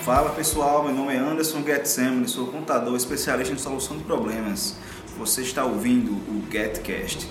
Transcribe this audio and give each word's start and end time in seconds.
Fala 0.00 0.30
pessoal, 0.30 0.84
meu 0.84 0.92
nome 0.92 1.14
é 1.14 1.18
Anderson 1.18 1.62
Getsemane, 1.62 2.28
sou 2.28 2.48
contador 2.48 2.94
especialista 2.94 3.54
em 3.54 3.58
solução 3.58 3.96
de 3.96 4.04
problemas. 4.04 4.78
Você 5.18 5.40
está 5.42 5.64
ouvindo 5.64 6.12
o 6.12 6.50
GetCast. 6.50 7.26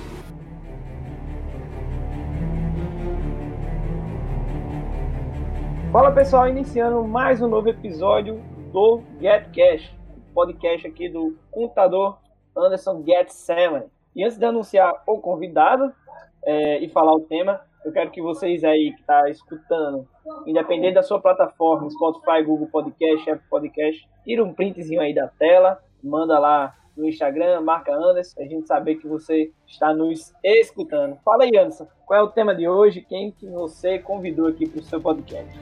Fala 5.91 6.11
pessoal, 6.11 6.49
iniciando 6.49 7.03
mais 7.03 7.41
um 7.41 7.47
novo 7.47 7.69
episódio 7.69 8.41
do 8.73 9.01
GetCast, 9.21 9.95
podcast 10.33 10.87
aqui 10.87 11.07
do 11.07 11.37
contador 11.51 12.17
Anderson 12.57 13.03
Getsemane. 13.05 13.85
E 14.15 14.23
antes 14.23 14.37
de 14.37 14.45
anunciar 14.45 15.03
o 15.05 15.19
convidado 15.19 15.93
é, 16.45 16.79
e 16.83 16.89
falar 16.89 17.13
o 17.13 17.21
tema, 17.21 17.59
eu 17.83 17.91
quero 17.91 18.11
que 18.11 18.21
vocês 18.21 18.63
aí 18.63 18.93
que 18.95 19.03
tá 19.03 19.29
escutando, 19.29 20.07
independente 20.45 20.95
da 20.95 21.03
sua 21.03 21.19
plataforma, 21.19 21.89
Spotify, 21.89 22.43
Google 22.43 22.67
Podcast, 22.67 23.29
Apple 23.29 23.47
Podcast, 23.49 24.09
tira 24.23 24.43
um 24.43 24.53
printzinho 24.53 25.01
aí 25.01 25.13
da 25.13 25.27
tela, 25.27 25.79
manda 26.03 26.39
lá 26.39 26.75
no 26.95 27.07
Instagram, 27.07 27.61
marca 27.61 27.93
Anderson, 27.93 28.41
a 28.41 28.45
gente 28.45 28.67
saber 28.67 28.95
que 28.95 29.07
você 29.07 29.51
está 29.67 29.93
nos 29.93 30.33
escutando. 30.43 31.17
Fala 31.23 31.43
aí, 31.43 31.57
Anderson, 31.57 31.87
qual 32.05 32.19
é 32.19 32.23
o 32.23 32.29
tema 32.29 32.55
de 32.55 32.67
hoje? 32.67 33.01
Quem 33.01 33.31
que 33.31 33.47
você 33.47 33.99
convidou 33.99 34.47
aqui 34.47 34.67
para 34.67 34.79
o 34.79 34.83
seu 34.83 35.01
podcast? 35.01 35.59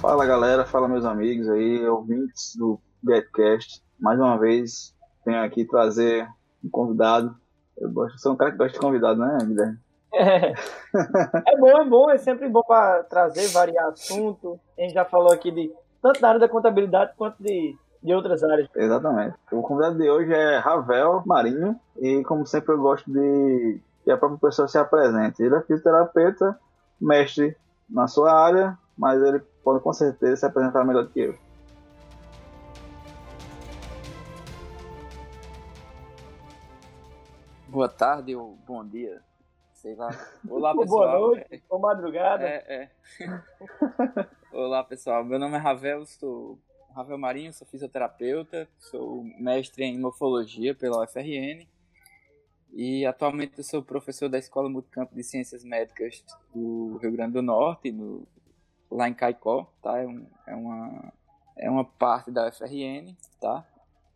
Fala 0.00 0.26
galera, 0.26 0.64
fala 0.64 0.88
meus 0.88 1.04
amigos 1.04 1.48
aí, 1.48 1.86
ouvintes 1.86 2.56
do 2.56 2.78
Getcast. 3.04 3.82
Mais 3.98 4.18
uma 4.18 4.36
vez, 4.36 4.94
venho 5.24 5.42
aqui 5.42 5.64
trazer 5.64 6.28
um 6.62 6.68
convidado. 6.68 7.34
Eu 7.76 7.90
gosto, 7.90 8.18
sou 8.18 8.32
um 8.32 8.36
cara 8.36 8.50
que 8.52 8.58
gosta 8.58 8.72
de 8.72 8.80
convidado, 8.80 9.20
né, 9.20 9.38
Guilherme? 9.42 9.78
É. 10.14 10.52
é 10.52 11.56
bom, 11.58 11.68
é 11.68 11.84
bom, 11.84 12.10
é 12.10 12.18
sempre 12.18 12.48
bom 12.48 12.62
para 12.62 13.02
trazer, 13.04 13.48
variar 13.48 13.88
assunto. 13.88 14.60
A 14.78 14.82
gente 14.82 14.94
já 14.94 15.04
falou 15.04 15.32
aqui 15.32 15.50
de 15.50 15.72
tanto 16.02 16.20
da 16.20 16.28
área 16.28 16.40
da 16.40 16.48
contabilidade 16.48 17.12
quanto 17.16 17.42
de, 17.42 17.74
de 18.02 18.14
outras 18.14 18.42
áreas. 18.42 18.68
Exatamente. 18.74 19.36
O 19.50 19.62
convidado 19.62 19.96
de 19.96 20.10
hoje 20.10 20.32
é 20.34 20.58
Ravel 20.58 21.22
Marinho 21.24 21.78
e, 21.98 22.22
como 22.24 22.46
sempre, 22.46 22.74
eu 22.74 22.78
gosto 22.78 23.10
de 23.10 23.80
que 24.04 24.10
a 24.10 24.16
própria 24.16 24.38
pessoa 24.40 24.68
se 24.68 24.76
apresente. 24.76 25.42
Ele 25.42 25.54
é 25.54 25.60
fisioterapeuta, 25.62 26.58
mestre 27.00 27.56
na 27.88 28.06
sua 28.06 28.32
área, 28.32 28.76
mas 28.98 29.22
ele 29.22 29.40
pode 29.64 29.82
com 29.82 29.92
certeza 29.92 30.36
se 30.36 30.46
apresentar 30.46 30.84
melhor 30.84 31.04
do 31.04 31.10
que 31.10 31.20
eu. 31.20 31.34
Boa 37.72 37.88
tarde 37.88 38.36
ou 38.36 38.54
bom 38.66 38.86
dia. 38.86 39.22
Sei 39.72 39.94
lá. 39.94 40.10
Olá, 40.46 40.76
pessoal. 40.76 41.18
Boa 41.18 41.36
noite, 41.36 41.62
boa 41.66 41.80
madrugada. 41.80 42.44
É, 42.46 42.66
é. 42.68 42.90
Olá, 44.52 44.84
pessoal. 44.84 45.24
Meu 45.24 45.38
nome 45.38 45.56
é 45.56 45.58
Ravel, 45.58 46.04
sou 46.04 46.58
Ravel 46.94 47.16
Marinho, 47.16 47.50
sou 47.50 47.66
fisioterapeuta, 47.66 48.68
sou 48.78 49.24
mestre 49.38 49.84
em 49.84 49.98
morfologia 49.98 50.74
pela 50.74 51.02
UFRN 51.02 51.66
e 52.74 53.06
atualmente 53.06 53.54
eu 53.56 53.64
sou 53.64 53.82
professor 53.82 54.28
da 54.28 54.38
Escola 54.38 54.68
Multicampo 54.68 55.14
de 55.14 55.24
Ciências 55.24 55.64
Médicas 55.64 56.22
do 56.54 56.98
Rio 56.98 57.12
Grande 57.12 57.32
do 57.32 57.42
Norte, 57.42 57.90
no, 57.90 58.28
lá 58.90 59.08
em 59.08 59.14
Caicó, 59.14 59.66
tá? 59.82 59.98
É, 59.98 60.06
um, 60.06 60.26
é, 60.46 60.54
uma, 60.54 61.12
é 61.56 61.70
uma 61.70 61.86
parte 61.86 62.30
da 62.30 62.50
UFRN, 62.50 63.16
tá? 63.40 63.66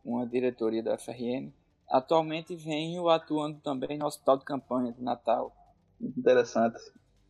Uma 0.05 0.27
diretoria 0.27 0.83
da 0.83 0.95
UFRN 0.95 1.51
Atualmente 1.89 2.57
venho 2.57 3.09
atuando 3.09 3.61
também 3.61 3.97
no 3.97 4.07
Hospital 4.07 4.39
de 4.39 4.45
Campanha 4.45 4.93
de 4.93 5.03
Natal. 5.03 5.53
Muito 6.01 6.19
interessante. 6.19 6.79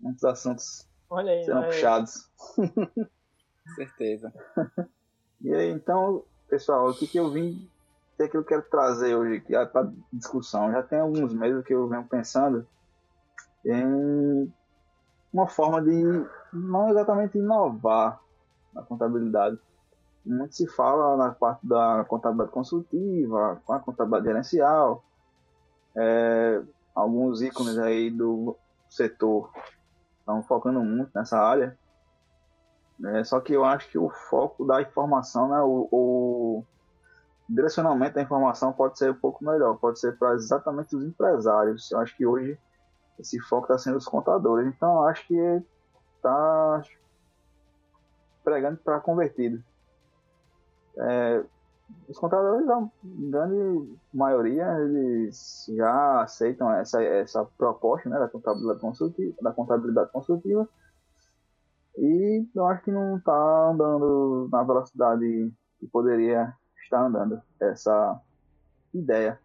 Muitos 0.01 0.25
assuntos 0.25 0.87
olha 1.11 1.33
aí, 1.33 1.45
serão 1.45 1.61
olha 1.61 1.69
puxados. 1.69 2.31
Com 2.55 3.75
certeza. 3.75 4.33
e 5.41 5.55
aí, 5.55 5.71
então, 5.71 6.25
pessoal, 6.49 6.89
o 6.89 6.95
que, 6.95 7.07
que 7.07 7.19
eu 7.19 7.31
vim, 7.31 7.69
o 8.15 8.17
que, 8.17 8.23
é 8.23 8.29
que 8.29 8.37
eu 8.37 8.45
quero 8.45 8.63
trazer 8.63 9.15
hoje 9.15 9.37
aqui 9.37 9.53
para 9.73 9.93
discussão? 10.13 10.73
Já 10.73 10.83
tem 10.83 11.01
alguns 11.01 11.33
meses 11.35 11.65
que 11.65 11.75
eu 11.75 11.89
venho 11.89 12.07
pensando 12.07 12.67
em 13.65 14.53
uma 15.33 15.47
forma 15.47 15.83
de 15.83 16.27
não 16.53 16.89
exatamente 16.89 17.37
inovar 17.37 18.21
na 18.73 18.83
contabilidade, 18.83 19.59
muito 20.27 20.55
se 20.57 20.67
fala 20.67 21.17
na 21.17 21.33
parte 21.33 21.67
da 21.67 22.05
contabilidade 22.05 22.51
consultiva, 22.51 23.61
a 23.69 23.79
contabilidade 23.79 24.27
gerencial, 24.27 25.05
é, 25.95 26.63
alguns 26.95 27.41
ícones 27.41 27.79
aí 27.79 28.11
do 28.11 28.57
setor 28.91 29.51
estão 30.19 30.43
focando 30.43 30.83
muito 30.83 31.11
nessa 31.15 31.39
área. 31.39 31.79
É, 33.05 33.23
só 33.25 33.41
que 33.41 33.53
eu 33.53 33.65
acho 33.65 33.89
que 33.91 33.99
o 33.99 34.11
foco 34.11 34.65
da 34.65 34.81
informação, 34.83 35.49
né, 35.49 35.61
o, 35.61 35.89
o 35.93 36.65
direcionamento 37.49 38.15
da 38.15 38.23
informação 38.23 38.73
pode 38.73 38.99
ser 38.99 39.11
um 39.11 39.15
pouco 39.15 39.45
melhor, 39.45 39.77
pode 39.79 40.01
ser 40.01 40.19
para 40.19 40.35
exatamente 40.35 40.97
os 40.97 41.05
empresários. 41.05 41.91
Eu 41.93 42.01
acho 42.01 42.17
que 42.17 42.27
hoje 42.27 42.59
esse 43.19 43.39
foco 43.41 43.65
está 43.65 43.79
sendo 43.79 43.99
os 43.99 44.07
contadores. 44.07 44.67
Então 44.67 44.97
eu 44.97 45.05
acho 45.05 45.27
que 45.27 45.63
está 46.17 46.83
pregando 48.43 48.79
para 48.79 49.01
convertido. 49.01 49.63
É, 50.99 51.45
os 52.09 52.19
contadores, 52.19 52.69
a 52.69 52.89
grande 53.03 53.99
maioria, 54.13 54.79
eles 54.81 55.67
já 55.77 56.23
aceitam 56.23 56.73
essa, 56.73 57.03
essa 57.03 57.45
proposta 57.57 58.09
né, 58.09 58.19
da, 58.19 58.29
contabilidade 58.29 58.81
consultiva, 58.81 59.35
da 59.41 59.53
contabilidade 59.53 60.11
consultiva 60.11 60.69
e 61.97 62.47
eu 62.55 62.67
acho 62.67 62.83
que 62.83 62.91
não 62.91 63.17
está 63.17 63.71
andando 63.71 64.49
na 64.53 64.63
velocidade 64.63 65.53
que 65.79 65.87
poderia 65.87 66.55
estar 66.83 67.07
andando 67.07 67.41
essa 67.61 68.21
ideia 68.93 69.39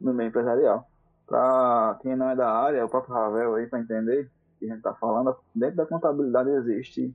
no 0.00 0.14
meio 0.14 0.28
empresarial. 0.28 0.88
Para 1.26 1.98
quem 2.00 2.14
não 2.14 2.30
é 2.30 2.36
da 2.36 2.48
área, 2.48 2.84
o 2.84 2.88
próprio 2.88 3.14
Ravel 3.14 3.54
aí 3.56 3.66
para 3.66 3.80
entender 3.80 4.30
o 4.56 4.58
que 4.58 4.64
a 4.66 4.68
gente 4.68 4.78
está 4.78 4.94
falando, 4.94 5.36
dentro 5.54 5.76
da 5.76 5.86
contabilidade 5.86 6.50
existe 6.50 7.14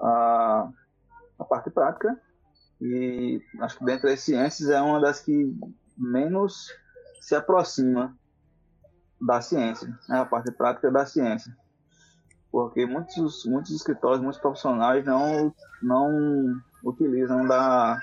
a, 0.00 0.68
a 1.38 1.44
parte 1.44 1.70
prática 1.70 2.20
e 2.80 3.42
acho 3.60 3.78
que 3.78 3.84
dentro 3.84 4.08
das 4.08 4.20
ciências 4.20 4.70
é 4.70 4.80
uma 4.80 5.00
das 5.00 5.20
que 5.20 5.54
menos 5.96 6.72
se 7.20 7.34
aproxima 7.34 8.16
da 9.20 9.40
ciência, 9.42 9.88
né? 10.08 10.20
a 10.20 10.24
parte 10.24 10.50
prática 10.50 10.90
da 10.90 11.04
ciência. 11.04 11.54
Porque 12.50 12.86
muitos, 12.86 13.44
muitos 13.44 13.70
escritórios, 13.72 14.20
muitos 14.20 14.40
profissionais 14.40 15.04
não, 15.04 15.54
não 15.82 16.60
utilizam 16.82 17.46
da, 17.46 17.98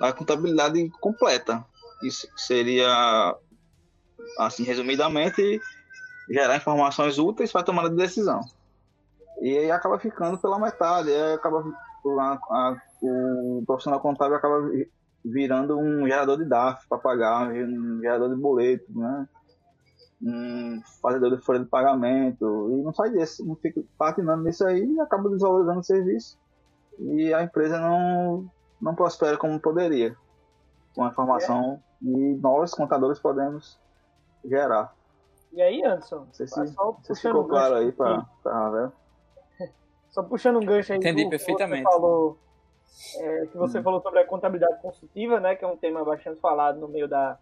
da 0.00 0.12
contabilidade 0.12 0.88
completa. 1.00 1.64
Isso 2.02 2.26
seria, 2.36 3.36
assim, 4.38 4.64
resumidamente, 4.64 5.60
gerar 6.28 6.56
informações 6.56 7.18
úteis 7.18 7.52
para 7.52 7.62
tomada 7.62 7.90
de 7.90 7.96
decisão. 7.96 8.40
E 9.40 9.56
aí 9.56 9.70
acaba 9.70 9.98
ficando 9.98 10.38
pela 10.38 10.58
metade, 10.58 11.10
acaba 11.34 11.64
a, 12.18 12.32
a 12.32 12.82
o 13.02 13.62
profissional 13.66 14.00
contábil 14.00 14.36
acaba 14.36 14.70
virando 15.24 15.78
um 15.78 16.06
gerador 16.06 16.38
de 16.38 16.44
DAF 16.44 16.88
para 16.88 16.98
pagar, 16.98 17.50
um 17.50 18.00
gerador 18.00 18.34
de 18.34 18.40
boleto, 18.40 18.86
né? 18.90 19.28
um 20.22 20.82
fazedor 21.00 21.34
de 21.36 21.42
folha 21.42 21.60
de 21.60 21.66
pagamento, 21.66 22.68
e 22.70 22.82
não 22.82 22.92
sai 22.92 23.10
desse, 23.10 23.46
não 23.46 23.56
fica 23.56 23.82
patinando 23.96 24.44
nisso 24.44 24.66
aí 24.66 24.84
e 24.84 25.00
acaba 25.00 25.30
desvalorizando 25.30 25.80
o 25.80 25.84
serviço. 25.84 26.38
E 26.98 27.32
a 27.32 27.42
empresa 27.42 27.80
não, 27.80 28.50
não 28.80 28.94
prospera 28.94 29.38
como 29.38 29.58
poderia, 29.58 30.14
com 30.94 31.04
a 31.04 31.08
informação 31.08 31.80
é. 32.02 32.04
que 32.04 32.38
nós, 32.42 32.74
contadores, 32.74 33.18
podemos 33.18 33.78
gerar. 34.44 34.94
E 35.52 35.62
aí, 35.62 35.82
Anderson? 35.82 36.16
Não 36.16 36.32
sei 36.32 36.46
se, 36.46 36.66
só 36.68 36.98
se 37.02 37.14
ficou 37.14 37.48
claro 37.48 37.76
aí 37.76 37.90
para 37.90 38.26
Ravel. 38.44 38.92
Só 40.10 40.24
puxando 40.24 40.56
um 40.56 40.66
gancho 40.66 40.92
aí. 40.92 40.98
Entendi 40.98 41.28
perfeitamente. 41.28 41.84
Você 41.84 41.92
falou 41.92 42.38
é, 43.18 43.46
que 43.46 43.56
você 43.56 43.78
hum. 43.78 43.82
falou 43.82 44.00
sobre 44.00 44.20
a 44.20 44.26
contabilidade 44.26 44.80
consultiva, 44.80 45.40
né, 45.40 45.56
que 45.56 45.64
é 45.64 45.68
um 45.68 45.76
tema 45.76 46.04
bastante 46.04 46.40
falado 46.40 46.78
no 46.78 46.88
meio 46.88 47.08
da 47.08 47.38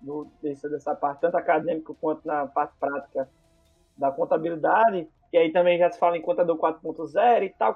no, 0.00 0.26
dessa, 0.42 0.68
dessa 0.68 0.94
parte, 0.94 1.20
tanto 1.20 1.36
acadêmica 1.36 1.94
quanto 2.00 2.26
na 2.26 2.46
parte 2.46 2.74
prática 2.78 3.28
da 3.96 4.10
contabilidade, 4.10 5.08
que 5.30 5.36
aí 5.36 5.52
também 5.52 5.78
já 5.78 5.90
se 5.90 5.98
fala 5.98 6.16
em 6.16 6.22
contador 6.22 6.58
4.0 6.58 7.44
e 7.44 7.50
tal, 7.50 7.74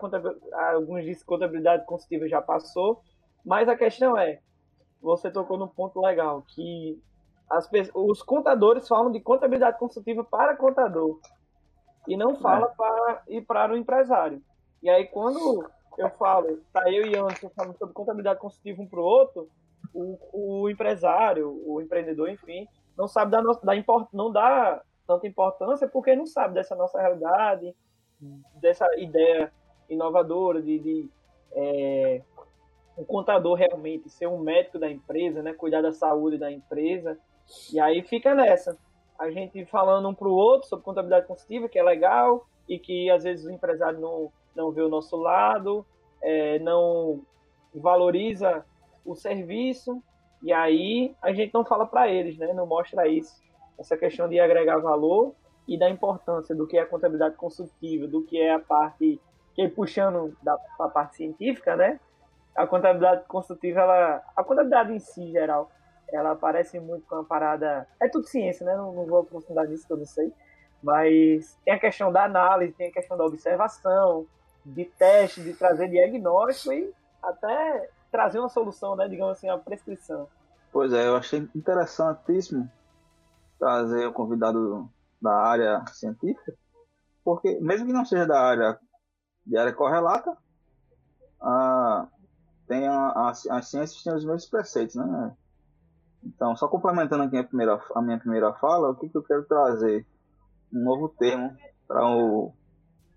alguns 0.74 1.04
dizem 1.04 1.20
que 1.20 1.24
contabilidade 1.24 1.86
consultiva 1.86 2.28
já 2.28 2.42
passou, 2.42 3.00
mas 3.44 3.68
a 3.68 3.76
questão 3.76 4.18
é, 4.18 4.40
você 5.00 5.30
tocou 5.30 5.56
num 5.56 5.68
ponto 5.68 6.00
legal, 6.00 6.42
que 6.42 7.00
as, 7.48 7.70
os 7.94 8.22
contadores 8.22 8.88
falam 8.88 9.12
de 9.12 9.20
contabilidade 9.20 9.78
consultiva 9.78 10.24
para 10.24 10.56
contador, 10.56 11.20
e 12.08 12.16
não 12.16 12.36
fala 12.36 12.66
é. 12.66 12.76
para 12.76 13.22
ir 13.28 13.42
para 13.42 13.72
o 13.72 13.76
empresário. 13.76 14.42
E 14.82 14.88
aí, 14.88 15.06
quando 15.06 15.64
eu 15.98 16.10
falo, 16.10 16.60
tá 16.72 16.90
eu 16.90 17.06
e 17.06 17.16
Anderson 17.16 17.50
falando 17.50 17.76
sobre 17.78 17.94
contabilidade 17.94 18.40
consultiva 18.40 18.82
um 18.82 18.86
para 18.86 19.00
o 19.00 19.04
outro, 19.04 19.48
o 19.94 20.68
empresário, 20.68 21.62
o 21.66 21.80
empreendedor, 21.80 22.28
enfim, 22.28 22.66
não 22.96 23.08
sabe 23.08 23.30
da, 23.30 23.40
da 23.40 23.76
import, 23.76 24.08
não 24.12 24.30
dá 24.30 24.82
tanta 25.06 25.26
importância 25.26 25.88
porque 25.88 26.14
não 26.14 26.26
sabe 26.26 26.54
dessa 26.54 26.74
nossa 26.74 27.00
realidade, 27.00 27.74
dessa 28.60 28.86
ideia 28.98 29.52
inovadora 29.88 30.60
de, 30.60 30.78
de 30.78 31.10
é, 31.52 32.22
um 32.98 33.04
contador 33.04 33.54
realmente 33.54 34.08
ser 34.08 34.26
um 34.26 34.38
médico 34.38 34.78
da 34.78 34.90
empresa, 34.90 35.42
né, 35.42 35.52
cuidar 35.52 35.82
da 35.82 35.92
saúde 35.92 36.38
da 36.38 36.50
empresa. 36.50 37.18
E 37.72 37.78
aí 37.78 38.02
fica 38.02 38.34
nessa. 38.34 38.76
A 39.18 39.30
gente 39.30 39.64
falando 39.66 40.08
um 40.08 40.14
para 40.14 40.28
o 40.28 40.34
outro 40.34 40.68
sobre 40.68 40.84
contabilidade 40.84 41.26
consultiva, 41.26 41.68
que 41.68 41.78
é 41.78 41.82
legal, 41.82 42.46
e 42.68 42.78
que 42.78 43.08
às 43.10 43.22
vezes 43.22 43.46
o 43.46 43.50
empresário 43.50 44.00
não, 44.00 44.32
não 44.56 44.72
vê 44.72 44.82
o 44.82 44.88
nosso 44.88 45.16
lado, 45.16 45.84
é, 46.22 46.58
não 46.58 47.22
valoriza 47.74 48.64
o 49.04 49.14
serviço, 49.14 50.02
e 50.42 50.52
aí 50.52 51.14
a 51.22 51.32
gente 51.32 51.52
não 51.52 51.64
fala 51.64 51.86
para 51.86 52.08
eles, 52.08 52.36
né? 52.38 52.52
não 52.52 52.66
mostra 52.66 53.06
isso. 53.06 53.42
Essa 53.78 53.96
questão 53.96 54.28
de 54.28 54.40
agregar 54.40 54.78
valor 54.78 55.34
e 55.68 55.78
da 55.78 55.88
importância 55.90 56.54
do 56.54 56.66
que 56.66 56.78
é 56.78 56.82
a 56.82 56.86
contabilidade 56.86 57.36
consultiva, 57.36 58.06
do 58.06 58.22
que 58.22 58.40
é 58.40 58.54
a 58.54 58.58
parte, 58.58 59.20
que 59.54 59.62
é 59.62 59.68
puxando 59.68 60.36
da 60.42 60.58
a 60.78 60.88
parte 60.88 61.16
científica, 61.16 61.76
né? 61.76 62.00
A 62.54 62.66
contabilidade 62.66 63.24
consultiva, 63.26 63.80
ela, 63.80 64.22
a 64.34 64.44
contabilidade 64.44 64.92
em 64.92 64.98
si, 64.98 65.22
em 65.22 65.32
geral, 65.32 65.70
ela 66.10 66.34
parece 66.34 66.78
muito 66.78 67.06
com 67.06 67.16
a 67.16 67.24
parada. 67.24 67.86
É 68.00 68.08
tudo 68.08 68.26
ciência, 68.26 68.64
né? 68.64 68.76
Não, 68.76 68.92
não 68.92 69.06
vou 69.06 69.20
aprofundar 69.20 69.66
nisso 69.66 69.86
que 69.86 69.92
eu 69.92 69.98
não 69.98 70.06
sei. 70.06 70.32
Mas 70.82 71.58
tem 71.64 71.74
a 71.74 71.78
questão 71.78 72.12
da 72.12 72.24
análise, 72.24 72.72
tem 72.74 72.88
a 72.88 72.92
questão 72.92 73.16
da 73.16 73.24
observação, 73.24 74.26
de 74.66 74.84
teste, 74.84 75.42
de 75.42 75.52
trazer 75.54 75.88
diagnóstico 75.88 76.72
e 76.72 76.92
até 77.22 77.88
trazer 78.10 78.40
uma 78.40 78.48
solução, 78.48 78.96
né? 78.96 79.08
Digamos 79.08 79.36
assim, 79.36 79.48
a 79.48 79.56
prescrição. 79.56 80.28
Pois 80.72 80.92
é, 80.92 81.06
eu 81.06 81.16
achei 81.16 81.48
interessantíssimo 81.54 82.70
trazer 83.58 84.06
o 84.06 84.12
convidado 84.12 84.90
da 85.22 85.32
área 85.32 85.84
científica, 85.92 86.52
porque 87.24 87.58
mesmo 87.60 87.86
que 87.86 87.92
não 87.92 88.04
seja 88.04 88.26
da 88.26 88.40
área 88.40 88.78
de 89.46 89.56
área 89.56 89.72
correlata, 89.72 90.36
a, 91.40 92.08
tem 92.66 92.86
a, 92.88 92.94
a, 92.94 93.30
as 93.30 93.68
ciências 93.68 94.02
têm 94.02 94.14
os 94.14 94.24
mesmos 94.24 94.46
preceitos, 94.46 94.96
né? 94.96 95.36
Então, 96.24 96.56
só 96.56 96.66
complementando 96.66 97.22
aqui 97.22 97.38
a, 97.38 97.44
primeira, 97.44 97.80
a 97.94 98.02
minha 98.02 98.18
primeira 98.18 98.52
fala, 98.54 98.90
o 98.90 98.96
que, 98.96 99.08
que 99.08 99.16
eu 99.16 99.22
quero 99.22 99.44
trazer? 99.44 100.04
Um 100.72 100.82
novo 100.82 101.08
termo 101.08 101.56
para 101.86 102.04
o, 102.04 102.52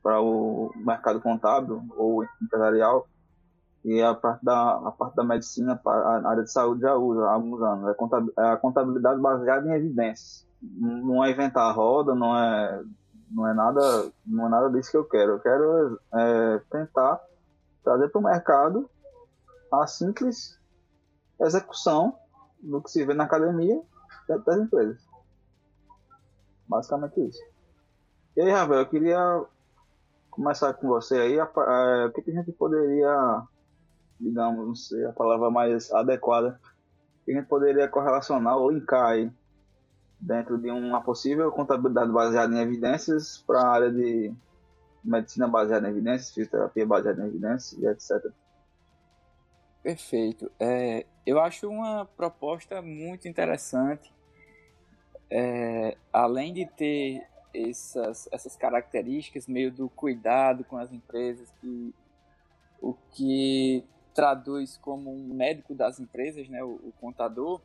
para 0.10 0.20
o 0.22 0.72
mercado 0.76 1.22
contábil 1.22 1.84
ou 1.96 2.26
empresarial, 2.42 3.08
e 3.86 4.02
a 4.02 4.16
parte 4.16 4.44
da, 4.44 4.72
a 4.72 4.92
parte 4.92 5.16
da 5.16 5.24
medicina, 5.24 5.80
a 5.86 6.30
área 6.30 6.44
de 6.44 6.52
saúde 6.52 6.82
já 6.82 6.96
usa 6.96 7.26
há 7.26 7.34
alguns 7.34 7.62
anos. 7.62 7.88
É, 7.88 8.42
é 8.42 8.50
a 8.50 8.58
contabilidade 8.58 9.22
baseada 9.22 9.68
em 9.68 9.74
evidências. 9.74 10.48
Não 10.60 11.24
é 11.24 11.30
inventar 11.30 11.70
a 11.70 11.72
roda, 11.72 12.16
não 12.16 12.36
é, 12.36 12.84
não 13.30 13.48
é, 13.48 13.54
nada, 13.54 14.12
não 14.26 14.48
é 14.48 14.50
nada 14.50 14.70
disso 14.72 14.90
que 14.90 14.98
eu 14.98 15.06
quero. 15.06 15.34
Eu 15.34 15.40
quero 15.40 16.00
é, 16.12 16.62
tentar 16.72 17.22
trazer 17.84 18.10
para 18.10 18.20
o 18.20 18.24
mercado 18.24 18.90
a 19.72 19.86
simples 19.86 20.60
execução 21.40 22.18
do 22.60 22.82
que 22.82 22.90
se 22.90 23.06
vê 23.06 23.14
na 23.14 23.26
academia 23.26 23.80
das 24.28 24.58
empresas. 24.58 25.00
Basicamente 26.68 27.28
isso. 27.28 27.42
E 28.36 28.42
aí, 28.42 28.52
Ravel, 28.52 28.80
eu 28.80 28.86
queria 28.88 29.46
começar 30.40 30.74
com 30.74 30.88
você 30.88 31.16
aí. 31.16 31.38
É, 31.38 32.06
o 32.06 32.12
que, 32.14 32.32
a 32.32 32.34
gente 32.34 32.54
poderia, 32.54 33.44
digamos, 34.20 34.68
não 34.68 34.76
sei 34.76 35.06
a 35.06 35.12
palavra 35.12 35.52
mais 35.52 35.92
adequada, 35.92 36.60
que 37.26 37.32
a 37.32 37.36
gente 37.36 37.48
poderia 37.48 37.90
correlacionar 37.90 38.56
ou 38.56 38.72
linkar 38.72 39.06
aí 39.06 39.30
dentro 40.18 40.58
de 40.58 40.72
uma 40.72 41.02
possível 41.02 41.52
contabilidade 41.52 42.12
baseada 42.12 42.56
em 42.56 42.60
evidências 42.60 43.44
para 43.46 43.62
a 43.62 43.68
área 43.68 43.92
de 43.92 44.34
medicina 45.04 45.48
baseada 45.48 45.88
em 45.88 45.92
evidências, 45.92 46.34
fisioterapia 46.34 46.86
baseada 46.86 47.22
em 47.22 47.28
evidências 47.28 47.82
e 47.82 47.86
etc. 47.86 48.32
Perfeito. 49.84 50.50
É, 50.58 51.06
eu 51.26 51.40
acho 51.40 51.70
uma 51.70 52.06
proposta 52.06 52.82
muito 52.82 53.28
interessante. 53.28 54.14
É, 55.32 55.96
além 56.12 56.54
de 56.54 56.66
ter 56.66 57.24
essas, 57.54 58.28
essas 58.32 58.56
características 58.56 59.48
meio 59.48 59.72
do 59.72 59.90
cuidado 59.90 60.64
com 60.64 60.78
as 60.78 60.92
empresas, 60.92 61.52
que, 61.60 61.94
o 62.82 62.94
que 63.12 63.84
traduz 64.14 64.78
como 64.78 65.12
um 65.12 65.34
médico 65.34 65.74
das 65.74 66.00
empresas, 66.00 66.48
né, 66.50 66.64
o, 66.64 66.76
o 66.76 66.94
contador, 67.00 67.62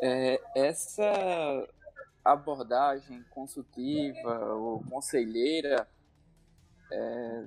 é, 0.00 0.40
essa 0.54 1.68
abordagem 2.24 3.22
consultiva 3.30 4.54
ou 4.54 4.82
conselheira 4.84 5.88
é, 6.90 7.44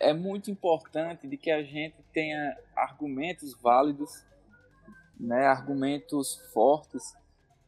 é 0.00 0.12
muito 0.12 0.50
importante 0.50 1.26
de 1.26 1.36
que 1.36 1.50
a 1.50 1.62
gente 1.62 2.02
tenha 2.12 2.56
argumentos 2.74 3.54
válidos, 3.54 4.24
né, 5.18 5.46
argumentos 5.46 6.36
fortes, 6.52 7.14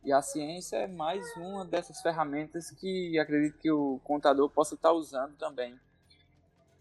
e 0.05 0.12
a 0.12 0.21
ciência 0.21 0.77
é 0.77 0.87
mais 0.87 1.25
uma 1.37 1.65
dessas 1.65 2.01
ferramentas 2.03 2.71
que 2.71 3.19
acredito 3.19 3.59
que 3.59 3.71
o 3.71 3.99
contador 4.05 4.51
possa 4.51 4.75
estar 4.75 4.93
usando 4.93 5.35
também. 5.37 5.79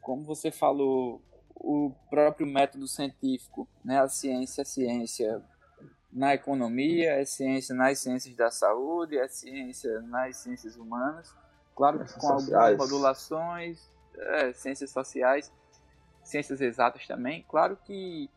Como 0.01 0.23
você 0.23 0.51
falou, 0.51 1.21
o 1.55 1.93
próprio 2.09 2.45
método 2.45 2.87
científico, 2.87 3.67
né, 3.83 4.01
a 4.01 4.09
ciência 4.09 4.63
é 4.63 4.65
ciência 4.65 5.43
na 6.11 6.33
economia, 6.33 7.13
é 7.13 7.25
ciência 7.25 7.73
nas 7.73 7.99
ciências 7.99 8.35
da 8.35 8.51
saúde, 8.51 9.17
é 9.17 9.27
ciência 9.27 10.01
nas 10.01 10.37
ciências 10.37 10.75
humanas, 10.75 11.33
claro 11.73 12.03
que 12.03 12.19
com 12.19 12.27
algumas 12.27 12.77
modulações, 12.77 13.89
é, 14.15 14.53
ciências 14.53 14.91
sociais, 14.91 15.51
ciências 16.23 16.61
exatas 16.61 17.07
também. 17.07 17.45
Claro 17.47 17.77
que 17.85 18.29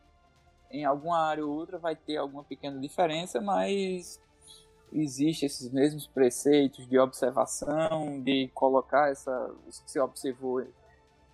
em 0.71 0.85
alguma 0.85 1.19
área 1.19 1.45
ou 1.45 1.53
outra 1.53 1.77
vai 1.77 1.95
ter 1.95 2.17
alguma 2.17 2.43
pequena 2.43 2.79
diferença, 2.79 3.39
mas 3.39 4.19
existe 4.91 5.45
esses 5.45 5.71
mesmos 5.71 6.07
preceitos 6.07 6.87
de 6.87 6.97
observação, 6.97 8.21
de 8.21 8.49
colocar 8.53 9.09
essa, 9.09 9.53
isso 9.67 9.83
que 9.83 9.91
se 9.91 9.99
observou 9.99 10.65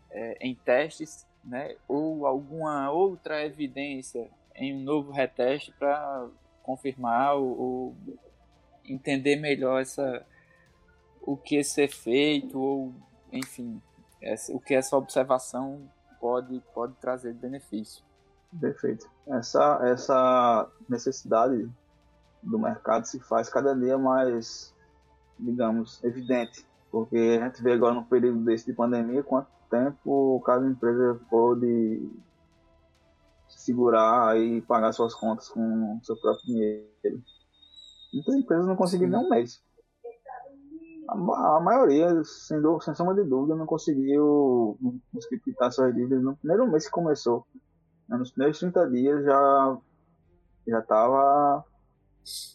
é, 0.09 0.37
em 0.41 0.55
testes, 0.55 1.25
né, 1.43 1.75
ou 1.87 2.25
alguma 2.25 2.89
outra 2.91 3.45
evidência 3.45 4.29
em 4.55 4.75
um 4.75 4.83
novo 4.83 5.11
reteste 5.11 5.73
para 5.77 6.27
confirmar 6.61 7.35
ou, 7.35 7.59
ou, 7.59 7.97
entender 8.85 9.35
melhor 9.35 9.81
essa, 9.81 10.25
o 11.21 11.35
que 11.35 11.57
é 11.57 11.63
ser 11.63 11.89
feito 11.89 12.59
ou 12.59 12.93
enfim 13.31 13.81
essa, 14.21 14.53
o 14.53 14.59
que 14.59 14.73
essa 14.73 14.95
observação 14.95 15.89
pode, 16.19 16.61
pode 16.73 16.93
trazer 16.95 17.33
de 17.33 17.39
benefício. 17.39 18.03
Perfeito. 18.59 19.09
Essa, 19.27 19.79
essa 19.83 20.71
necessidade 20.87 21.69
do 22.43 22.59
mercado 22.59 23.05
se 23.05 23.19
faz 23.19 23.49
cada 23.49 23.75
dia 23.75 23.97
mais, 23.97 24.73
digamos, 25.39 26.03
evidente. 26.03 26.65
Porque 26.91 27.39
a 27.41 27.45
gente 27.45 27.63
vê 27.63 27.73
agora 27.73 27.95
no 27.95 28.05
período 28.05 28.39
desse 28.43 28.65
de 28.65 28.73
pandemia 28.73 29.23
quanto 29.23 29.47
tempo 29.69 30.41
cada 30.45 30.67
empresa 30.67 31.19
pode 31.29 32.07
segurar 33.47 34.39
e 34.39 34.61
pagar 34.61 34.93
suas 34.93 35.15
contas 35.15 35.49
com 35.49 35.99
seu 36.03 36.15
próprio 36.17 36.45
dinheiro. 36.45 37.23
Muitas 38.13 38.35
empresas 38.35 38.67
não 38.67 38.75
conseguiram 38.75 39.11
nem 39.11 39.25
um 39.25 39.29
mês 39.29 39.63
a, 41.07 41.57
a 41.57 41.59
maioria, 41.59 42.23
sem, 42.23 42.61
sem 42.81 42.95
sombra 42.95 43.15
de 43.15 43.29
dúvida, 43.29 43.55
não 43.55 43.65
conseguiu, 43.65 44.77
não 44.81 44.99
conseguiu 45.13 45.41
quitar 45.41 45.71
suas 45.71 45.93
dívidas 45.93 46.23
no 46.23 46.35
primeiro 46.37 46.69
mês 46.69 46.85
que 46.85 46.91
começou. 46.91 47.45
Né, 48.07 48.17
nos 48.17 48.31
primeiros 48.31 48.59
30 48.59 48.89
dias 48.89 49.23
já 49.23 49.77
já 50.65 50.79
estava 50.79 51.63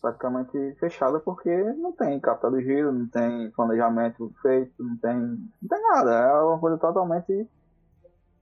praticamente 0.01 0.75
fechada 0.81 1.21
porque 1.21 1.55
não 1.75 1.93
tem 1.93 2.19
capital 2.21 2.51
de 2.53 2.63
giro, 2.63 2.93
não 2.93 3.07
tem 3.07 3.51
planejamento 3.51 4.33
feito, 4.41 4.83
não 4.83 4.97
tem, 4.97 5.15
não 5.15 5.69
tem 5.69 5.83
nada. 5.83 6.11
É 6.13 6.43
uma 6.43 6.59
coisa 6.59 6.79
totalmente 6.79 7.49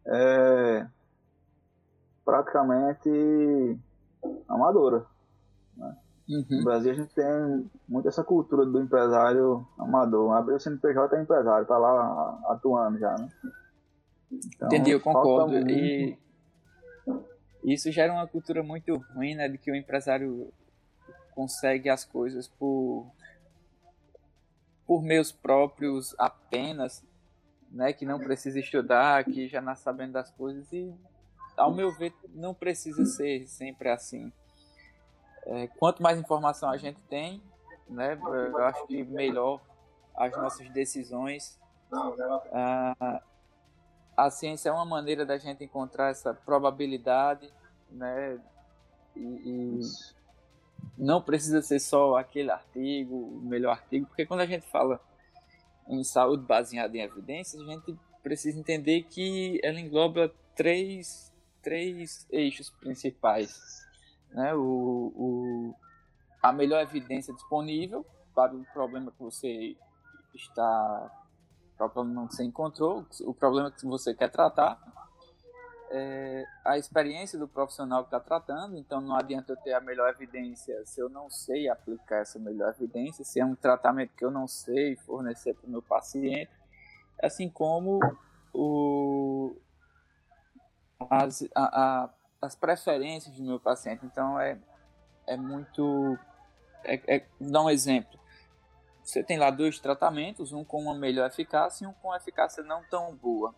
é, 0.07 0.87
praticamente 2.25 3.79
amadora. 4.49 5.05
Né? 5.77 5.97
Uhum. 6.29 6.47
No 6.51 6.65
Brasil 6.65 6.93
a 6.93 6.95
gente 6.95 7.15
tem 7.15 7.71
muito 7.89 8.09
essa 8.09 8.25
cultura 8.25 8.65
do 8.65 8.81
empresário 8.81 9.67
amador. 9.79 10.33
Abriu 10.33 10.57
o 10.57 10.61
CNPJ 10.61 11.17
é 11.17 11.23
empresário, 11.23 11.67
tá 11.67 11.79
lá 11.79 12.41
atuando 12.49 12.99
já, 12.99 13.17
né? 13.17 13.29
Então, 14.31 14.69
Entendi, 14.69 14.91
eu 14.91 15.01
concordo. 15.01 15.53
Muito... 15.53 15.71
E 15.71 16.19
isso 17.65 17.91
gera 17.91 18.13
uma 18.13 18.27
cultura 18.27 18.63
muito 18.63 18.97
ruim, 19.15 19.35
né? 19.35 19.49
De 19.49 19.57
que 19.59 19.71
o 19.71 19.77
empresário 19.77 20.53
consegue 21.37 21.91
as 21.91 22.03
coisas 22.03 22.49
por, 22.49 23.07
por 24.87 25.03
meios 25.03 25.31
próprios 25.31 26.15
apenas, 26.19 27.05
né? 27.71 27.93
Que 27.93 28.07
não 28.07 28.19
precisa 28.19 28.59
estudar, 28.59 29.23
que 29.23 29.47
já 29.47 29.61
nasce 29.61 29.83
sabendo 29.83 30.13
das 30.13 30.31
coisas 30.31 30.73
e, 30.73 30.91
ao 31.55 31.75
meu 31.75 31.93
ver, 31.93 32.15
não 32.35 32.55
precisa 32.55 33.05
ser 33.05 33.47
sempre 33.47 33.91
assim. 33.91 34.33
É, 35.45 35.67
quanto 35.79 36.03
mais 36.03 36.19
informação 36.19 36.71
a 36.71 36.79
gente 36.79 37.01
tem, 37.03 37.41
né, 37.89 38.19
eu 38.21 38.65
acho 38.65 38.85
que 38.87 39.05
melhor 39.05 39.61
as 40.17 40.33
nossas 40.33 40.69
decisões. 40.71 41.61
Ah, 42.53 43.23
a 44.17 44.31
ciência 44.31 44.71
é 44.71 44.73
uma 44.73 44.85
maneira 44.85 45.25
da 45.27 45.37
gente 45.37 45.63
encontrar 45.63 46.11
essa 46.11 46.33
probabilidade, 46.33 47.53
né? 47.91 48.41
E, 49.15 49.21
e 49.21 49.81
não 50.97 51.21
precisa 51.21 51.61
ser 51.63 51.79
só 51.79 52.17
aquele 52.17 52.51
artigo, 52.51 53.15
o 53.15 53.41
melhor 53.43 53.73
artigo, 53.73 54.07
porque 54.07 54.27
quando 54.27 54.41
a 54.41 54.47
gente 54.47 54.67
fala 54.71 55.01
em 55.89 56.03
saúde 56.03 56.45
baseada 56.45 56.97
em 56.97 57.01
evidências, 57.01 57.61
a 57.61 57.67
gente 57.67 57.97
precisa 58.23 58.59
entender 58.59 59.03
que 59.03 59.61
ela 59.63 59.79
engloba 59.79 60.33
três, 60.55 61.33
três 61.63 62.27
eixos 62.31 62.71
principais. 62.71 63.87
Né? 64.31 64.55
O, 64.55 65.13
o, 65.15 65.75
a 66.43 66.53
melhor 66.53 66.83
evidência 66.83 67.33
disponível 67.35 68.05
para 68.35 68.55
o 68.55 68.65
problema 68.73 69.13
que 69.13 69.23
você 69.23 69.77
está 70.35 71.11
o 71.79 71.89
problema 71.91 72.27
que 72.27 72.35
você 72.35 72.45
encontrou, 72.45 73.07
o 73.21 73.35
problema 73.35 73.71
que 73.71 73.85
você 73.85 74.15
quer 74.15 74.31
tratar, 74.31 74.81
é, 75.91 76.45
a 76.65 76.77
experiência 76.79 77.39
do 77.39 77.47
profissional 77.47 78.03
que 78.03 78.09
está 78.09 78.21
tratando, 78.21 78.77
então 78.77 79.01
não 79.01 79.17
adianta 79.17 79.53
eu 79.53 79.57
ter 79.57 79.73
a 79.73 79.81
melhor 79.81 80.11
evidência 80.11 80.85
se 80.85 81.01
eu 81.01 81.09
não 81.09 81.31
sei 81.31 81.69
aplicar 81.69 82.19
essa 82.19 82.39
melhor 82.39 82.71
evidência, 82.71 83.25
se 83.25 83.41
é 83.41 83.45
um 83.45 83.55
tratamento 83.55 84.13
que 84.17 84.25
eu 84.25 84.31
não 84.31 84.49
sei 84.49 84.97
fornecer 84.97 85.55
para 85.55 85.67
o 85.67 85.71
meu 85.71 85.83
paciente, 85.83 86.51
assim 87.23 87.49
como 87.49 88.01
o, 88.53 89.57
as, 91.11 91.43
a, 91.55 92.05
a, 92.05 92.11
as 92.43 92.55
preferências 92.55 93.37
do 93.37 93.45
meu 93.45 93.61
paciente. 93.61 94.05
Então 94.05 94.39
é, 94.41 94.59
é 95.27 95.37
muito. 95.37 96.19
É, 96.85 97.17
é, 97.17 97.27
dar 97.41 97.63
um 97.63 97.71
exemplo. 97.71 98.19
Você 99.03 99.23
tem 99.23 99.39
lá 99.39 99.51
dois 99.51 99.79
tratamentos, 99.79 100.53
um 100.53 100.65
com 100.65 100.83
uma 100.83 100.95
melhor 100.95 101.29
eficácia 101.29 101.85
e 101.85 101.87
um 101.87 101.93
com 101.93 102.15
eficácia 102.15 102.63
não 102.63 102.83
tão 102.85 103.15
boa. 103.15 103.55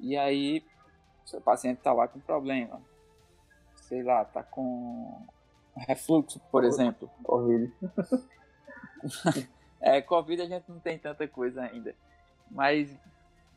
E 0.00 0.16
aí, 0.16 0.64
seu 1.24 1.40
paciente 1.40 1.78
está 1.78 1.92
lá 1.92 2.06
com 2.06 2.20
problema. 2.20 2.80
Sei 3.76 4.02
lá, 4.02 4.22
está 4.22 4.42
com 4.42 5.26
refluxo, 5.76 6.40
por 6.50 6.64
exemplo. 6.64 7.10
Covid. 7.22 7.72
é, 9.80 10.00
Covid 10.00 10.42
a 10.42 10.46
gente 10.46 10.70
não 10.70 10.78
tem 10.78 10.98
tanta 10.98 11.26
coisa 11.26 11.62
ainda. 11.62 11.94
Mas, 12.50 12.94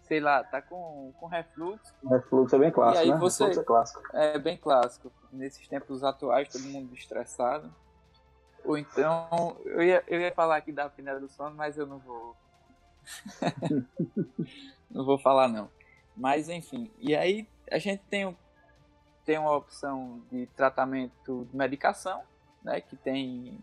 sei 0.03 0.19
lá, 0.19 0.43
tá 0.43 0.61
com, 0.61 1.13
com 1.19 1.27
refluxo. 1.27 1.93
Refluxo 2.09 2.55
é 2.55 2.59
bem 2.59 2.71
clássico, 2.71 2.97
e 2.97 3.03
aí 3.03 3.11
né? 3.11 3.17
Você, 3.17 3.43
refluxo 3.43 3.61
é 3.61 3.63
clássico. 3.63 4.01
É 4.13 4.39
bem 4.39 4.57
clássico. 4.57 5.11
Nesses 5.31 5.67
tempos 5.67 6.03
atuais, 6.03 6.49
todo 6.49 6.63
mundo 6.63 6.93
estressado. 6.93 7.73
Ou 8.65 8.77
então, 8.77 9.57
eu 9.65 9.81
ia, 9.81 10.03
eu 10.07 10.19
ia 10.19 10.33
falar 10.33 10.57
aqui 10.57 10.71
da 10.71 10.85
apneia 10.85 11.19
do 11.19 11.29
sono, 11.29 11.55
mas 11.55 11.77
eu 11.77 11.85
não 11.85 11.99
vou. 11.99 12.35
não 14.91 15.05
vou 15.05 15.17
falar, 15.17 15.47
não. 15.47 15.69
Mas, 16.15 16.49
enfim. 16.49 16.91
E 16.97 17.15
aí, 17.15 17.47
a 17.71 17.77
gente 17.77 18.03
tem, 18.09 18.37
tem 19.25 19.37
uma 19.37 19.55
opção 19.55 20.21
de 20.31 20.47
tratamento 20.47 21.45
de 21.45 21.55
medicação, 21.55 22.23
né, 22.63 22.81
que 22.81 22.95
tem 22.95 23.59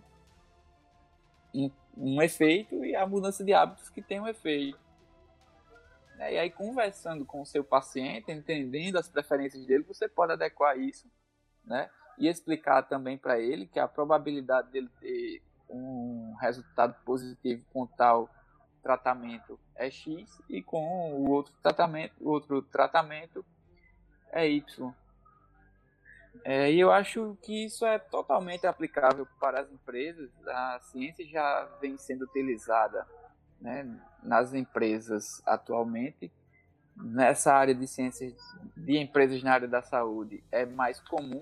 um, 1.54 1.70
um 1.96 2.22
efeito, 2.22 2.84
e 2.84 2.94
a 2.94 3.06
mudança 3.06 3.44
de 3.44 3.52
hábitos 3.52 3.88
que 3.90 4.02
tem 4.02 4.20
um 4.20 4.28
efeito. 4.28 4.78
E 6.18 6.22
aí, 6.22 6.50
conversando 6.50 7.24
com 7.24 7.42
o 7.42 7.46
seu 7.46 7.64
paciente, 7.64 8.30
entendendo 8.30 8.96
as 8.96 9.08
preferências 9.08 9.66
dele, 9.66 9.84
você 9.84 10.08
pode 10.08 10.32
adequar 10.32 10.78
isso, 10.78 11.10
né? 11.64 11.90
e 12.18 12.28
explicar 12.28 12.82
também 12.82 13.18
para 13.18 13.38
ele 13.38 13.66
que 13.66 13.78
a 13.78 13.88
probabilidade 13.88 14.70
dele 14.70 14.88
ter 15.00 15.42
um 15.68 16.34
resultado 16.40 16.94
positivo 17.04 17.64
com 17.72 17.86
tal 17.86 18.28
tratamento 18.82 19.58
é 19.74 19.90
X 19.90 20.40
e 20.48 20.62
com 20.62 21.14
o 21.14 21.30
outro 21.30 21.52
tratamento, 21.62 22.14
outro 22.20 22.62
tratamento 22.62 23.44
é 24.34 24.48
Y. 24.48 24.92
É, 26.44 26.70
e 26.70 26.78
eu 26.78 26.92
acho 26.92 27.38
que 27.42 27.64
isso 27.64 27.86
é 27.86 27.98
totalmente 27.98 28.66
aplicável 28.66 29.26
para 29.40 29.60
as 29.60 29.72
empresas. 29.72 30.30
A 30.46 30.80
ciência 30.80 31.26
já 31.26 31.68
vem 31.80 31.96
sendo 31.96 32.24
utilizada 32.24 33.06
né, 33.60 33.88
nas 34.22 34.52
empresas 34.52 35.42
atualmente. 35.46 36.30
Nessa 36.96 37.54
área 37.54 37.74
de 37.74 37.86
ciências 37.88 38.34
de 38.76 38.98
empresas 38.98 39.42
na 39.42 39.52
área 39.52 39.66
da 39.66 39.82
saúde 39.82 40.44
é 40.52 40.64
mais 40.66 41.00
comum 41.00 41.40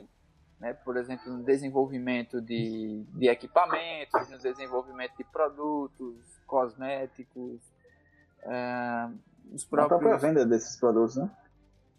né? 0.62 0.72
por 0.72 0.96
exemplo, 0.96 1.30
no 1.36 1.42
desenvolvimento 1.42 2.40
de, 2.40 3.04
de 3.14 3.26
equipamentos, 3.26 4.30
no 4.30 4.38
desenvolvimento 4.38 5.16
de 5.18 5.24
produtos, 5.24 6.16
cosméticos, 6.46 7.60
uh, 8.44 9.12
os 9.52 9.64
próprios... 9.64 9.98
A 9.98 9.98
própria 9.98 10.16
venda 10.16 10.46
desses 10.46 10.76
produtos, 10.76 11.16
né? 11.16 11.28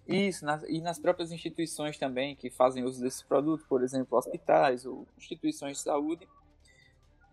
Isso, 0.08 0.46
nas, 0.46 0.64
e 0.64 0.82
nas 0.82 1.00
próprias 1.00 1.32
instituições 1.32 1.98
também 1.98 2.36
que 2.36 2.50
fazem 2.50 2.84
uso 2.84 3.02
desses 3.02 3.22
produtos, 3.22 3.66
por 3.66 3.82
exemplo, 3.84 4.18
hospitais 4.18 4.86
ou 4.86 5.08
instituições 5.18 5.78
de 5.78 5.84
saúde, 5.84 6.28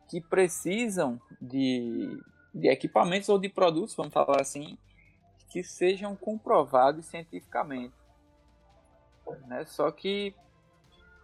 que 0.09 0.21
precisam 0.21 1.21
de, 1.41 2.21
de 2.55 2.69
equipamentos 2.69 3.29
ou 3.29 3.39
de 3.39 3.49
produtos, 3.49 3.95
vamos 3.95 4.13
falar 4.13 4.41
assim, 4.41 4.79
que 5.51 5.65
sejam 5.65 6.15
comprovados 6.15 7.07
cientificamente. 7.07 7.95
Né? 9.47 9.65
Só 9.67 9.91
que 9.91 10.35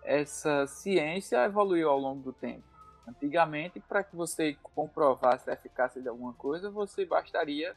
essa 0.05 0.67
ciência 0.67 1.45
evoluiu 1.45 1.91
ao 1.91 1.99
longo 1.99 2.23
do 2.23 2.33
tempo. 2.33 2.65
Antigamente, 3.07 3.79
para 3.81 4.03
que 4.03 4.17
você 4.17 4.57
comprovasse 4.75 5.49
a 5.49 5.53
eficácia 5.53 6.03
de 6.03 6.09
alguma 6.09 6.33
coisa, 6.33 6.71
você 6.71 7.05
bastaria 7.05 7.76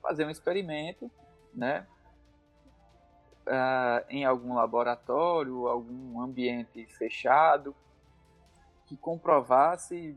fazer 0.00 0.24
um 0.24 0.30
experimento, 0.30 1.10
né? 1.52 1.86
Uh, 3.48 4.04
em 4.10 4.26
algum 4.26 4.54
laboratório, 4.54 5.66
algum 5.68 6.20
ambiente 6.20 6.84
fechado, 6.84 7.74
que 8.86 8.94
comprovasse 8.94 10.14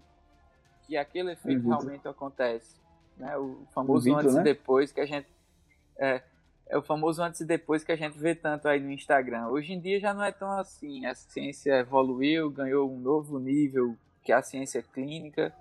que 0.86 0.98
aquele 0.98 1.32
efeito 1.32 1.64
uhum. 1.64 1.70
realmente 1.70 2.06
acontece. 2.08 2.76
Né? 3.16 3.38
O 3.38 3.66
famoso 3.74 4.04
vídeo, 4.04 4.20
antes 4.20 4.34
né? 4.36 4.42
e 4.42 4.44
depois 4.44 4.92
que 4.92 5.00
a 5.00 5.06
gente. 5.06 5.28
É, 5.98 6.22
é 6.68 6.78
o 6.78 6.82
famoso 6.82 7.22
antes 7.22 7.40
e 7.42 7.46
depois 7.46 7.84
que 7.84 7.92
a 7.92 7.96
gente 7.96 8.18
vê 8.18 8.36
tanto 8.36 8.68
aí 8.68 8.80
no 8.80 8.92
Instagram. 8.92 9.48
Hoje 9.48 9.74
em 9.74 9.80
dia 9.80 10.00
já 10.00 10.14
não 10.14 10.24
é 10.24 10.32
tão 10.32 10.52
assim. 10.52 11.06
A 11.06 11.14
ciência 11.14 11.80
evoluiu, 11.80 12.50
ganhou 12.50 12.92
um 12.92 13.00
novo 13.00 13.40
nível 13.40 13.96
que 14.24 14.32
é 14.32 14.36
a 14.36 14.42
ciência 14.42 14.82
clínica, 14.82 15.54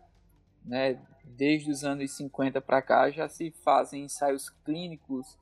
né? 0.64 1.00
Desde 1.24 1.70
os 1.70 1.84
anos 1.84 2.10
50 2.16 2.60
para 2.60 2.82
cá 2.82 3.10
já 3.10 3.28
se 3.28 3.50
fazem 3.64 4.04
ensaios 4.04 4.50
clínicos 4.64 5.38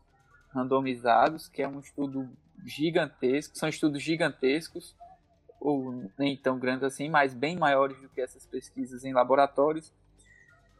randomizados, 0.51 1.49
que 1.49 1.63
é 1.63 1.69
um 1.69 1.81
estudo 1.81 2.29
gigantesco, 2.65 3.57
são 3.57 3.69
estudos 3.69 4.03
gigantescos, 4.03 4.95
ou 5.61 6.11
nem 6.19 6.37
tão 6.37 6.59
grandes 6.59 6.85
assim, 6.85 7.09
mas 7.09 7.35
bem 7.35 7.57
maiores 7.57 8.01
do 8.01 8.09
que 8.09 8.21
essas 8.21 8.47
pesquisas 8.47 9.05
em 9.05 9.13
laboratórios, 9.13 9.93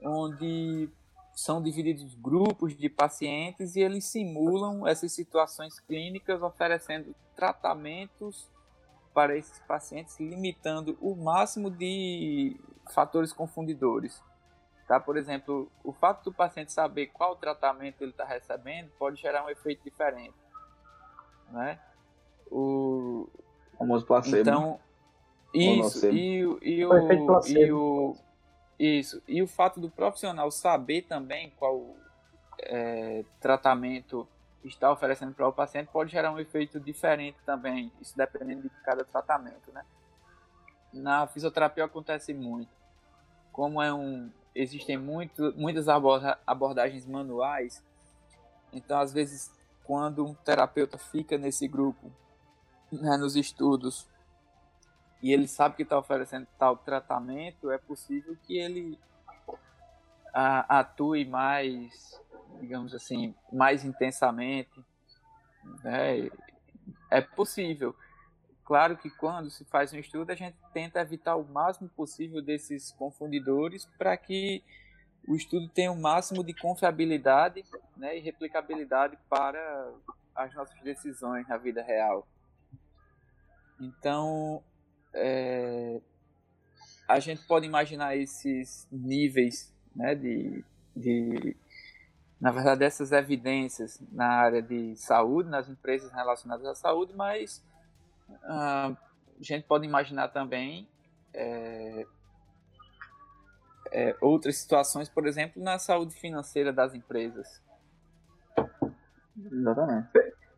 onde 0.03 0.89
são 1.35 1.63
divididos 1.63 2.15
grupos 2.15 2.77
de 2.77 2.89
pacientes 2.89 3.77
e 3.77 3.81
eles 3.81 4.05
simulam 4.05 4.87
essas 4.87 5.13
situações 5.13 5.79
clínicas, 5.79 6.43
oferecendo 6.43 7.15
tratamentos 7.37 8.49
para 9.15 9.37
esses 9.37 9.59
pacientes, 9.61 10.19
limitando 10.19 10.97
o 11.01 11.15
máximo 11.15 11.71
de 11.71 12.57
fatores 12.93 13.33
confundidores. 13.33 14.21
Tá? 14.89 14.99
Por 14.99 15.19
exemplo, 15.19 15.71
o 15.85 15.93
fato 15.93 16.25
do 16.25 16.33
paciente 16.33 16.73
saber 16.73 17.09
qual 17.09 17.37
tratamento 17.37 18.01
ele 18.01 18.11
está 18.11 18.25
recebendo 18.25 18.91
pode 18.99 19.21
gerar 19.21 19.45
um 19.45 19.51
efeito 19.51 19.85
diferente. 19.85 20.35
Né? 21.51 21.79
O 22.51 23.29
famoso 23.77 24.07
placebo. 24.07 24.39
Então, 24.39 24.81
isso, 25.53 26.09
e, 26.09 26.39
e, 26.39 26.47
o, 26.47 26.59
e 27.47 27.73
o 27.73 28.17
isso. 28.79 29.23
E 29.29 29.43
o 29.43 29.47
fato 29.47 29.79
do 29.79 29.91
profissional 29.91 30.51
saber 30.51 31.03
também 31.03 31.51
qual 31.59 31.95
é, 32.61 33.25
tratamento 33.41 34.27
está 34.65 34.91
oferecendo 34.91 35.35
para 35.35 35.49
o 35.49 35.53
paciente 35.53 35.89
pode 35.93 36.11
gerar 36.11 36.33
um 36.33 36.39
efeito 36.39 36.81
diferente 36.81 37.37
também, 37.45 37.93
isso 38.01 38.17
dependendo 38.17 38.63
de 38.63 38.71
cada 38.83 39.05
tratamento, 39.05 39.71
né? 39.73 39.85
Na 40.93 41.27
fisioterapia 41.27 41.85
acontece 41.85 42.33
muito. 42.33 42.71
Como 43.53 43.83
é 43.83 43.93
um 43.93 44.31
existem 44.61 44.97
muito, 44.97 45.55
muitas 45.57 45.87
abordagens 46.47 47.07
manuais, 47.07 47.83
então 48.73 48.99
às 48.99 49.13
vezes 49.13 49.51
quando 49.85 50.27
um 50.27 50.35
terapeuta 50.35 50.99
fica 50.99 51.39
nesse 51.39 51.67
grupo, 51.67 52.13
né, 52.93 53.17
nos 53.17 53.37
estudos, 53.37 54.07
e 55.23 55.33
ele 55.33 55.49
sabe 55.49 55.77
que 55.77 55.83
está 55.83 55.99
oferecendo 55.99 56.47
tal 56.59 56.77
tratamento, 56.77 57.71
é 57.71 57.79
possível 57.79 58.37
que 58.47 58.59
ele 58.59 58.99
a, 60.33 60.81
atue 60.81 61.25
mais, 61.25 62.21
digamos 62.61 62.95
assim, 62.95 63.35
mais 63.53 63.85
intensamente. 63.85 64.85
Né? 65.83 66.31
É 67.11 67.21
possível. 67.21 67.95
Claro 68.69 68.99
que 68.99 69.09
quando 69.09 69.49
se 69.49 69.65
faz 69.65 69.95
um 69.95 69.99
estudo, 69.99 70.31
a 70.31 70.35
gente 70.35 70.55
tenta 70.75 71.01
evitar 71.01 71.37
o 71.37 71.43
máximo 71.43 71.89
possível 71.89 72.43
desses 72.43 72.93
confundidores 72.93 73.87
para 73.97 74.15
que 74.15 74.63
o 75.27 75.35
estudo 75.35 75.71
tenha 75.71 75.91
o 75.91 75.99
máximo 75.99 76.45
de 76.45 76.53
confiabilidade 76.53 77.65
né, 77.97 78.19
e 78.19 78.21
replicabilidade 78.21 79.17
para 79.27 79.91
as 80.35 80.55
nossas 80.55 80.79
decisões 80.83 81.49
na 81.49 81.57
vida 81.57 81.83
real. 81.83 82.29
Então, 83.81 84.63
é, 85.15 86.03
a 87.09 87.19
gente 87.21 87.47
pode 87.47 87.65
imaginar 87.65 88.19
esses 88.19 88.87
níveis 88.93 89.75
né, 89.97 90.15
de, 90.15 90.63
de, 90.95 91.57
na 92.39 92.53
verdade, 92.53 92.85
essas 92.85 93.13
evidências 93.13 93.99
na 94.13 94.29
área 94.29 94.61
de 94.61 94.95
saúde, 94.95 95.49
nas 95.49 95.71
empresas 95.71 96.13
relacionadas 96.13 96.67
à 96.67 96.75
saúde, 96.75 97.15
mas 97.17 97.67
a 98.45 98.97
gente 99.41 99.67
pode 99.67 99.87
imaginar 99.87 100.29
também 100.29 100.89
é, 101.33 102.07
é, 103.93 104.17
outras 104.21 104.57
situações, 104.57 105.09
por 105.09 105.27
exemplo, 105.27 105.63
na 105.63 105.79
saúde 105.79 106.15
financeira 106.15 106.73
das 106.73 106.95
empresas. 106.95 107.63
Exatamente. 109.51 110.09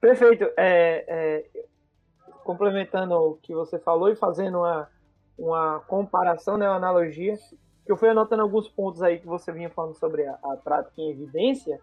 Perfeito. 0.01 0.45
É, 0.57 1.05
é, 1.07 1.67
complementando 2.45 3.15
o 3.15 3.35
que 3.37 3.55
você 3.55 3.79
falou 3.79 4.09
e 4.09 4.17
fazendo 4.17 4.59
uma, 4.59 4.89
uma 5.39 5.81
comparação, 5.81 6.57
né, 6.57 6.69
uma 6.69 6.77
analogia, 6.77 7.37
que 7.85 7.93
eu 7.93 7.97
fui 7.97 8.09
anotando 8.09 8.43
alguns 8.43 8.69
pontos 8.69 9.03
aí 9.03 9.19
que 9.19 9.27
você 9.27 9.53
vinha 9.53 9.71
falando 9.71 9.95
sobre 9.95 10.27
a, 10.27 10.39
a 10.43 10.57
prática 10.57 11.01
em 11.01 11.11
evidência, 11.11 11.81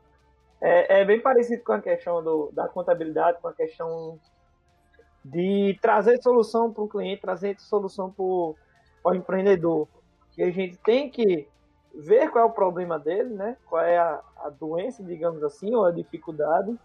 é, 0.60 1.02
é, 1.02 1.06
bem 1.06 1.22
parecido 1.22 1.64
com 1.64 1.74
a 1.74 1.82
questão 1.82 2.24
do, 2.24 2.52
da 2.52 2.68
contabilidade, 2.68 3.40
com 3.40 3.48
a 3.48 3.54
questão 3.54 4.20
de 5.30 5.78
trazer 5.82 6.22
solução 6.22 6.72
para 6.72 6.84
o 6.84 6.88
cliente, 6.88 7.22
trazer 7.22 7.60
solução 7.60 8.12
para 8.12 8.24
o 8.24 8.56
empreendedor 9.14 9.88
que 10.38 10.44
a 10.44 10.52
gente 10.52 10.78
tem 10.78 11.10
que 11.10 11.48
ver 11.96 12.30
qual 12.30 12.46
é 12.46 12.48
o 12.48 12.54
problema 12.54 13.00
dele, 13.00 13.34
né? 13.34 13.58
Qual 13.66 13.82
é 13.82 13.98
a, 13.98 14.22
a 14.38 14.50
doença, 14.50 15.04
digamos 15.04 15.44
assim, 15.44 15.74
ou 15.74 15.84
a 15.84 15.92
dificuldade. 15.92 16.78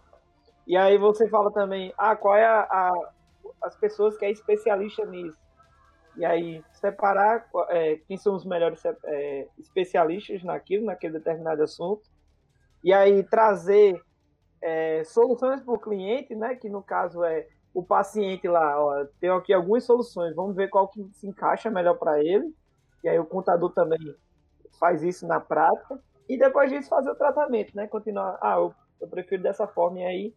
E 0.65 0.75
aí 0.75 0.97
você 0.97 1.29
fala 1.29 1.51
também, 1.51 1.93
ah, 1.95 2.15
qual 2.15 2.35
é 2.35 2.45
a, 2.45 2.61
a 2.61 2.91
as 3.61 3.75
pessoas 3.77 4.17
que 4.17 4.25
é 4.25 4.31
especialista 4.31 5.05
nisso. 5.05 5.39
E 6.17 6.25
aí 6.25 6.63
separar 6.73 7.47
é, 7.69 7.97
quem 8.07 8.17
são 8.17 8.35
os 8.35 8.43
melhores 8.43 8.83
é, 9.05 9.47
especialistas 9.59 10.43
naquilo, 10.43 10.85
naquele 10.85 11.13
determinado 11.13 11.61
assunto. 11.61 12.09
E 12.83 12.91
aí 12.91 13.23
trazer 13.23 14.01
é, 14.61 15.03
soluções 15.03 15.61
para 15.61 15.73
o 15.73 15.79
cliente, 15.79 16.33
né? 16.33 16.55
Que 16.55 16.69
no 16.69 16.81
caso 16.81 17.23
é 17.23 17.47
o 17.73 17.83
paciente 17.83 18.47
lá, 18.47 18.79
ó, 18.79 19.05
tem 19.19 19.29
aqui 19.29 19.51
algumas 19.51 19.83
soluções, 19.83 20.35
vamos 20.35 20.55
ver 20.55 20.69
qual 20.69 20.87
que 20.87 21.03
se 21.13 21.27
encaixa 21.27 21.69
melhor 21.69 21.97
para 21.97 22.23
ele 22.23 22.53
e 23.03 23.09
aí 23.09 23.19
o 23.19 23.25
contador 23.25 23.71
também 23.71 23.99
faz 24.79 25.03
isso 25.03 25.27
na 25.27 25.39
prática. 25.39 25.99
E 26.27 26.37
depois 26.37 26.71
disso 26.71 26.87
fazer 26.87 27.11
o 27.11 27.15
tratamento, 27.15 27.75
né? 27.75 27.85
Continuar, 27.87 28.39
ah, 28.41 28.55
eu, 28.55 28.73
eu 29.01 29.07
prefiro 29.07 29.43
dessa 29.43 29.67
forma. 29.67 29.99
E 29.99 30.05
aí 30.05 30.33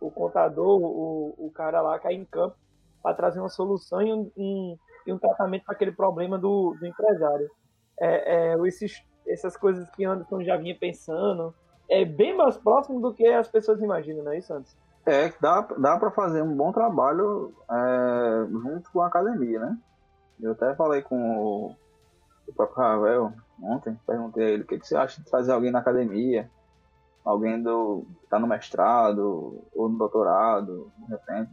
o 0.00 0.10
contador, 0.10 0.80
o, 0.80 1.34
o 1.36 1.50
cara 1.50 1.82
lá 1.82 1.98
cai 1.98 2.14
em 2.14 2.24
campo 2.24 2.56
para 3.02 3.14
trazer 3.14 3.40
uma 3.40 3.48
solução 3.48 4.00
e 4.00 4.12
um, 4.12 4.30
um, 4.36 4.78
e 5.06 5.12
um 5.12 5.18
tratamento 5.18 5.64
para 5.64 5.74
aquele 5.74 5.92
problema 5.92 6.38
do, 6.38 6.76
do 6.78 6.86
empresário. 6.86 7.50
É, 8.00 8.52
é, 8.52 8.66
esses, 8.66 9.02
essas 9.26 9.56
coisas 9.56 9.90
que 9.90 10.04
Anderson 10.04 10.42
já 10.44 10.56
vinha 10.56 10.76
pensando, 10.78 11.52
é 11.88 12.04
bem 12.04 12.36
mais 12.36 12.56
próximo 12.56 13.00
do 13.00 13.12
que 13.12 13.26
as 13.26 13.48
pessoas 13.48 13.80
imaginam, 13.80 14.24
não 14.24 14.32
é 14.32 14.38
isso, 14.38 14.52
Anderson? 14.52 14.76
É, 15.06 15.32
dá, 15.40 15.60
dá 15.78 15.96
para 15.96 16.10
fazer 16.10 16.42
um 16.42 16.54
bom 16.56 16.72
trabalho 16.72 17.54
é, 17.70 18.46
junto 18.50 18.90
com 18.90 19.00
a 19.00 19.06
academia, 19.06 19.60
né? 19.60 19.78
Eu 20.40 20.52
até 20.52 20.74
falei 20.74 21.00
com 21.00 21.38
o, 21.38 21.76
o 22.48 22.52
próprio 22.52 22.76
Ravel 22.76 23.32
ontem, 23.62 23.98
perguntei 24.04 24.44
a 24.44 24.50
ele 24.50 24.62
o 24.64 24.66
que, 24.66 24.78
que 24.78 24.86
você 24.86 24.96
acha 24.96 25.20
de 25.20 25.30
trazer 25.30 25.52
alguém 25.52 25.70
na 25.70 25.78
academia, 25.78 26.50
alguém 27.24 27.62
do 27.62 28.04
que 28.20 28.26
tá 28.26 28.38
no 28.38 28.48
mestrado 28.48 29.62
ou 29.74 29.88
no 29.88 29.96
doutorado, 29.96 30.90
de 30.98 31.06
repente, 31.06 31.52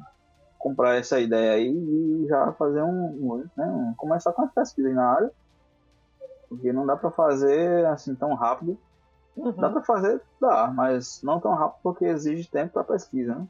comprar 0.57 0.95
essa 0.95 1.19
ideia 1.19 1.53
aí 1.53 1.69
e 1.69 2.27
já 2.27 2.51
fazer 2.53 2.81
um, 2.81 2.89
um 2.89 3.45
né, 3.55 3.93
começar 3.97 4.33
com 4.33 4.43
as 4.43 4.51
pesquisas 4.51 4.95
na 4.95 5.05
área, 5.05 5.31
porque 6.49 6.73
não 6.73 6.85
dá 6.85 6.95
para 6.95 7.11
fazer 7.11 7.85
assim 7.85 8.15
tão 8.15 8.33
rápido. 8.33 8.77
Uhum. 9.35 9.51
Dá 9.51 9.69
para 9.69 9.83
fazer, 9.83 10.21
dá, 10.39 10.67
mas 10.67 11.21
não 11.23 11.39
tão 11.39 11.55
rápido 11.55 11.79
porque 11.81 12.05
exige 12.05 12.47
tempo 12.47 12.73
para 12.73 12.83
pesquisa, 12.83 13.35
né? 13.35 13.47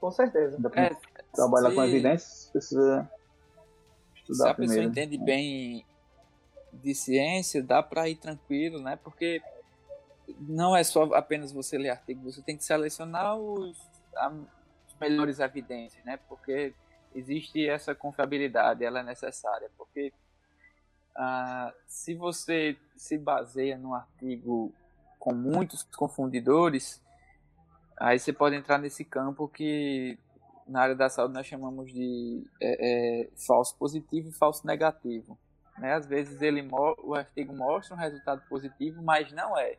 Com 0.00 0.10
certeza. 0.10 0.56
É, 0.74 0.96
trabalhar 1.34 1.70
se... 1.70 1.74
com 1.74 1.84
evidências, 1.84 2.48
precisa 2.50 3.10
estudar 4.14 4.44
Se 4.44 4.50
a 4.50 4.54
primeiro. 4.54 4.82
pessoa 4.82 5.04
entende 5.04 5.18
bem 5.18 5.84
de 6.72 6.94
ciência, 6.94 7.62
dá 7.62 7.82
para 7.82 8.08
ir 8.08 8.16
tranquilo, 8.16 8.80
né? 8.80 8.96
Porque 8.96 9.42
não 10.40 10.76
é 10.76 10.82
só 10.84 11.04
apenas 11.14 11.52
você 11.52 11.76
ler 11.76 11.90
artigo, 11.90 12.22
você 12.30 12.40
tem 12.42 12.56
que 12.56 12.64
selecionar 12.64 13.36
os, 13.36 13.78
as 14.16 14.32
melhores 15.00 15.40
evidências, 15.40 16.02
né? 16.04 16.18
Porque 16.28 16.74
existe 17.14 17.66
essa 17.68 17.94
confiabilidade, 17.94 18.84
ela 18.84 19.00
é 19.00 19.02
necessária, 19.02 19.70
porque 19.76 20.12
ah, 21.16 21.72
se 21.86 22.14
você 22.14 22.76
se 22.96 23.18
baseia 23.18 23.76
num 23.76 23.94
artigo 23.94 24.72
com 25.18 25.34
muitos 25.34 25.82
confundidores, 25.82 27.02
aí 27.96 28.18
você 28.18 28.32
pode 28.32 28.56
entrar 28.56 28.78
nesse 28.78 29.04
campo 29.04 29.48
que 29.48 30.18
na 30.66 30.82
área 30.82 30.94
da 30.94 31.08
saúde 31.08 31.34
nós 31.34 31.46
chamamos 31.46 31.92
de 31.92 32.44
é, 32.60 33.22
é, 33.22 33.28
falso 33.46 33.76
positivo 33.76 34.28
e 34.28 34.32
falso 34.32 34.66
negativo. 34.66 35.38
Né? 35.78 35.94
Às 35.94 36.06
vezes 36.06 36.42
ele 36.42 36.66
o 37.02 37.14
artigo 37.14 37.54
mostra 37.54 37.94
um 37.94 37.98
resultado 37.98 38.42
positivo, 38.48 39.02
mas 39.02 39.32
não 39.32 39.58
é. 39.58 39.76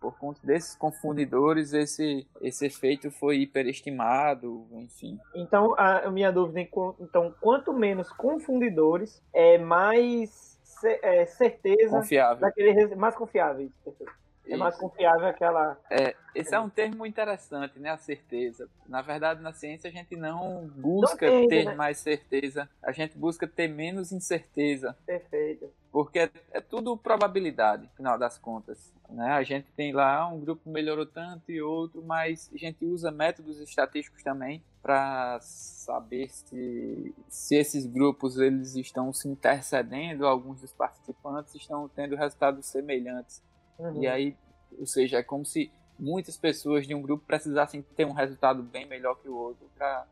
Por 0.00 0.16
conta 0.16 0.40
desses 0.44 0.76
confundidores, 0.76 1.72
esse, 1.72 2.24
esse 2.40 2.66
efeito 2.66 3.10
foi 3.10 3.38
hiperestimado, 3.38 4.64
enfim. 4.70 5.18
Então, 5.34 5.74
a 5.76 6.08
minha 6.08 6.30
dúvida 6.30 6.60
é, 6.60 6.68
então, 7.00 7.34
quanto 7.40 7.72
menos 7.72 8.08
confundidores, 8.12 9.20
é 9.32 9.58
mais 9.58 10.56
é, 10.84 11.26
certeza 11.26 11.96
confiável. 11.96 12.40
daquele 12.40 12.94
mais 12.94 13.16
confiável. 13.16 13.68
Perfeito. 13.84 14.12
É 14.48 14.56
mais 14.56 14.76
confiável 14.76 15.26
aquela. 15.26 15.78
É, 15.90 16.14
esse 16.34 16.54
é 16.54 16.60
um 16.60 16.68
termo 16.68 17.04
interessante, 17.04 17.78
né? 17.78 17.90
A 17.90 17.96
certeza. 17.96 18.68
Na 18.88 19.02
verdade, 19.02 19.42
na 19.42 19.52
ciência 19.52 19.88
a 19.88 19.92
gente 19.92 20.16
não 20.16 20.66
busca 20.68 21.26
não 21.26 21.40
tem, 21.40 21.48
ter 21.48 21.64
né? 21.66 21.74
mais 21.74 21.98
certeza, 21.98 22.68
a 22.82 22.92
gente 22.92 23.16
busca 23.16 23.46
ter 23.46 23.68
menos 23.68 24.12
incerteza. 24.12 24.96
Perfeito. 25.04 25.70
Porque 25.90 26.18
é, 26.20 26.30
é 26.52 26.60
tudo 26.60 26.96
probabilidade, 26.96 27.88
final 27.96 28.18
das 28.18 28.38
contas. 28.38 28.92
Né? 29.08 29.30
A 29.30 29.42
gente 29.42 29.66
tem 29.72 29.92
lá 29.92 30.28
um 30.28 30.38
grupo 30.38 30.68
melhorou 30.70 31.06
tanto 31.06 31.50
e 31.50 31.62
outro, 31.62 32.02
mas 32.02 32.50
a 32.54 32.58
gente 32.58 32.84
usa 32.84 33.10
métodos 33.10 33.58
estatísticos 33.60 34.22
também 34.22 34.62
para 34.82 35.38
saber 35.40 36.30
se, 36.30 37.14
se 37.28 37.56
esses 37.56 37.86
grupos 37.86 38.38
eles 38.38 38.76
estão 38.76 39.12
se 39.12 39.28
intercedendo, 39.28 40.26
alguns 40.26 40.60
dos 40.60 40.72
participantes 40.72 41.54
estão 41.54 41.88
tendo 41.88 42.16
resultados 42.16 42.66
semelhantes. 42.66 43.42
Uhum. 43.78 44.02
E 44.02 44.08
aí, 44.08 44.36
ou 44.78 44.86
seja, 44.86 45.18
é 45.18 45.22
como 45.22 45.44
se 45.44 45.70
muitas 45.98 46.36
pessoas 46.36 46.86
de 46.86 46.94
um 46.94 47.02
grupo 47.02 47.24
precisassem 47.26 47.82
ter 47.82 48.04
um 48.04 48.12
resultado 48.12 48.62
bem 48.62 48.86
melhor 48.86 49.16
que 49.16 49.28
o 49.28 49.36
outro 49.36 49.68
para 49.76 50.06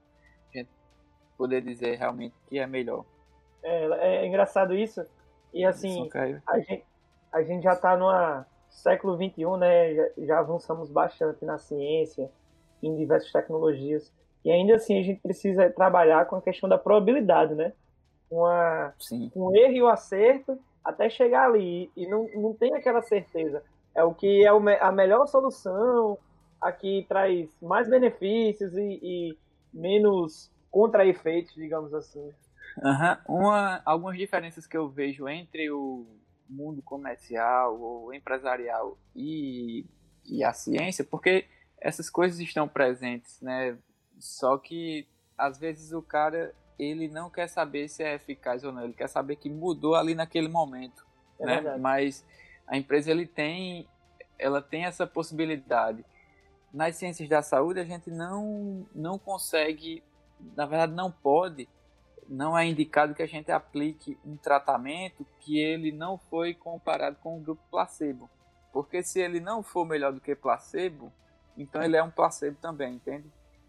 gente 0.53 0.69
poder 1.37 1.63
dizer 1.63 1.97
realmente 1.97 2.35
que 2.49 2.59
é 2.59 2.67
melhor. 2.67 3.05
É, 3.63 4.23
é 4.23 4.27
engraçado 4.27 4.75
isso. 4.75 5.05
E 5.53 5.65
assim, 5.65 6.09
a 6.47 6.59
gente, 6.59 6.85
a 7.33 7.43
gente 7.43 7.63
já 7.63 7.73
está 7.73 7.97
no 7.97 8.11
século 8.69 9.17
21, 9.17 9.57
né? 9.57 9.95
Já, 9.95 10.09
já 10.19 10.39
avançamos 10.39 10.91
bastante 10.91 11.45
na 11.45 11.59
ciência, 11.59 12.31
em 12.83 12.95
diversas 12.97 13.33
tecnologias. 13.33 14.13
E 14.45 14.51
ainda 14.51 14.77
assim 14.77 14.99
a 14.99 15.03
gente 15.03 15.21
precisa 15.21 15.71
trabalhar 15.71 16.27
com 16.27 16.37
a 16.37 16.43
questão 16.43 16.69
da 16.69 16.79
probabilidade, 16.79 17.55
né? 17.55 17.73
Uma, 18.31 18.93
Sim. 18.99 19.31
um 19.35 19.55
erro 19.55 19.73
e 19.73 19.83
o 19.83 19.87
um 19.87 19.89
acerto 19.89 20.59
até 20.87 21.11
chegar 21.11 21.47
ali 21.47 21.91
e 21.97 22.07
não, 22.07 22.29
não 22.35 22.55
tem 22.55 22.75
aquela 22.75 23.03
certeza. 23.03 23.63
É 23.95 24.05
o 24.05 24.15
que 24.15 24.45
é 24.45 24.49
a 24.81 24.93
melhor 24.93 25.27
solução, 25.27 26.17
a 26.61 26.71
que 26.71 27.05
traz 27.09 27.49
mais 27.61 27.89
benefícios 27.89 28.73
e, 28.75 29.01
e 29.03 29.39
menos 29.73 30.51
contra-efeitos, 30.71 31.55
digamos 31.55 31.93
assim. 31.93 32.33
Uhum. 32.79 33.41
Uma, 33.41 33.83
algumas 33.85 34.17
diferenças 34.17 34.67
que 34.67 34.77
eu 34.77 34.89
vejo 34.89 35.29
entre 35.29 35.71
o 35.71 36.07
mundo 36.49 36.83
comercial 36.83 37.81
ou 37.81 38.15
empresarial 38.15 38.97
e, 39.15 39.85
e 40.25 40.45
a 40.45 40.53
ciência, 40.53 41.05
porque 41.05 41.47
essas 41.81 42.09
coisas 42.09 42.39
estão 42.39 42.69
presentes, 42.69 43.41
né? 43.41 43.77
Só 44.19 44.57
que 44.57 45.09
às 45.37 45.59
vezes 45.59 45.93
o 45.93 46.03
cara 46.03 46.55
ele 46.79 47.09
não 47.09 47.31
quer 47.31 47.49
saber 47.49 47.89
se 47.89 48.03
é 48.03 48.15
eficaz 48.15 48.65
ou 48.65 48.73
não, 48.73 48.85
ele 48.85 48.93
quer 48.93 49.09
saber 49.09 49.37
que 49.37 49.49
mudou 49.49 49.95
ali 49.95 50.15
naquele 50.15 50.49
momento, 50.49 51.07
é 51.39 51.47
né? 51.47 51.55
Verdade. 51.55 51.81
Mas 51.81 52.25
a 52.67 52.77
empresa 52.77 53.11
ele 53.11 53.27
tem, 53.27 53.89
ela 54.39 54.61
tem 54.61 54.85
essa 54.85 55.07
possibilidade. 55.07 56.05
Nas 56.73 56.97
ciências 56.97 57.29
da 57.29 57.43
saúde 57.43 57.81
a 57.81 57.85
gente 57.85 58.11
não 58.11 58.87
não 58.95 59.19
consegue, 59.19 60.03
na 60.55 60.67
verdade 60.67 60.93
não 60.93 61.11
pode, 61.11 61.69
não 62.29 62.59
é 62.59 62.67
indicado 62.67 63.15
que 63.15 63.23
a 63.23 63.29
gente 63.29 63.51
aplique 63.51 64.19
um 64.25 64.37
tratamento 64.37 65.25
que 65.41 65.59
ele 65.59 65.93
não 65.93 66.19
foi 66.19 66.55
comparado 66.55 67.17
com 67.23 67.37
o 67.37 67.41
grupo 67.41 67.63
placebo. 67.71 68.29
Porque 68.73 69.03
se 69.03 69.21
ele 69.21 69.41
não 69.41 69.63
for 69.63 69.87
melhor 69.87 70.13
do 70.13 70.21
que 70.21 70.35
placebo, 70.35 71.11
então 71.57 71.83
ele 71.83 71.97
é 71.97 72.03
um 72.03 72.11
placebo 72.11 72.59
também, 72.61 72.97
entende? 72.97 73.25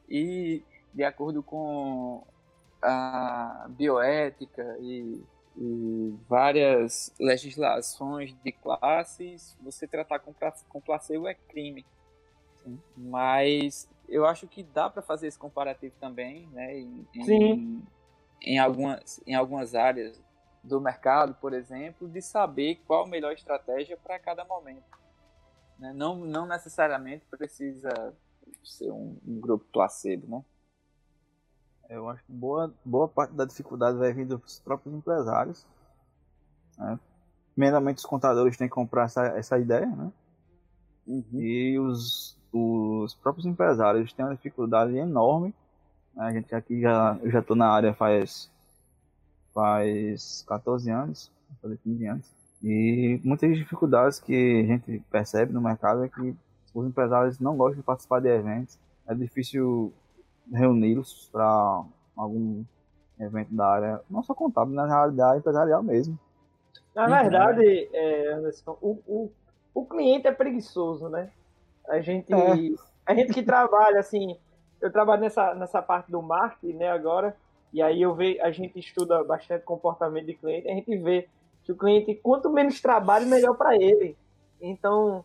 E 0.09 0.63
de 0.93 1.03
acordo 1.03 1.43
com 1.43 2.25
a 2.81 3.67
bioética 3.69 4.77
e, 4.79 5.21
e 5.57 6.15
várias 6.27 7.13
legislações 7.19 8.35
de 8.43 8.51
classes, 8.51 9.57
você 9.61 9.87
tratar 9.87 10.19
com, 10.19 10.33
com 10.69 10.81
placebo 10.81 11.27
é 11.27 11.33
crime. 11.33 11.85
Sim. 12.63 12.79
Mas 12.95 13.89
eu 14.07 14.25
acho 14.25 14.47
que 14.47 14.63
dá 14.63 14.89
para 14.89 15.01
fazer 15.01 15.27
esse 15.27 15.37
comparativo 15.37 15.95
também, 15.99 16.47
né? 16.47 16.77
Em, 16.79 17.07
Sim. 17.23 17.43
Em, 17.43 17.87
em, 18.41 18.59
algumas, 18.59 19.21
em 19.25 19.35
algumas 19.35 19.75
áreas 19.75 20.21
do 20.63 20.81
mercado, 20.81 21.33
por 21.35 21.53
exemplo, 21.53 22.07
de 22.07 22.21
saber 22.21 22.81
qual 22.85 23.05
a 23.05 23.07
melhor 23.07 23.33
estratégia 23.33 23.97
para 23.97 24.19
cada 24.19 24.43
momento. 24.45 24.83
Né? 25.79 25.93
Não, 25.93 26.15
não 26.15 26.45
necessariamente 26.45 27.25
precisa 27.25 28.13
ser 28.63 28.91
um, 28.91 29.17
um, 29.25 29.39
grupo 29.39 29.65
placebo, 29.71 30.27
né? 30.27 30.45
Eu 31.89 32.09
acho 32.09 32.23
que 32.23 32.31
boa, 32.31 32.73
boa 32.83 33.07
parte 33.07 33.33
da 33.33 33.45
dificuldade 33.45 33.97
vai 33.97 34.11
vir 34.11 34.25
dos 34.25 34.59
próprios 34.59 34.93
empresários. 34.93 35.65
Né? 36.77 36.99
Primeiramente, 37.53 37.97
os 37.97 38.05
contadores 38.05 38.57
têm 38.57 38.67
que 38.67 38.75
comprar 38.75 39.05
essa, 39.05 39.25
essa 39.27 39.57
ideia, 39.57 39.85
né? 39.85 40.11
Uhum. 41.07 41.23
E 41.33 41.79
os, 41.79 42.37
os 42.51 43.13
próprios 43.15 43.45
empresários 43.45 44.11
têm 44.11 44.25
uma 44.25 44.35
dificuldade 44.35 44.95
enorme. 44.97 45.53
A 46.17 46.31
gente 46.31 46.53
aqui 46.53 46.81
já, 46.81 47.17
eu 47.21 47.31
já 47.31 47.39
estou 47.39 47.55
na 47.55 47.69
área 47.69 47.93
faz 47.93 48.49
faz 49.53 50.43
14 50.47 50.91
anos, 50.91 51.31
fazer 51.61 51.77
15 51.77 52.05
anos. 52.05 52.25
E 52.61 53.19
muitas 53.23 53.57
dificuldades 53.57 54.19
que 54.19 54.61
a 54.61 54.67
gente 54.67 54.99
percebe 55.09 55.53
no 55.53 55.61
mercado 55.61 56.03
é 56.03 56.09
que 56.09 56.35
os 56.73 56.85
empresários 56.85 57.39
não 57.39 57.57
gostam 57.57 57.79
de 57.79 57.83
participar 57.83 58.19
de 58.19 58.27
eventos. 58.27 58.77
É 59.07 59.15
difícil 59.15 59.91
reuni-los 60.51 61.29
para 61.31 61.83
algum 62.15 62.63
evento 63.19 63.53
da 63.53 63.67
área, 63.67 64.01
não 64.09 64.21
só 64.21 64.33
contábil, 64.33 64.73
na 64.73 64.85
realidade 64.85 65.39
empresarial 65.39 65.83
mesmo. 65.83 66.17
Na 66.95 67.05
verdade, 67.05 67.89
é, 67.93 68.33
Anderson, 68.33 68.77
o, 68.81 68.99
o, 69.07 69.31
o 69.73 69.85
cliente 69.85 70.27
é 70.27 70.31
preguiçoso, 70.31 71.09
né? 71.09 71.29
A 71.87 71.99
gente, 71.99 72.33
é. 72.33 72.75
a 73.05 73.13
gente 73.13 73.33
que 73.33 73.43
trabalha 73.43 73.99
assim, 73.99 74.37
eu 74.81 74.91
trabalho 74.91 75.21
nessa, 75.21 75.53
nessa 75.55 75.81
parte 75.81 76.11
do 76.11 76.21
marketing, 76.21 76.77
né, 76.77 76.89
agora, 76.89 77.35
e 77.71 77.81
aí 77.81 78.01
eu 78.01 78.13
vejo, 78.15 78.41
a 78.41 78.51
gente 78.51 78.77
estuda 78.79 79.23
bastante 79.23 79.63
comportamento 79.63 80.25
de 80.25 80.33
cliente, 80.33 80.67
a 80.67 80.73
gente 80.73 80.97
vê 80.97 81.29
que 81.63 81.71
o 81.71 81.77
cliente, 81.77 82.15
quanto 82.15 82.49
menos 82.49 82.81
trabalho, 82.81 83.27
melhor 83.27 83.55
para 83.55 83.75
ele. 83.75 84.17
Então, 84.61 85.23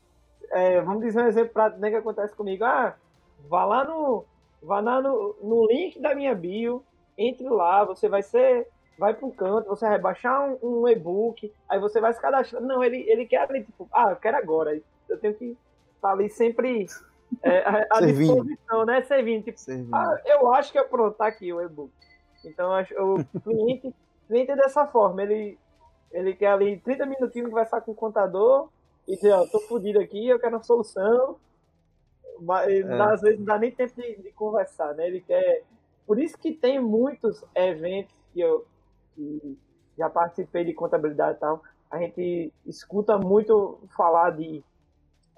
é, 0.50 0.80
vamos 0.80 1.02
dizer 1.02 1.22
um 1.22 1.28
exemplo 1.28 1.52
prático 1.52 1.80
né, 1.80 1.90
que 1.90 1.96
acontece 1.96 2.34
comigo. 2.34 2.64
Ah, 2.64 2.94
vá 3.48 3.64
lá 3.64 3.84
no, 3.84 4.24
vá 4.62 4.80
lá 4.80 5.00
no, 5.00 5.36
no 5.42 5.66
link 5.66 6.00
da 6.00 6.14
minha 6.14 6.34
bio, 6.34 6.84
entre 7.16 7.48
lá, 7.48 7.84
você 7.84 8.08
vai 8.08 8.22
ser, 8.22 8.68
vai 8.98 9.14
para 9.14 9.26
um 9.26 9.30
canto, 9.30 9.68
você 9.68 9.86
vai 9.86 9.98
baixar 9.98 10.40
um, 10.40 10.58
um 10.62 10.88
e-book, 10.88 11.52
aí 11.68 11.78
você 11.78 12.00
vai 12.00 12.12
se 12.12 12.20
cadastrar. 12.20 12.62
Não, 12.62 12.82
ele, 12.82 13.04
ele 13.08 13.26
quer 13.26 13.48
ali, 13.48 13.64
tipo, 13.64 13.88
ah, 13.92 14.10
eu 14.10 14.16
quero 14.16 14.36
agora. 14.36 14.80
Eu 15.08 15.18
tenho 15.18 15.34
que 15.34 15.56
estar 15.96 16.08
tá 16.08 16.10
ali 16.10 16.30
sempre 16.30 16.86
é, 17.42 17.86
à 17.90 18.00
disposição, 18.04 18.84
né? 18.86 19.02
Servindo. 19.02 19.44
Tipo, 19.44 19.58
Servindo. 19.58 19.94
Ah, 19.94 20.20
eu 20.24 20.52
acho 20.52 20.72
que 20.72 20.78
é 20.78 20.84
pronto, 20.84 21.16
tá 21.16 21.26
aqui 21.26 21.52
o 21.52 21.60
e-book. 21.60 21.92
Então 22.44 22.70
o 22.98 23.24
cliente, 23.42 23.94
cliente 24.26 24.50
é 24.50 24.56
dessa 24.56 24.86
forma, 24.86 25.22
ele, 25.22 25.58
ele 26.10 26.34
quer 26.34 26.48
ali 26.48 26.78
30 26.78 27.06
minutinhos 27.06 27.50
conversar 27.50 27.80
com 27.80 27.92
o 27.92 27.96
contador 27.96 28.68
e 29.06 29.16
dizer, 29.16 29.32
ó, 29.32 29.46
tô 29.46 29.60
fodido 29.60 30.00
aqui, 30.00 30.28
eu 30.28 30.38
quero 30.38 30.56
uma 30.56 30.62
solução. 30.62 31.36
Mas 32.40 32.68
é. 32.68 33.00
às 33.00 33.20
vezes 33.20 33.38
não 33.38 33.46
dá 33.46 33.58
nem 33.58 33.70
tempo 33.70 33.94
de, 33.94 34.16
de, 34.16 34.32
conversar, 34.32 34.94
né? 34.94 35.06
Ele 35.06 35.20
quer. 35.20 35.62
Por 36.06 36.18
isso 36.18 36.36
que 36.38 36.52
tem 36.52 36.80
muitos 36.80 37.44
eventos 37.54 38.14
que 38.32 38.40
eu 38.40 38.66
que 39.14 39.58
já 39.96 40.08
participei 40.08 40.64
de 40.64 40.72
contabilidade 40.72 41.36
e 41.36 41.40
tal. 41.40 41.62
A 41.90 41.98
gente 41.98 42.52
escuta 42.66 43.18
muito 43.18 43.78
falar 43.96 44.30
de 44.30 44.64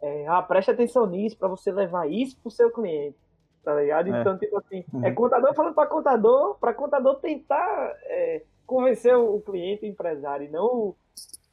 é, 0.01 0.27
ah, 0.29 0.43
preste 0.43 0.71
atenção 0.71 1.07
nisso 1.07 1.37
para 1.37 1.49
você 1.49 1.73
levar 1.73 2.09
isso 2.09 2.37
pro 2.39 2.51
seu 2.51 2.71
cliente 2.71 3.17
tá 3.65 3.75
ligado? 3.75 4.15
É. 4.15 4.21
Então, 4.21 4.39
tipo 4.39 4.59
assim, 4.59 4.85
uhum. 4.93 5.05
é 5.05 5.11
contador 5.11 5.55
falando 5.55 5.75
para 5.75 5.87
contador, 5.89 6.57
para 6.59 6.75
contador 6.75 7.17
tentar 7.17 7.97
é, 8.05 8.43
convencer 8.67 9.17
o 9.17 9.41
cliente, 9.41 9.87
o 9.87 9.89
empresário, 9.89 10.47
e 10.47 10.51
não 10.51 10.95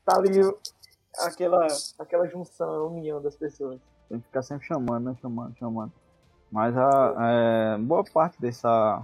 tá 0.05 0.17
ali 0.17 0.41
aquela, 1.19 1.65
aquela 1.97 2.27
junção, 2.27 2.69
a 2.69 2.87
união 2.87 3.21
das 3.21 3.35
pessoas. 3.35 3.79
Tem 4.11 4.19
que 4.19 4.27
ficar 4.27 4.43
sempre 4.43 4.67
chamando, 4.67 5.05
né? 5.05 5.15
Chamando, 5.21 5.55
chamando. 5.57 5.91
Mas 6.51 6.75
a 6.77 7.15
é, 7.17 7.77
boa 7.77 8.03
parte 8.03 8.39
dessa 8.41 9.01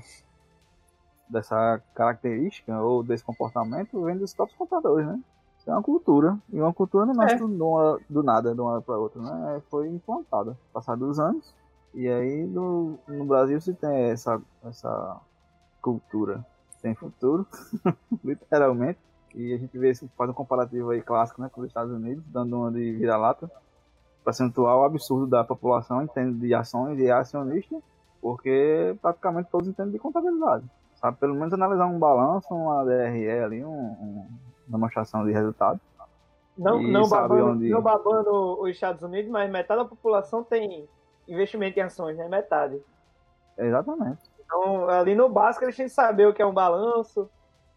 dessa 1.30 1.82
característica 1.94 2.80
ou 2.82 3.04
desse 3.04 3.24
comportamento 3.24 4.04
vem 4.04 4.18
dos 4.18 4.34
próprios 4.34 4.58
contadores, 4.58 5.08
né? 5.08 5.20
é 5.66 5.74
uma 5.74 5.84
cultura. 5.84 6.38
E 6.52 6.60
uma 6.60 6.74
cultura 6.74 7.06
não 7.06 7.14
nasce 7.14 7.36
é. 7.36 7.38
do, 7.40 8.02
do, 8.10 8.24
nada, 8.24 8.54
de 8.54 8.62
uma 8.62 8.72
hora 8.72 8.82
para 8.82 8.98
outra, 8.98 9.22
né? 9.22 9.62
Foi 9.70 9.88
implantada. 9.88 10.58
Passados 10.72 11.10
os 11.10 11.20
anos, 11.20 11.54
e 11.94 12.08
aí 12.08 12.46
no, 12.46 12.98
no 13.08 13.26
Brasil 13.26 13.60
se 13.60 13.74
tem 13.74 14.10
essa, 14.10 14.42
essa 14.64 15.20
cultura 15.82 16.46
sem 16.82 16.96
futuro, 16.96 17.46
literalmente. 18.24 19.00
E 19.36 19.54
a 19.54 19.58
gente 19.58 19.78
vê 19.78 19.94
faz 19.94 20.30
um 20.30 20.34
comparativo 20.34 20.90
aí 20.90 21.02
clássico 21.02 21.42
né, 21.42 21.50
com 21.52 21.62
os 21.62 21.68
Estados 21.68 21.94
Unidos, 21.94 22.24
dando 22.28 22.58
uma 22.58 22.72
de 22.72 22.94
vira-lata. 22.94 23.52
Percentual 24.28 24.84
absurdo 24.84 25.26
da 25.26 25.42
população 25.42 26.04
entende 26.04 26.38
de 26.38 26.54
ações 26.54 27.00
e 27.00 27.06
é 27.06 27.12
acionista, 27.14 27.82
porque 28.22 28.94
praticamente 29.02 29.50
todos 29.50 29.70
entendem 29.70 29.94
de 29.94 30.00
contabilidade. 30.00 30.66
Sabe, 30.96 31.18
pelo 31.18 31.34
menos 31.34 31.54
analisar 31.54 31.86
um 31.86 31.98
balanço, 31.98 32.54
uma 32.54 32.84
DRE 32.84 33.30
ali, 33.30 33.64
um, 33.64 33.70
um, 33.70 34.28
uma 34.68 34.78
demonstração 34.80 35.26
de 35.26 35.32
resultado. 35.32 35.80
Não, 36.58 36.82
não, 36.82 37.08
babando, 37.08 37.52
onde... 37.52 37.70
não 37.70 37.82
babando 37.82 38.62
os 38.62 38.70
Estados 38.72 39.02
Unidos, 39.02 39.32
mas 39.32 39.50
metade 39.50 39.82
da 39.82 39.88
população 39.88 40.44
tem 40.44 40.90
investimento 41.26 41.80
em 41.80 41.84
ações, 41.84 42.18
né? 42.18 42.28
Metade. 42.28 42.82
Exatamente. 43.58 44.20
Então, 44.44 44.90
ali 44.90 45.16
no 45.16 45.30
básico, 45.30 45.64
eles 45.64 45.78
têm 45.78 45.86
que 45.86 45.94
saber 45.94 46.28
o 46.28 46.34
que 46.34 46.42
é 46.42 46.46
um 46.46 46.54
balanço, 46.54 47.30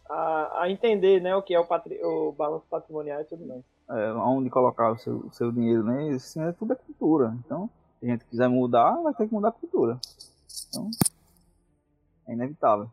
a, 0.09 0.63
a 0.63 0.69
entender 0.69 1.21
né, 1.21 1.33
o 1.33 1.41
que 1.41 1.53
é 1.53 1.59
o, 1.61 1.65
patri, 1.65 1.97
o 2.03 2.33
balanço 2.33 2.65
patrimonial 2.69 3.21
e 3.21 3.23
tudo 3.23 3.47
mais. 3.47 3.63
É, 3.91 4.13
onde 4.13 4.49
colocar 4.49 4.91
o 4.91 4.97
seu, 4.97 5.17
o 5.17 5.33
seu 5.33 5.51
dinheiro, 5.51 5.83
né? 5.83 6.09
Isso 6.09 6.39
é 6.39 6.53
tudo 6.53 6.73
é 6.73 6.75
cultura. 6.75 7.35
Então, 7.45 7.69
se 7.99 8.05
a 8.05 8.09
gente 8.09 8.25
quiser 8.25 8.47
mudar, 8.47 8.93
vai 9.01 9.13
ter 9.13 9.27
que 9.27 9.33
mudar 9.33 9.49
a 9.49 9.51
cultura. 9.51 9.99
Então, 10.69 10.89
é 12.27 12.33
inevitável. 12.33 12.89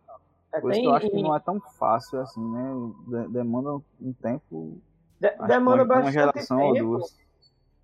É, 0.52 0.60
Por 0.60 0.72
isso 0.72 0.80
que 0.80 0.86
eu 0.86 0.94
acho 0.94 1.10
que 1.10 1.22
não 1.22 1.36
é 1.36 1.40
tão 1.40 1.60
fácil 1.60 2.20
assim, 2.20 2.44
né? 2.52 3.26
Demanda 3.28 3.80
um 4.00 4.12
tempo. 4.12 4.78
De, 5.20 5.30
demanda 5.46 5.84
bastante 5.84 6.04
uma 6.06 6.12
geração 6.12 6.58
tempo. 6.58 6.68
ou 6.68 6.98
duas. 6.98 7.16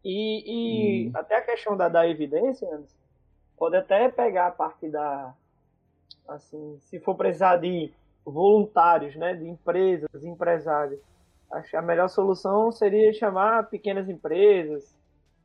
E, 0.05 1.07
e 1.07 1.09
hum. 1.09 1.13
até 1.15 1.37
a 1.37 1.43
questão 1.43 1.77
da, 1.77 1.89
da 1.89 2.09
evidência, 2.09 2.69
pode 3.57 3.77
até 3.77 4.09
pegar 4.09 4.49
a 4.49 4.51
parte 4.51 4.89
da. 4.89 5.33
Assim, 6.27 6.79
se 6.81 6.99
for 7.01 7.15
precisar 7.15 7.57
de 7.57 7.93
voluntários, 8.25 9.15
né, 9.17 9.35
de 9.35 9.47
empresas, 9.47 10.25
empresários, 10.25 10.99
acho 11.53 11.71
que 11.71 11.77
a 11.77 11.83
melhor 11.83 12.09
solução 12.09 12.73
seria 12.73 13.13
chamar 13.13 13.69
pequenas 13.69 14.09
empresas, 14.09 14.95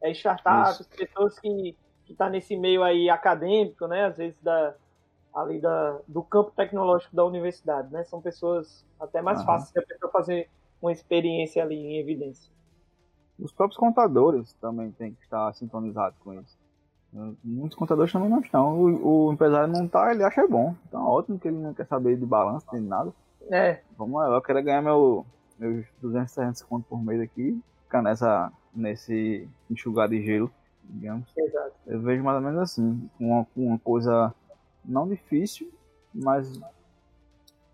é, 0.02 0.12
startups, 0.12 0.82
Isso. 0.82 0.90
pessoas 0.90 1.40
que 1.40 1.76
estão 2.08 2.28
tá 2.28 2.30
nesse 2.30 2.56
meio 2.58 2.84
aí 2.84 3.10
acadêmico, 3.10 3.88
né, 3.88 4.06
às 4.06 4.18
vezes 4.18 4.42
da, 4.42 4.74
ali 5.34 5.60
da, 5.60 6.00
do 6.08 6.24
campo 6.24 6.52
tecnológico 6.56 7.16
da 7.16 7.24
universidade, 7.26 7.92
né, 7.92 8.04
são 8.04 8.22
pessoas 8.22 8.86
até 9.00 9.22
mais 9.22 9.40
uhum. 9.40 9.46
fáceis 9.46 9.72
de 9.72 9.80
a 9.80 9.86
pessoa 9.86 10.12
fazer 10.12 10.50
uma 10.82 10.92
experiência 10.92 11.62
ali 11.62 11.76
em 11.76 12.00
evidência. 12.00 12.52
Os 13.38 13.52
próprios 13.52 13.78
contadores 13.78 14.54
também 14.54 14.92
têm 14.92 15.14
que 15.14 15.24
estar 15.24 15.54
sintonizados 15.54 16.18
com 16.20 16.34
isso. 16.34 16.58
Muitos 17.44 17.78
contadores 17.78 18.12
também 18.12 18.30
não 18.30 18.40
estão. 18.40 18.78
O, 18.78 19.28
o 19.28 19.34
empresário 19.34 19.68
não 19.68 19.86
está, 19.86 20.12
ele 20.12 20.24
acha 20.24 20.46
bom. 20.46 20.76
Então 20.88 21.04
ótimo 21.06 21.40
que 21.40 21.48
ele 21.48 21.58
não 21.58 21.74
quer 21.74 21.88
saber 21.88 22.18
de 22.18 22.26
balanço, 22.26 22.68
nem 22.72 22.82
nada. 22.82 23.12
É. 23.50 23.82
Vamos 23.98 24.20
lá, 24.20 24.28
eu 24.28 24.42
quero 24.42 24.62
ganhar 24.62 24.82
meu, 24.82 25.26
meus 25.60 25.86
200, 26.02 26.34
300 26.34 26.62
conto 26.63 26.86
por 26.88 27.04
mês 27.04 27.19
aqui, 27.22 27.62
ficar 27.84 28.02
nessa, 28.02 28.52
nesse 28.74 29.48
enxugar 29.69 30.08
de 30.08 30.24
gelo, 30.24 30.52
digamos. 30.84 31.32
Exato. 31.38 31.74
Eu 31.86 32.02
vejo 32.02 32.24
mais 32.24 32.38
ou 32.38 32.43
menos 32.43 32.62
assim, 32.62 33.10
uma, 33.19 33.45
uma 33.56 33.78
coisa 33.80 34.34
não 34.86 35.08
difícil, 35.08 35.72
mas 36.13 36.60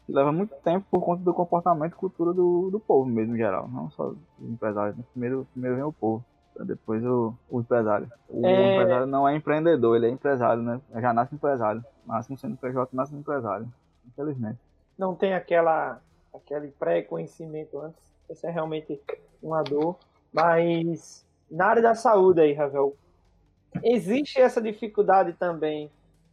leva 0.08 0.32
muito 0.32 0.56
tempo 0.56 0.86
por 0.90 1.02
conta 1.02 1.24
do 1.24 1.34
comportamento 1.34 1.94
e 1.94 1.96
cultura 1.96 2.34
do, 2.34 2.70
do 2.70 2.80
povo 2.80 3.10
mesmo 3.10 3.36
em 3.36 3.38
geral, 3.38 3.68
não 3.68 3.90
só 3.92 4.10
dos 4.10 4.50
empresários. 4.50 4.98
Né? 4.98 5.04
Primeiro, 5.12 5.48
primeiro 5.52 5.76
vem 5.76 5.86
o 5.86 5.94
povo, 5.94 6.24
depois 6.64 7.04
o, 7.04 7.34
o 7.50 7.60
empresário. 7.60 8.12
O 8.30 8.46
é... 8.46 8.76
empresário 8.76 9.06
não 9.06 9.28
é 9.28 9.36
empreendedor, 9.36 9.96
ele 9.96 10.08
é 10.08 10.10
empresário, 10.10 10.62
né? 10.62 10.80
Já 10.96 11.14
nasce 11.14 11.36
empresário. 11.36 11.84
Nasce 12.06 12.36
sendo 12.38 12.58
PJ, 12.58 12.96
nasce 12.96 13.16
empresário. 13.16 13.68
Infelizmente. 14.08 14.60
Não 14.98 15.16
tem 15.16 15.34
aquela 15.34 16.00
aquele 16.36 16.70
pré-conhecimento 16.70 17.80
antes. 17.80 18.02
Isso 18.30 18.46
é 18.46 18.52
realmente 18.52 19.00
uma 19.42 19.64
dor. 19.64 19.98
Mas 20.32 21.26
na 21.50 21.68
área 21.68 21.82
da 21.82 21.96
saúde 21.96 22.42
aí, 22.42 22.54
Ravel, 22.54 22.96
existe 23.84 24.40
essa 24.40 24.62
dificuldade 24.62 25.34
também 25.34 25.90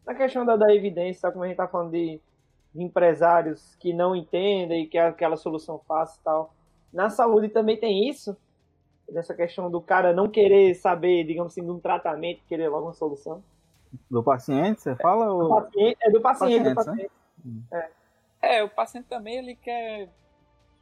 na 0.06 0.14
questão 0.14 0.44
da, 0.44 0.56
da 0.56 0.74
evidência, 0.74 1.30
como 1.30 1.44
a 1.44 1.46
gente 1.46 1.54
está 1.54 1.68
falando 1.68 1.92
de, 1.92 2.20
de, 2.74 2.82
empresários 2.82 3.76
que 3.76 3.92
não 3.92 4.16
entendem 4.16 4.84
e 4.84 4.86
que 4.86 4.98
é 4.98 5.06
aquela 5.06 5.36
solução 5.36 5.78
fácil 5.86 6.20
e 6.20 6.24
tal. 6.24 6.54
Na 6.92 7.08
saúde 7.08 7.48
também 7.48 7.76
tem 7.76 8.08
isso, 8.08 8.36
dessa 9.08 9.34
questão 9.34 9.70
do 9.70 9.80
cara 9.80 10.12
não 10.12 10.28
querer 10.28 10.74
saber, 10.74 11.24
digamos 11.24 11.52
assim, 11.52 11.64
de 11.64 11.70
um 11.70 11.78
tratamento, 11.78 12.42
querer 12.48 12.68
logo 12.68 12.86
uma 12.86 12.94
solução. 12.94 13.42
Do 14.10 14.22
paciente, 14.22 14.80
você 14.80 14.96
fala? 14.96 15.26
Do 15.26 15.36
ou... 15.36 15.62
paciente, 15.62 15.98
é 16.00 16.10
do 16.10 16.20
paciente. 16.20 16.68
do 16.68 16.74
paciente. 16.74 17.10
Né? 17.44 17.62
É. 17.72 18.01
é, 18.42 18.62
o 18.62 18.68
paciente 18.68 19.06
também 19.06 19.38
ele 19.38 19.54
quer 19.54 20.10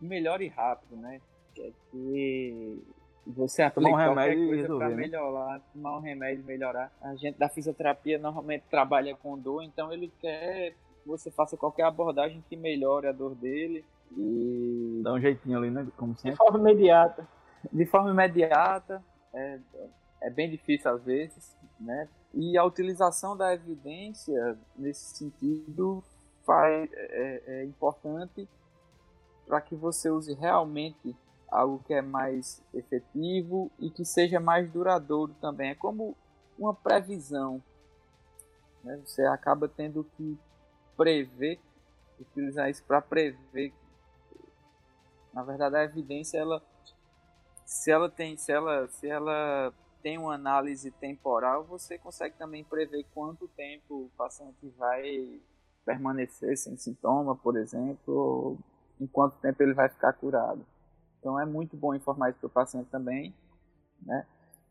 melhore 0.00 0.48
rápido, 0.48 0.96
né? 0.96 1.20
Quer 1.54 1.72
que 1.90 2.82
você 3.26 3.62
aplique 3.62 3.90
um 3.90 3.94
remédio 3.94 4.48
coisa 4.48 4.76
para 4.76 4.88
né? 4.88 4.96
melhorar, 4.96 5.60
tomar 5.72 5.98
um 5.98 6.00
remédio 6.00 6.44
melhorar. 6.44 6.92
A 7.02 7.14
gente 7.14 7.38
da 7.38 7.48
fisioterapia 7.48 8.18
normalmente 8.18 8.64
trabalha 8.70 9.14
com 9.14 9.38
dor, 9.38 9.62
então 9.62 9.92
ele 9.92 10.10
quer 10.20 10.72
que 11.02 11.08
você 11.08 11.30
faça 11.30 11.56
qualquer 11.56 11.84
abordagem 11.84 12.42
que 12.48 12.56
melhore 12.56 13.06
a 13.06 13.12
dor 13.12 13.34
dele 13.34 13.84
e 14.16 15.00
dá 15.04 15.12
um 15.12 15.20
jeitinho 15.20 15.58
ali, 15.58 15.70
né? 15.70 15.86
Como 15.96 16.16
sempre. 16.16 16.32
De 16.32 16.36
forma 16.36 16.58
imediata. 16.58 17.28
De 17.70 17.84
forma 17.84 18.10
imediata, 18.10 19.04
é, 19.34 19.58
é 20.22 20.30
bem 20.30 20.50
difícil 20.50 20.90
às 20.90 21.04
vezes, 21.04 21.56
né? 21.78 22.08
E 22.32 22.56
a 22.56 22.64
utilização 22.64 23.36
da 23.36 23.52
evidência 23.52 24.58
nesse 24.76 25.16
sentido 25.16 26.02
faz, 26.44 26.90
é, 26.92 27.42
é 27.46 27.64
importante 27.64 28.48
para 29.46 29.60
que 29.60 29.74
você 29.74 30.10
use 30.10 30.32
realmente 30.34 31.16
algo 31.50 31.82
que 31.84 31.92
é 31.92 32.00
mais 32.00 32.62
efetivo 32.72 33.70
e 33.78 33.90
que 33.90 34.04
seja 34.04 34.38
mais 34.38 34.70
duradouro 34.70 35.34
também. 35.40 35.70
É 35.70 35.74
como 35.74 36.16
uma 36.58 36.72
previsão. 36.72 37.62
Né? 38.84 39.00
Você 39.04 39.22
acaba 39.26 39.68
tendo 39.68 40.04
que 40.16 40.38
prever, 40.96 41.58
utilizar 42.20 42.70
isso 42.70 42.84
para 42.84 43.00
prever. 43.00 43.72
Na 45.32 45.42
verdade, 45.42 45.76
a 45.76 45.84
evidência, 45.84 46.38
ela, 46.38 46.62
se 47.64 47.90
ela 47.90 48.08
tem, 48.08 48.36
se 48.36 48.52
ela, 48.52 48.88
se 48.88 49.08
ela 49.08 49.72
tem 50.02 50.18
uma 50.18 50.34
análise 50.34 50.90
temporal, 50.92 51.64
você 51.64 51.98
consegue 51.98 52.36
também 52.36 52.64
prever 52.64 53.04
quanto 53.14 53.48
tempo 53.48 54.04
o 54.04 54.10
paciente 54.16 54.68
vai 54.78 55.40
permanecer 55.90 56.56
sem 56.56 56.76
sintoma, 56.76 57.34
por 57.34 57.56
exemplo, 57.56 58.56
em 59.00 59.06
quanto 59.08 59.36
tempo 59.38 59.60
ele 59.60 59.74
vai 59.74 59.88
ficar 59.88 60.12
curado. 60.12 60.64
Então 61.18 61.38
é 61.38 61.44
muito 61.44 61.76
bom 61.76 61.94
informar 61.94 62.30
isso 62.30 62.38
para 62.38 62.46
o 62.46 62.50
paciente 62.50 62.88
também. 62.90 63.34
Né? 64.00 64.24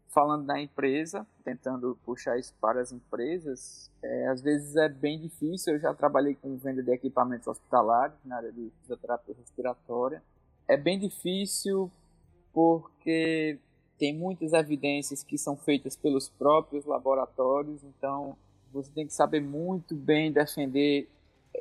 Falando 0.07 0.45
da 0.45 0.59
empresa, 0.59 1.27
tentando 1.43 1.99
puxar 2.05 2.39
isso 2.39 2.55
para 2.61 2.79
as 2.79 2.93
empresas, 2.93 3.91
é, 4.01 4.27
às 4.29 4.41
vezes 4.41 4.77
é 4.77 4.87
bem 4.87 5.19
difícil. 5.19 5.73
Eu 5.73 5.79
já 5.79 5.93
trabalhei 5.93 6.35
com 6.35 6.57
venda 6.57 6.81
de 6.81 6.91
equipamentos 6.91 7.47
hospitalares 7.47 8.15
na 8.23 8.37
área 8.37 8.51
de 8.51 8.71
fisioterapia 8.81 9.35
respiratória. 9.37 10.23
É 10.67 10.77
bem 10.77 10.97
difícil 10.97 11.91
porque 12.53 13.59
tem 13.99 14.17
muitas 14.17 14.53
evidências 14.53 15.21
que 15.21 15.37
são 15.37 15.57
feitas 15.57 15.97
pelos 15.97 16.29
próprios 16.29 16.85
laboratórios, 16.85 17.83
então 17.83 18.37
você 18.71 18.91
tem 18.91 19.05
que 19.05 19.13
saber 19.13 19.41
muito 19.41 19.95
bem 19.95 20.31
defender 20.31 21.09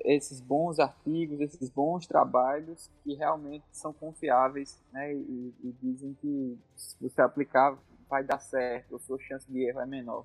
esses 0.05 0.41
bons 0.41 0.79
artigos, 0.79 1.41
esses 1.41 1.71
bons 1.71 2.07
trabalhos 2.07 2.91
que 3.03 3.15
realmente 3.15 3.65
são 3.73 3.93
confiáveis 3.93 4.83
né, 4.93 5.15
e, 5.15 5.55
e, 5.65 5.75
dizem 5.83 6.15
que 6.21 6.59
se 6.77 6.97
você 7.01 7.21
aplicar 7.23 7.77
vai 8.09 8.23
dar 8.23 8.39
certo, 8.39 8.97
a 8.97 8.99
sua 8.99 9.19
chance 9.19 9.51
de 9.51 9.63
erro 9.65 9.81
é 9.81 9.87
menor. 9.87 10.25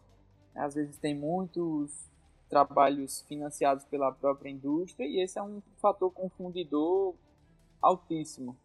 Às 0.55 0.75
vezes 0.75 0.97
tem 0.97 1.15
muitos 1.15 2.09
trabalhos 2.49 3.21
financiados 3.27 3.83
pela 3.85 4.11
própria 4.11 4.49
indústria 4.49 5.05
e 5.05 5.21
esse 5.21 5.39
é 5.39 5.43
um 5.43 5.61
fator 5.81 6.11
confundidor 6.11 7.15
altíssimo. 7.81 8.55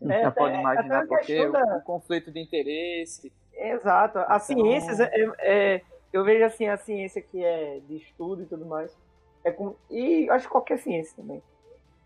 Você 0.00 0.12
é, 0.12 0.22
já 0.22 0.30
pode 0.30 0.54
é, 0.54 0.60
imaginar 0.60 1.06
porque 1.06 1.46
o, 1.46 1.52
da... 1.52 1.76
o, 1.76 1.82
conflito 1.82 2.30
de 2.30 2.40
interesse. 2.40 3.32
Exato. 3.52 4.18
As 4.20 4.48
então... 4.48 4.64
ciências, 4.64 5.00
é, 5.00 5.10
é, 5.40 5.82
eu 6.12 6.24
vejo 6.24 6.44
assim, 6.44 6.66
a 6.66 6.76
ciência 6.76 7.20
que 7.20 7.44
é 7.44 7.80
de 7.86 7.96
estudo 7.96 8.42
e 8.42 8.46
tudo 8.46 8.64
mais, 8.64 8.96
é 9.44 9.50
com, 9.50 9.74
e 9.90 10.28
acho 10.30 10.46
que 10.46 10.52
qualquer 10.52 10.78
ciência 10.78 11.14
também. 11.16 11.42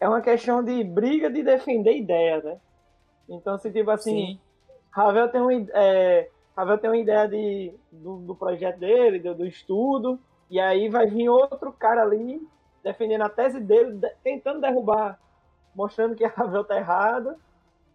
É 0.00 0.08
uma 0.08 0.20
questão 0.20 0.62
de 0.62 0.82
briga 0.82 1.30
de 1.30 1.42
defender 1.42 1.96
ideia, 1.96 2.42
né? 2.42 2.60
Então, 3.28 3.56
se 3.58 3.70
tipo 3.70 3.90
assim, 3.90 4.26
Sim. 4.26 4.40
Ravel 4.90 5.28
tem, 5.28 5.40
uma, 5.40 5.52
é, 5.72 6.28
Ravel 6.56 6.78
tem 6.78 6.90
uma 6.90 6.96
ideia 6.96 7.28
de, 7.28 7.72
do, 7.90 8.18
do 8.18 8.34
projeto 8.34 8.78
dele, 8.78 9.20
do, 9.20 9.34
do, 9.34 9.46
estudo, 9.46 10.18
e 10.50 10.60
aí 10.60 10.88
vai 10.88 11.06
vir 11.06 11.28
outro 11.28 11.72
cara 11.72 12.02
ali 12.02 12.46
defendendo 12.82 13.22
a 13.22 13.28
tese 13.28 13.60
dele, 13.60 13.92
de, 13.92 14.10
tentando 14.24 14.60
derrubar, 14.60 15.18
mostrando 15.74 16.16
que 16.16 16.24
a 16.24 16.28
Ravel 16.28 16.64
tá 16.64 16.76
errada 16.76 17.38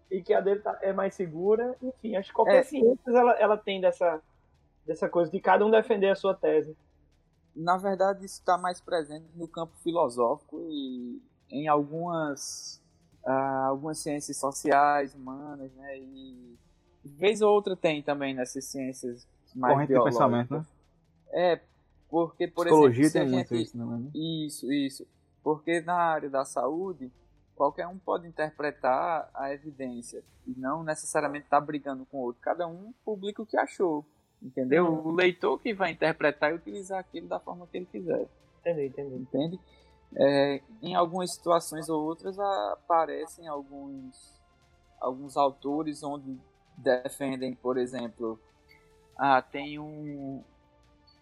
e 0.10 0.22
que 0.22 0.34
a 0.34 0.40
dele 0.40 0.62
tá, 0.62 0.78
é 0.82 0.94
mais 0.94 1.14
segura. 1.14 1.76
Enfim, 1.82 2.16
acho 2.16 2.30
que 2.30 2.36
qualquer 2.36 2.62
é. 2.62 2.64
ciência 2.64 3.02
ela, 3.08 3.34
ela 3.34 3.58
tem 3.58 3.82
dessa, 3.82 4.22
dessa 4.88 5.08
coisa 5.10 5.30
de 5.30 5.40
cada 5.40 5.66
um 5.66 5.70
defender 5.70 6.10
a 6.10 6.16
sua 6.16 6.34
tese 6.34 6.76
na 7.58 7.76
verdade, 7.76 8.24
isso 8.24 8.40
está 8.40 8.58
mais 8.58 8.80
presente 8.80 9.26
no 9.36 9.48
campo 9.48 9.76
filosófico 9.78 10.62
e 10.70 11.20
em 11.50 11.68
algumas, 11.68 12.82
uh, 13.26 13.68
algumas 13.68 13.98
ciências 13.98 14.38
sociais, 14.38 15.16
humanas, 15.16 15.72
né? 15.74 15.98
E 15.98 16.58
vez 17.04 17.42
ou 17.42 17.52
outra 17.52 17.76
tem 17.76 18.04
também 18.04 18.36
nessas 18.36 18.66
ciências 18.66 19.28
mais 19.56 19.74
Corrente 19.74 19.90
biológicas. 19.90 20.14
de 20.14 20.20
pensamento, 20.20 20.54
né? 20.54 20.66
É, 21.32 21.62
porque, 22.10 22.48
por 22.48 22.66
Psicologia 22.66 23.06
exemplo... 23.06 23.28
tem 23.28 23.36
muito 23.36 23.56
gente... 23.56 23.66
isso, 23.66 23.78
não 23.78 23.96
é? 23.96 24.18
Isso, 24.18 24.72
isso. 24.72 25.08
Porque 25.44 25.82
na 25.82 25.96
área 25.96 26.30
da 26.30 26.46
saúde, 26.46 27.12
qualquer 27.56 27.88
um 27.88 27.98
pode 27.98 28.28
interpretar 28.28 29.30
a 29.34 29.52
evidência 29.52 30.24
e 30.46 30.54
não 30.58 30.84
necessariamente 30.84 31.46
estar 31.46 31.60
tá 31.60 31.66
brigando 31.66 32.06
com 32.06 32.18
o 32.18 32.22
outro. 32.22 32.42
Cada 32.42 32.68
um 32.68 32.94
publica 33.04 33.42
o 33.42 33.46
que 33.46 33.58
achou. 33.58 34.06
Entendeu? 34.42 34.86
O 34.86 35.12
leitor 35.12 35.60
que 35.60 35.74
vai 35.74 35.92
interpretar 35.92 36.52
e 36.52 36.56
utilizar 36.56 37.00
aquilo 37.00 37.28
da 37.28 37.40
forma 37.40 37.68
que 37.68 37.78
ele 37.78 37.88
quiser. 37.88 38.28
Entendi, 38.60 38.86
entendi. 38.86 39.16
Entende? 39.16 39.60
É, 40.16 40.62
em 40.82 40.96
algumas 40.96 41.34
situações 41.34 41.90
ou 41.90 42.06
outras 42.06 42.40
aparecem 42.40 43.48
alguns, 43.48 44.34
alguns 45.00 45.36
autores 45.36 46.02
onde 46.04 46.38
defendem, 46.78 47.54
por 47.56 47.78
exemplo, 47.78 48.40
ah, 49.18 49.42
tem 49.42 49.80
um 49.80 50.44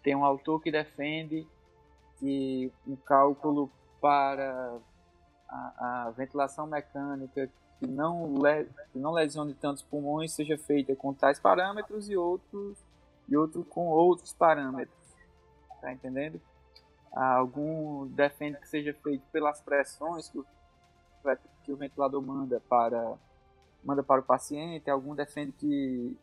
tem 0.02 0.14
um 0.14 0.24
autor 0.24 0.62
que 0.62 0.70
defende 0.70 1.44
que 2.20 2.70
um 2.86 2.94
cálculo 2.94 3.68
para 4.00 4.78
a, 5.48 6.06
a 6.06 6.10
ventilação 6.10 6.66
mecânica 6.66 7.50
que 7.78 7.86
não, 7.86 8.38
le, 8.40 8.64
que 8.92 8.98
não 8.98 9.12
lesione 9.12 9.52
tantos 9.54 9.82
pulmões 9.82 10.32
seja 10.32 10.56
feita 10.56 10.94
com 10.94 11.12
tais 11.12 11.40
parâmetros 11.40 12.08
e 12.08 12.16
outros 12.16 12.78
e 13.28 13.36
outro 13.36 13.64
com 13.64 13.86
outros 13.88 14.32
parâmetros. 14.32 14.96
Tá 15.80 15.92
entendendo? 15.92 16.40
Algum 17.12 18.06
defende 18.08 18.58
que 18.58 18.68
seja 18.68 18.92
feito 19.02 19.24
pelas 19.32 19.60
pressões 19.60 20.28
que 20.28 20.38
o, 20.38 20.46
que 21.64 21.72
o 21.72 21.76
ventilador 21.76 22.22
manda 22.22 22.60
para 22.68 23.16
manda 23.82 24.02
para 24.02 24.20
o 24.20 24.24
paciente, 24.24 24.90
algum 24.90 25.14
defende 25.14 25.52
que 25.52 26.18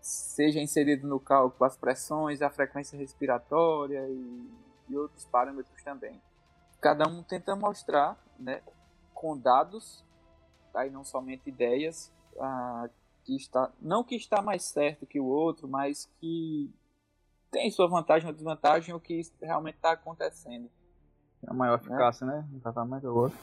seja 0.00 0.60
inserido 0.60 1.06
no 1.06 1.20
cálculo 1.20 1.64
as 1.64 1.76
pressões, 1.76 2.42
a 2.42 2.50
frequência 2.50 2.98
respiratória 2.98 4.06
e, 4.08 4.50
e 4.88 4.96
outros 4.96 5.24
parâmetros 5.24 5.82
também. 5.84 6.20
Cada 6.80 7.08
um 7.08 7.22
tenta 7.22 7.54
mostrar, 7.54 8.16
né, 8.38 8.60
com 9.14 9.36
dados, 9.38 10.04
aí 10.74 10.90
não 10.90 11.04
somente 11.04 11.48
ideias, 11.48 12.12
ah, 12.40 12.88
que 13.26 13.34
está 13.34 13.70
não 13.82 14.04
que 14.04 14.14
está 14.14 14.40
mais 14.40 14.62
certo 14.62 15.04
que 15.04 15.18
o 15.18 15.26
outro, 15.26 15.66
mas 15.66 16.08
que 16.20 16.72
tem 17.50 17.70
sua 17.70 17.88
vantagem 17.88 18.28
ou 18.28 18.32
desvantagem 18.32 18.94
o 18.94 19.00
que 19.00 19.20
realmente 19.42 19.76
está 19.76 19.92
acontecendo. 19.92 20.70
É 21.42 21.50
a 21.50 21.54
maior 21.54 21.78
eficácia, 21.78 22.26
né? 22.26 22.36
né? 22.36 22.48
Um 22.54 22.60
tratamento 22.60 23.06
ou 23.08 23.16
outro. 23.24 23.38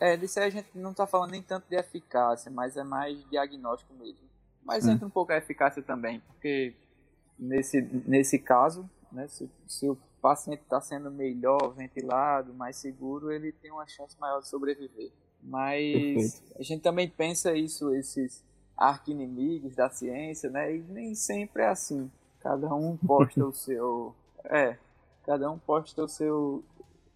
É, 0.00 0.16
disso 0.16 0.40
aí 0.40 0.46
a 0.46 0.50
gente 0.50 0.68
não 0.74 0.90
está 0.90 1.06
falando 1.06 1.30
nem 1.30 1.42
tanto 1.42 1.68
de 1.68 1.76
eficácia, 1.76 2.50
mas 2.50 2.76
é 2.76 2.82
mais 2.82 3.24
diagnóstico 3.30 3.94
mesmo. 3.94 4.28
Mas 4.62 4.86
hum. 4.86 4.92
entra 4.92 5.06
um 5.06 5.10
pouco 5.10 5.32
a 5.32 5.36
eficácia 5.36 5.82
também, 5.82 6.20
porque 6.20 6.74
nesse, 7.38 7.80
nesse 8.06 8.38
caso, 8.38 8.88
né, 9.12 9.28
se, 9.28 9.48
se 9.66 9.88
o 9.88 9.96
paciente 10.20 10.62
está 10.62 10.80
sendo 10.80 11.10
melhor 11.10 11.74
ventilado, 11.74 12.52
mais 12.54 12.76
seguro, 12.76 13.30
ele 13.30 13.52
tem 13.52 13.70
uma 13.70 13.86
chance 13.86 14.18
maior 14.18 14.40
de 14.40 14.48
sobreviver. 14.48 15.12
Mas 15.42 15.92
Perfeito. 15.92 16.58
a 16.58 16.62
gente 16.62 16.82
também 16.82 17.08
pensa 17.08 17.54
isso, 17.54 17.94
esses 17.94 18.42
arqui-inimigos 18.76 19.74
da 19.74 19.88
ciência, 19.88 20.50
né? 20.50 20.76
E 20.76 20.82
nem 20.82 21.14
sempre 21.14 21.62
é 21.62 21.68
assim. 21.68 22.10
Cada 22.40 22.74
um 22.74 22.96
posta 22.96 23.44
o 23.46 23.52
seu. 23.52 24.14
É, 24.44 24.76
cada 25.24 25.50
um 25.50 25.58
posta 25.58 26.02
o 26.02 26.08
seu. 26.08 26.62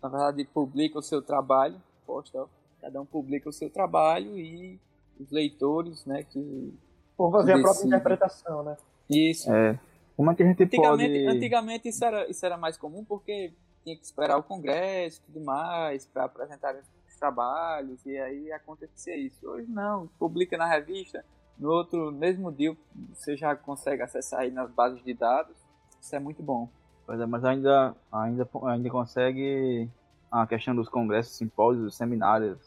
Na 0.03 0.09
verdade, 0.09 0.45
publica 0.45 0.99
o 0.99 1.03
seu 1.03 1.21
trabalho. 1.21 1.81
Posta, 2.07 2.47
cada 2.81 3.01
um 3.01 3.07
publica 3.07 3.49
o 3.49 3.53
seu 3.53 3.69
trabalho 3.69 4.39
e 4.39 4.79
os 5.19 5.31
leitores, 5.31 6.05
né, 6.07 6.23
que 6.23 6.73
Por 7.17 7.31
fazer 7.33 7.55
a 7.55 7.61
própria 7.61 7.87
interpretação, 7.87 8.63
né? 8.63 8.77
Isso. 9.11 9.53
É. 9.53 9.79
Como 10.17 10.31
é 10.31 10.35
que 10.35 10.43
a 10.43 10.47
gente 10.47 10.63
antigamente, 10.63 11.25
pode... 11.25 11.37
Antigamente 11.37 11.89
isso 11.89 12.05
era, 12.05 12.31
isso 12.31 12.45
era 12.45 12.57
mais 12.57 12.77
comum 12.77 13.05
porque 13.05 13.53
tinha 13.85 13.97
que 13.97 14.05
esperar 14.05 14.37
o 14.37 14.43
congresso 14.43 15.21
e 15.21 15.33
tudo 15.33 15.45
mais 15.45 16.07
para 16.07 16.25
apresentar 16.25 16.75
os 16.75 17.17
trabalhos 17.17 18.05
e 18.05 18.17
aí 18.19 18.53
acontecia 18.53 19.17
isso. 19.17 19.49
Hoje 19.49 19.71
não, 19.71 20.09
publica 20.19 20.57
na 20.57 20.67
revista, 20.67 21.25
no 21.59 21.71
outro 21.71 22.13
mesmo 22.13 22.53
dia 22.53 22.77
você 23.15 23.37
já 23.37 23.55
consegue 23.57 24.03
acessar 24.03 24.41
aí 24.41 24.51
nas 24.51 24.71
bases 24.71 25.03
de 25.03 25.15
dados. 25.15 25.57
Isso 26.01 26.15
é 26.15 26.19
muito 26.19 26.43
bom. 26.43 26.69
Pois 27.07 27.21
é, 27.21 27.27
mas 27.27 27.45
ainda, 27.45 27.95
ainda, 28.13 28.49
ainda 28.65 28.91
consegue 28.91 29.89
a 30.31 30.47
questão 30.47 30.75
dos 30.75 30.89
congressos, 30.89 31.37
simpósios, 31.37 31.97
seminários, 31.97 32.59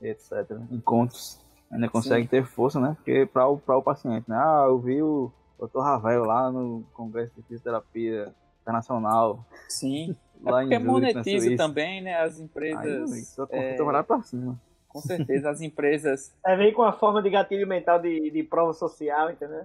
etc. 0.00 0.50
Encontros. 0.70 1.38
Ainda 1.70 1.88
consegue 1.88 2.24
Sim. 2.24 2.28
ter 2.28 2.44
força, 2.44 2.78
né? 2.78 2.94
Porque 2.96 3.26
para 3.26 3.48
o, 3.48 3.60
o 3.66 3.82
paciente, 3.82 4.28
né? 4.28 4.36
Ah, 4.36 4.66
eu 4.68 4.78
vi 4.78 5.02
o 5.02 5.32
Dr. 5.58 5.80
Ravel 5.80 6.24
lá 6.24 6.50
no 6.50 6.84
Congresso 6.92 7.32
de 7.34 7.42
Fisioterapia 7.42 8.32
Internacional. 8.62 9.44
Sim. 9.68 10.14
Lá 10.42 10.60
é 10.60 10.64
porque 10.64 10.78
monetiza 10.78 11.56
também, 11.56 12.02
né? 12.02 12.20
As 12.20 12.38
empresas. 12.38 13.12
Aí, 13.12 13.22
só 13.22 13.46
é... 13.50 14.02
pra 14.02 14.22
cima. 14.22 14.60
Com 14.96 15.02
certeza, 15.02 15.50
as 15.50 15.60
empresas. 15.60 16.34
É, 16.44 16.56
vem 16.56 16.72
com 16.72 16.82
a 16.82 16.92
forma 16.92 17.22
de 17.22 17.28
gatilho 17.28 17.66
mental 17.66 18.00
de, 18.00 18.30
de 18.30 18.42
prova 18.42 18.72
social, 18.72 19.30
entendeu? 19.30 19.64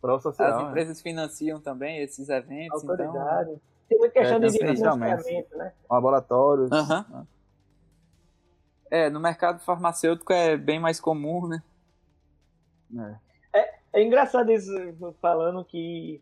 Prova 0.00 0.20
social. 0.20 0.56
As 0.56 0.64
é. 0.64 0.68
empresas 0.68 0.98
é. 0.98 1.02
financiam 1.02 1.60
também 1.60 1.98
esses 1.98 2.28
eventos. 2.28 2.82
Então 2.82 2.90
Autoridade. 2.90 3.50
Então... 3.50 3.60
Tem 3.88 3.98
muita 3.98 4.12
questão 4.12 4.36
é, 4.38 4.40
de 4.40 4.58
financiamento, 4.58 5.56
né? 5.56 5.72
Laboratórios. 5.88 6.70
Uhum. 6.70 7.26
É, 8.90 9.08
no 9.08 9.20
mercado 9.20 9.60
farmacêutico 9.60 10.32
é 10.32 10.56
bem 10.56 10.80
mais 10.80 11.00
comum, 11.00 11.46
né? 11.46 11.62
É. 13.54 13.60
é, 13.60 13.74
é 13.92 14.02
engraçado 14.02 14.50
isso 14.50 14.72
falando 15.20 15.64
que 15.64 16.20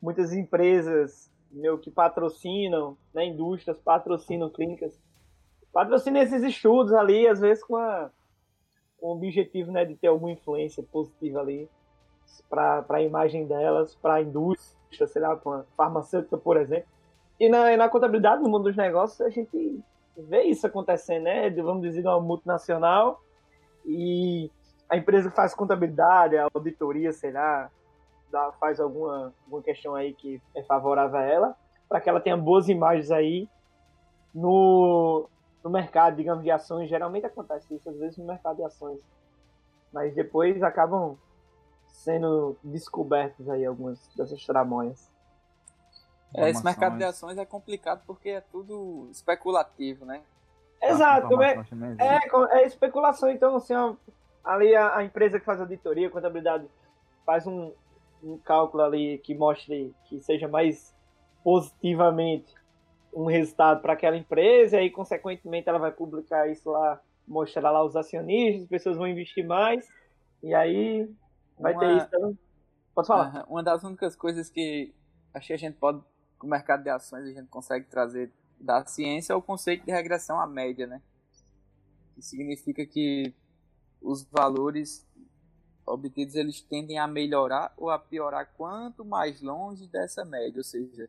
muitas 0.00 0.34
empresas 0.34 1.32
meu, 1.50 1.78
que 1.78 1.90
patrocinam, 1.90 2.96
né, 3.14 3.26
indústrias 3.26 3.78
patrocinam 3.78 4.50
clínicas, 4.50 4.98
patrocinam 5.72 6.20
esses 6.20 6.42
estudos 6.42 6.92
ali, 6.92 7.26
às 7.26 7.40
vezes 7.40 7.64
com, 7.64 7.76
a, 7.76 8.10
com 9.00 9.08
o 9.08 9.12
objetivo 9.12 9.70
né, 9.72 9.84
de 9.84 9.96
ter 9.96 10.08
alguma 10.08 10.32
influência 10.32 10.82
positiva 10.82 11.40
ali 11.40 11.68
para 12.48 12.84
a 12.88 13.02
imagem 13.02 13.46
delas, 13.46 13.94
para 13.94 14.14
a 14.14 14.22
indústria, 14.22 15.06
sei 15.06 15.22
lá, 15.22 15.36
para 15.36 15.64
farmacêutica, 15.76 16.36
por 16.36 16.56
exemplo. 16.56 16.88
E 17.40 17.48
na, 17.48 17.76
na 17.76 17.88
contabilidade, 17.88 18.42
no 18.42 18.48
mundo 18.48 18.64
dos 18.64 18.76
negócios, 18.76 19.20
a 19.20 19.30
gente 19.30 19.82
vê 20.16 20.42
isso 20.44 20.66
acontecendo, 20.66 21.24
né? 21.24 21.50
De, 21.50 21.62
vamos 21.62 21.82
dizer, 21.82 22.06
uma 22.06 22.20
multinacional 22.20 23.20
e 23.84 24.50
a 24.88 24.96
empresa 24.96 25.30
que 25.30 25.36
faz 25.36 25.54
contabilidade, 25.54 26.36
a 26.36 26.48
auditoria, 26.54 27.12
sei 27.12 27.32
lá, 27.32 27.70
dá, 28.30 28.52
faz 28.60 28.78
alguma, 28.78 29.32
alguma 29.44 29.62
questão 29.62 29.94
aí 29.94 30.14
que 30.14 30.40
é 30.54 30.62
favorável 30.62 31.18
a 31.18 31.22
ela, 31.22 31.56
para 31.88 32.00
que 32.00 32.08
ela 32.08 32.20
tenha 32.20 32.36
boas 32.36 32.68
imagens 32.68 33.10
aí 33.10 33.48
no, 34.34 35.28
no 35.62 35.70
mercado, 35.70 36.16
digamos, 36.16 36.42
de 36.42 36.50
ações. 36.50 36.88
Geralmente 36.88 37.26
acontece 37.26 37.74
isso, 37.74 37.88
às 37.88 37.96
vezes, 37.96 38.16
no 38.16 38.24
mercado 38.24 38.56
de 38.56 38.64
ações. 38.64 39.00
Mas 39.92 40.14
depois 40.14 40.62
acabam 40.62 41.16
sendo 41.88 42.56
descobertos 42.62 43.48
aí 43.48 43.64
algumas 43.64 44.08
dessas 44.16 44.44
tramóias. 44.44 45.10
É, 46.34 46.48
esse 46.48 46.64
mercado 46.64 46.96
de 46.96 47.04
ações 47.04 47.36
é 47.36 47.44
complicado 47.44 48.02
porque 48.06 48.30
é 48.30 48.40
tudo 48.40 49.08
especulativo, 49.10 50.06
né? 50.06 50.22
Exato, 50.80 51.40
é, 51.42 51.54
é, 51.98 52.58
é, 52.58 52.66
especulação. 52.66 53.30
Então, 53.30 53.56
assim, 53.56 53.74
ali 54.42 54.74
a, 54.74 54.96
a, 54.96 55.04
empresa 55.04 55.38
que 55.38 55.44
faz 55.44 55.60
auditoria, 55.60 56.10
contabilidade, 56.10 56.66
faz 57.24 57.46
um, 57.46 57.72
um 58.22 58.36
cálculo 58.38 58.82
ali 58.82 59.18
que 59.18 59.34
mostre 59.34 59.94
que 60.06 60.20
seja 60.20 60.48
mais 60.48 60.92
positivamente 61.44 62.52
um 63.12 63.26
resultado 63.26 63.80
para 63.82 63.92
aquela 63.92 64.16
empresa, 64.16 64.76
e 64.76 64.80
aí, 64.80 64.90
consequentemente, 64.90 65.68
ela 65.68 65.78
vai 65.78 65.92
publicar 65.92 66.48
isso 66.48 66.70
lá, 66.70 67.00
mostrar 67.26 67.70
lá 67.70 67.84
os 67.84 67.94
acionistas, 67.94 68.62
as 68.62 68.68
pessoas 68.68 68.96
vão 68.96 69.06
investir 69.06 69.46
mais, 69.46 69.86
e 70.42 70.54
aí 70.54 71.08
vai 71.58 71.72
uma... 71.72 71.80
ter 71.80 71.96
isso 71.96 72.10
também. 72.10 72.38
Pode 72.94 73.08
falar. 73.08 73.46
Uma 73.48 73.62
das 73.62 73.82
únicas 73.84 74.14
coisas 74.14 74.50
que 74.50 74.92
acho 75.32 75.46
que 75.46 75.52
a 75.52 75.58
gente 75.58 75.76
pode, 75.76 76.02
com 76.38 76.46
o 76.46 76.50
mercado 76.50 76.82
de 76.82 76.90
ações, 76.90 77.24
a 77.24 77.32
gente 77.32 77.48
consegue 77.48 77.86
trazer 77.86 78.30
da 78.60 78.84
ciência 78.86 79.32
é 79.32 79.36
o 79.36 79.42
conceito 79.42 79.84
de 79.84 79.90
regressão 79.90 80.40
à 80.40 80.46
média, 80.46 80.86
né? 80.86 81.02
Que 82.14 82.22
significa 82.22 82.86
que 82.86 83.34
os 84.00 84.24
valores 84.24 85.06
obtidos 85.84 86.36
eles 86.36 86.60
tendem 86.60 86.98
a 86.98 87.06
melhorar 87.06 87.72
ou 87.76 87.90
a 87.90 87.98
piorar 87.98 88.52
quanto 88.56 89.04
mais 89.04 89.40
longe 89.40 89.86
dessa 89.86 90.24
média, 90.24 90.58
ou 90.58 90.64
seja, 90.64 91.08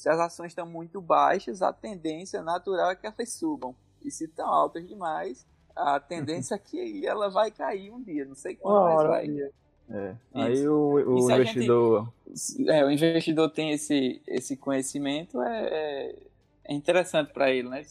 se 0.00 0.08
as 0.08 0.18
ações 0.18 0.52
estão 0.52 0.64
muito 0.64 0.98
baixas, 0.98 1.60
a 1.60 1.74
tendência 1.74 2.40
natural 2.40 2.90
é 2.90 2.96
que 2.96 3.06
elas 3.06 3.32
subam. 3.34 3.76
E 4.02 4.10
se 4.10 4.24
estão 4.24 4.48
altas 4.48 4.88
demais, 4.88 5.46
a 5.76 6.00
tendência 6.00 6.54
é 6.54 6.58
que 6.58 7.06
ela 7.06 7.28
vai 7.28 7.50
cair 7.50 7.92
um 7.92 8.02
dia, 8.02 8.24
não 8.24 8.34
sei 8.34 8.56
quando 8.56 8.82
mais 8.82 9.06
vai. 9.06 9.50
É. 9.90 10.16
Aí 10.32 10.66
o, 10.66 10.92
o 10.94 11.30
investidor. 11.30 12.10
Gente, 12.26 12.70
é, 12.70 12.82
o 12.82 12.90
investidor 12.90 13.50
tem 13.50 13.72
esse, 13.72 14.22
esse 14.26 14.56
conhecimento, 14.56 15.42
é, 15.42 15.68
é, 15.68 16.16
é 16.64 16.72
interessante 16.72 17.30
para 17.30 17.50
ele, 17.50 17.68
né? 17.68 17.84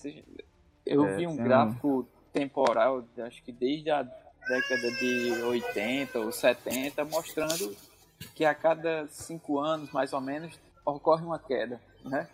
Eu 0.83 1.05
é, 1.05 1.15
vi 1.15 1.27
um 1.27 1.35
gráfico 1.35 2.07
temporal, 2.33 3.05
acho 3.19 3.43
que 3.43 3.51
desde 3.51 3.91
a 3.91 4.01
década 4.01 4.91
de 4.93 5.43
80 5.43 6.17
ou 6.17 6.31
70, 6.31 7.05
mostrando 7.05 7.77
que 8.33 8.43
a 8.43 8.55
cada 8.55 9.05
cinco 9.09 9.59
anos, 9.59 9.91
mais 9.91 10.11
ou 10.11 10.21
menos, 10.21 10.59
ocorre 10.83 11.23
uma 11.23 11.37
queda, 11.37 11.79
né? 12.03 12.27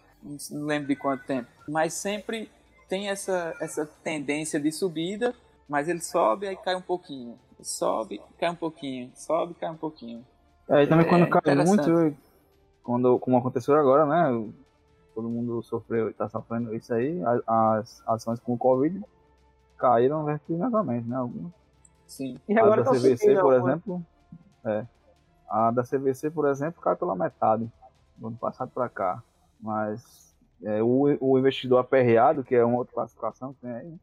Não 0.51 0.65
lembro 0.65 0.88
de 0.88 0.95
quanto 0.95 1.25
tempo. 1.25 1.47
Mas 1.67 1.93
sempre 1.93 2.49
tem 2.88 3.10
essa, 3.10 3.56
essa 3.60 3.86
tendência 4.04 4.60
de 4.60 4.71
subida, 4.71 5.34
mas 5.67 5.88
ele 5.88 6.01
sobe 6.01 6.47
e 6.47 6.56
cai 6.56 6.75
um 6.75 6.82
pouquinho. 6.82 7.38
Sobe, 7.62 8.21
cai 8.38 8.49
um 8.49 8.56
pouquinho. 8.56 9.12
Sobe, 9.15 9.54
cai 9.56 9.69
um 9.69 9.78
pouquinho. 9.78 10.25
É, 10.67 10.84
e 10.84 10.88
também 10.88 11.08
quando 11.08 11.25
é 11.25 11.30
cai 11.30 11.56
muito, 11.56 12.15
quando, 12.84 13.19
como 13.19 13.38
aconteceu 13.38 13.75
agora, 13.75 14.06
né? 14.06 14.51
Todo 15.13 15.30
mundo 15.30 15.62
sofreu, 15.63 16.10
está 16.10 16.28
sofrendo 16.28 16.75
isso 16.75 16.93
aí. 16.93 17.21
As, 17.23 17.41
as 17.47 18.04
ações 18.08 18.39
com 18.39 18.54
o 18.54 18.58
Covid 18.58 19.01
caíram 19.78 20.25
vertiginosamente, 20.25 21.08
né? 21.08 21.15
Algumas. 21.15 21.51
Sim. 22.06 22.38
E 22.47 22.58
agora 22.58 22.82
a 22.82 22.84
da 22.84 22.91
CVC, 22.91 23.36
por 23.36 23.54
exemplo, 23.54 24.06
é, 24.63 24.86
a 25.49 25.71
da 25.71 25.84
CVC, 25.84 26.30
por 26.30 26.47
exemplo, 26.47 26.82
cai 26.82 26.95
pela 26.95 27.15
metade 27.15 27.71
do 28.17 28.28
ano 28.28 28.38
passado 28.38 28.71
para 28.73 28.89
cá. 28.89 29.23
Mas 29.65 30.36
é, 30.63 30.82
o, 30.84 31.17
o 31.19 31.39
investidor 31.39 31.80
aperreado, 31.80 32.43
que 32.43 32.56
é 32.56 32.63
uma 32.63 32.78
outra 32.78 32.93
classificação 32.93 33.54
que 33.54 33.62
tem 33.62 33.71
aí, 33.71 33.95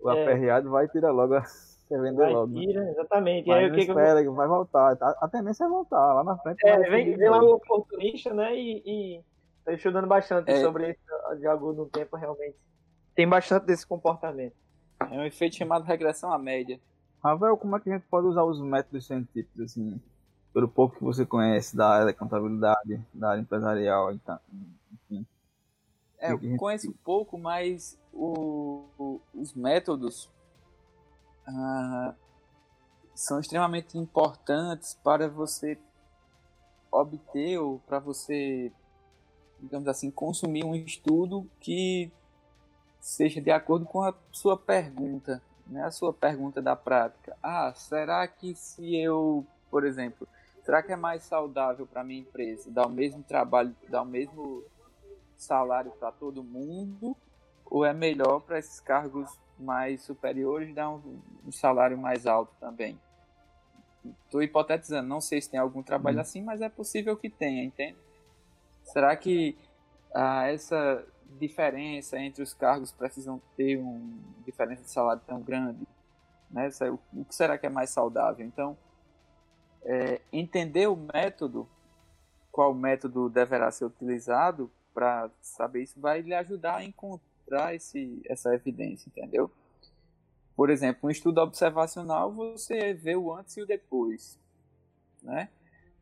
o 0.00 0.10
é. 0.10 0.22
aperreado 0.22 0.70
vai 0.70 0.86
tirar 0.88 1.10
logo 1.10 1.34
a 1.34 1.42
quer 1.88 2.00
vender 2.00 2.22
vai, 2.22 2.32
logo. 2.32 2.52
Né? 2.52 2.60
Tira, 2.60 2.84
né? 2.84 2.90
exatamente. 2.92 3.48
Mas 3.48 3.56
aí, 3.58 3.70
o 3.70 3.74
que 3.74 3.80
espera 3.80 4.22
que, 4.22 4.28
eu... 4.28 4.34
vai 4.34 4.46
voltar. 4.46 4.96
A, 5.00 5.28
tendência 5.28 5.64
é 5.64 5.68
voltar 5.68 6.14
lá 6.14 6.22
na 6.22 6.36
frente. 6.38 6.64
É, 6.64 6.78
vem, 6.88 7.16
vem 7.16 7.28
lá 7.28 7.42
o 7.42 7.54
oportunista, 7.54 8.32
né? 8.32 8.54
E, 8.54 8.82
e 8.86 9.24
tá 9.64 9.72
estudando 9.72 10.06
bastante 10.06 10.50
é. 10.50 10.60
sobre 10.60 10.90
isso 10.90 11.38
de 11.38 11.46
algum 11.46 11.84
tempo, 11.86 12.16
realmente. 12.16 12.56
Tem 13.14 13.28
bastante 13.28 13.66
desse 13.66 13.86
comportamento. 13.86 14.54
É 15.10 15.18
um 15.18 15.24
efeito 15.24 15.56
chamado 15.56 15.84
regressão 15.84 16.32
à 16.32 16.38
média. 16.38 16.78
Ravel, 17.22 17.56
como 17.56 17.76
é 17.76 17.80
que 17.80 17.90
a 17.90 17.94
gente 17.94 18.06
pode 18.08 18.28
usar 18.28 18.44
os 18.44 18.60
métodos 18.60 19.06
científicos, 19.06 19.60
assim, 19.60 20.00
pelo 20.52 20.68
pouco 20.68 20.96
que 20.96 21.04
você 21.04 21.26
conhece 21.26 21.76
da 21.76 21.88
área 21.88 22.06
da 22.06 22.12
contabilidade, 22.12 23.00
da 23.12 23.30
área 23.30 23.40
empresarial, 23.40 24.12
então? 24.12 24.38
É, 26.20 26.32
eu 26.32 26.56
conheço 26.56 26.92
pouco, 27.04 27.38
mas 27.38 27.98
o, 28.12 28.84
o, 28.98 29.20
os 29.34 29.54
métodos 29.54 30.28
ah, 31.46 32.14
são 33.14 33.38
extremamente 33.38 33.96
importantes 33.96 34.98
para 35.02 35.28
você 35.28 35.78
obter 36.90 37.58
ou 37.58 37.78
para 37.80 37.98
você, 37.98 38.72
digamos 39.60 39.86
assim, 39.86 40.10
consumir 40.10 40.64
um 40.64 40.74
estudo 40.74 41.48
que 41.60 42.10
seja 43.00 43.40
de 43.40 43.50
acordo 43.50 43.86
com 43.86 44.02
a 44.02 44.12
sua 44.32 44.56
pergunta 44.56 45.40
né, 45.68 45.82
a 45.84 45.90
sua 45.90 46.12
pergunta 46.12 46.60
da 46.60 46.74
prática. 46.74 47.36
Ah, 47.42 47.72
será 47.74 48.26
que 48.26 48.54
se 48.54 48.96
eu, 48.96 49.46
por 49.70 49.84
exemplo, 49.84 50.26
será 50.64 50.82
que 50.82 50.92
é 50.92 50.96
mais 50.96 51.22
saudável 51.22 51.86
para 51.86 52.02
minha 52.02 52.20
empresa 52.20 52.70
dar 52.70 52.86
o 52.86 52.90
mesmo 52.90 53.22
trabalho, 53.22 53.74
dar 53.88 54.02
o 54.02 54.06
mesmo 54.06 54.64
salário 55.38 55.90
para 55.92 56.12
todo 56.12 56.42
mundo, 56.42 57.16
ou 57.64 57.84
é 57.84 57.92
melhor 57.92 58.40
para 58.40 58.58
esses 58.58 58.80
cargos 58.80 59.38
mais 59.58 60.02
superiores 60.02 60.74
dar 60.74 60.90
um, 60.90 61.20
um 61.46 61.52
salário 61.52 61.96
mais 61.96 62.26
alto 62.26 62.52
também? 62.60 62.98
Estou 64.24 64.42
hipotetizando, 64.42 65.08
não 65.08 65.20
sei 65.20 65.40
se 65.40 65.50
tem 65.50 65.60
algum 65.60 65.82
trabalho 65.82 66.18
hum. 66.18 66.20
assim, 66.20 66.42
mas 66.42 66.60
é 66.60 66.68
possível 66.68 67.16
que 67.16 67.28
tenha, 67.28 67.64
entende? 67.64 67.98
Será 68.84 69.14
que 69.16 69.56
ah, 70.14 70.46
essa 70.46 71.04
diferença 71.38 72.18
entre 72.18 72.42
os 72.42 72.54
cargos 72.54 72.90
precisam 72.90 73.40
ter 73.56 73.76
uma 73.76 74.00
diferença 74.46 74.82
de 74.82 74.90
salário 74.90 75.22
tão 75.26 75.40
grande? 75.42 75.86
Né? 76.50 76.68
O 77.12 77.24
que 77.24 77.34
será 77.34 77.58
que 77.58 77.66
é 77.66 77.68
mais 77.68 77.90
saudável? 77.90 78.46
Então, 78.46 78.76
é, 79.82 80.20
entender 80.32 80.86
o 80.86 80.96
método, 80.96 81.68
qual 82.50 82.72
método 82.72 83.28
deverá 83.28 83.70
ser 83.70 83.84
utilizado 83.84 84.70
para 84.94 85.30
saber 85.40 85.82
isso, 85.82 86.00
vai 86.00 86.20
lhe 86.20 86.34
ajudar 86.34 86.76
a 86.76 86.84
encontrar 86.84 87.74
esse, 87.74 88.20
essa 88.26 88.54
evidência, 88.54 89.08
entendeu? 89.08 89.50
Por 90.56 90.70
exemplo, 90.70 91.08
um 91.08 91.10
estudo 91.10 91.40
observacional, 91.40 92.32
você 92.32 92.92
vê 92.92 93.14
o 93.14 93.32
antes 93.32 93.56
e 93.56 93.62
o 93.62 93.66
depois, 93.66 94.38
né? 95.22 95.48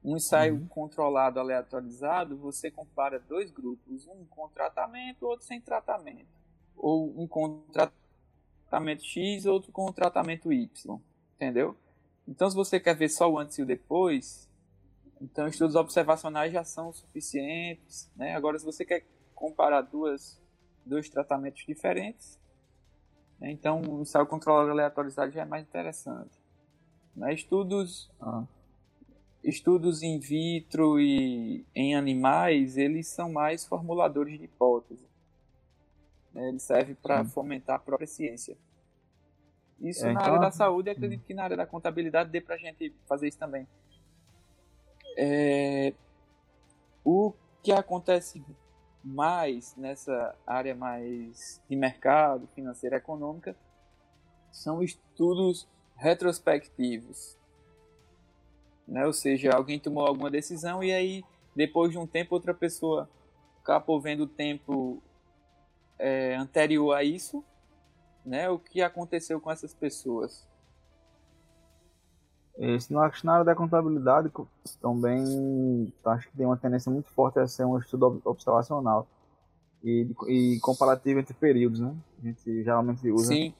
Um 0.02 0.16
ensaio 0.16 0.54
uhum. 0.54 0.68
controlado, 0.68 1.40
aleatorizado, 1.40 2.36
você 2.36 2.70
compara 2.70 3.18
dois 3.18 3.50
grupos, 3.50 4.06
um 4.06 4.24
com 4.30 4.48
tratamento, 4.48 5.26
outro 5.26 5.44
sem 5.44 5.60
tratamento. 5.60 6.28
Ou 6.76 7.12
um 7.20 7.26
com 7.26 7.62
tratamento 7.72 9.04
X, 9.04 9.46
outro 9.46 9.72
com 9.72 9.90
tratamento 9.92 10.52
Y. 10.52 11.00
Entendeu? 11.34 11.76
Então, 12.28 12.48
se 12.48 12.54
você 12.54 12.78
quer 12.78 12.94
ver 12.94 13.08
só 13.08 13.28
o 13.28 13.38
antes 13.38 13.58
e 13.58 13.62
o 13.62 13.66
depois, 13.66 14.45
então 15.20 15.46
estudos 15.46 15.76
observacionais 15.76 16.52
já 16.52 16.64
são 16.64 16.92
suficientes. 16.92 18.10
Né? 18.16 18.34
Agora, 18.34 18.58
se 18.58 18.64
você 18.64 18.84
quer 18.84 19.04
comparar 19.34 19.82
duas, 19.82 20.40
dois 20.84 21.08
tratamentos 21.08 21.64
diferentes, 21.66 22.40
né? 23.38 23.50
então 23.50 23.80
o 23.82 24.02
ensaio 24.02 24.26
controlado 24.26 24.70
aleatorizado 24.70 25.32
já 25.32 25.42
é 25.42 25.44
mais 25.44 25.66
interessante. 25.66 26.38
Né? 27.14 27.32
Estudos 27.34 28.10
ah 28.20 28.44
estudos 29.46 30.02
in 30.02 30.18
vitro 30.18 31.00
e 31.00 31.64
em 31.74 31.94
animais, 31.94 32.76
eles 32.76 33.06
são 33.06 33.32
mais 33.32 33.64
formuladores 33.64 34.38
de 34.38 34.44
hipótese. 34.44 35.06
Né? 36.34 36.48
Eles 36.48 36.62
servem 36.62 36.96
para 36.96 37.24
fomentar 37.24 37.76
a 37.76 37.78
própria 37.78 38.08
ciência. 38.08 38.56
Isso 39.80 40.04
é, 40.04 40.12
na 40.12 40.20
então... 40.20 40.24
área 40.24 40.40
da 40.40 40.50
saúde, 40.50 40.90
acredito 40.90 41.24
que 41.24 41.34
na 41.34 41.44
área 41.44 41.56
da 41.56 41.66
contabilidade 41.66 42.30
dê 42.30 42.40
para 42.40 42.56
a 42.56 42.58
gente 42.58 42.92
fazer 43.06 43.28
isso 43.28 43.38
também. 43.38 43.68
É... 45.16 45.94
O 47.04 47.32
que 47.62 47.72
acontece 47.72 48.44
mais 49.02 49.74
nessa 49.76 50.34
área 50.44 50.74
mais 50.74 51.62
de 51.68 51.76
mercado, 51.76 52.48
financeira, 52.48 52.96
econômica, 52.96 53.56
são 54.50 54.82
estudos 54.82 55.68
retrospectivos. 55.94 57.36
Né? 58.86 59.06
Ou 59.06 59.12
seja, 59.12 59.52
alguém 59.52 59.78
tomou 59.78 60.06
alguma 60.06 60.30
decisão 60.30 60.82
e 60.82 60.92
aí, 60.92 61.24
depois 61.54 61.92
de 61.92 61.98
um 61.98 62.06
tempo, 62.06 62.34
outra 62.34 62.52
pessoa 62.52 63.08
acabou 63.62 64.00
vendo 64.00 64.24
o 64.24 64.28
tempo 64.28 65.02
é, 65.98 66.34
anterior 66.36 66.92
a 66.92 67.02
isso, 67.02 67.44
né? 68.24 68.48
o 68.48 68.58
que 68.58 68.82
aconteceu 68.82 69.40
com 69.40 69.50
essas 69.50 69.74
pessoas. 69.74 70.46
Isso 72.58 72.92
na, 72.92 73.10
na 73.22 73.32
área 73.32 73.44
da 73.44 73.54
contabilidade 73.54 74.30
também 74.80 75.92
acho 76.04 76.28
que 76.30 76.36
tem 76.36 76.46
uma 76.46 76.56
tendência 76.56 76.90
muito 76.90 77.10
forte 77.10 77.38
a 77.38 77.46
ser 77.46 77.64
um 77.64 77.78
estudo 77.78 78.20
observacional 78.24 79.06
e, 79.84 80.10
e 80.26 80.58
comparativo 80.60 81.20
entre 81.20 81.34
períodos, 81.34 81.80
né? 81.80 81.94
A 82.18 82.26
gente 82.26 82.64
geralmente 82.64 83.10
usa 83.10 83.28
Sim. 83.28 83.54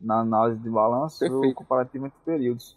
na 0.00 0.20
análise 0.20 0.60
de 0.60 0.70
balanço 0.70 1.24
o 1.24 1.54
comparativo 1.54 2.06
entre 2.06 2.18
períodos. 2.24 2.76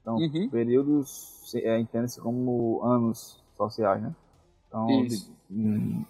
Então, 0.00 0.16
uhum. 0.16 0.48
períodos 0.48 1.54
é, 1.54 1.78
entende-se 1.78 2.20
como 2.20 2.80
anos 2.84 3.42
sociais, 3.56 4.00
né? 4.00 4.14
Então, 4.68 4.88
Isso. 5.04 5.32
em 5.50 6.06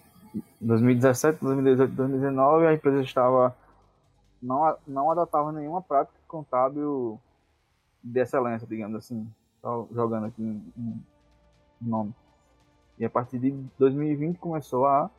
2017, 0.61 1.39
2018, 1.41 1.93
2019, 1.93 2.67
a 2.67 2.73
empresa 2.73 3.01
estava 3.01 3.55
não, 4.41 4.75
não 4.87 5.11
adotava 5.11 5.51
nenhuma 5.51 5.81
prática 5.81 6.17
contábil 6.27 7.19
de 8.03 8.19
excelência, 8.19 8.67
digamos 8.67 8.97
assim, 8.97 9.27
só 9.61 9.87
jogando 9.91 10.25
aqui 10.25 10.41
um, 10.41 10.61
um 10.77 10.99
nome. 11.81 12.13
E 12.97 13.05
a 13.05 13.09
partir 13.09 13.39
de 13.39 13.51
2020 13.77 14.37
começou 14.37 14.85
a 14.85 15.09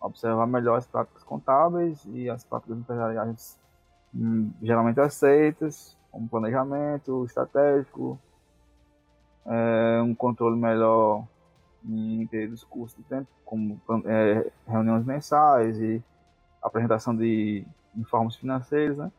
observar 0.00 0.46
melhor 0.46 0.76
as 0.76 0.86
práticas 0.86 1.22
contábeis 1.22 2.04
e 2.12 2.28
as 2.30 2.44
práticas 2.44 2.78
empresariais 2.78 3.58
hum, 4.14 4.50
geralmente 4.62 5.00
aceitas, 5.00 5.96
como 6.10 6.28
planejamento 6.28 7.24
estratégico, 7.24 8.18
é, 9.46 10.00
um 10.02 10.14
controle 10.14 10.56
melhor 10.56 11.26
em 11.84 12.26
períodos 12.26 12.64
curtos 12.64 12.96
de 12.96 13.02
tempo, 13.04 13.28
como 13.44 13.80
é, 14.06 14.50
reuniões 14.66 15.04
mensais 15.04 15.78
e 15.80 16.02
apresentação 16.62 17.16
de 17.16 17.64
informes 17.96 18.36
financeiros, 18.36 18.98
né? 18.98 19.10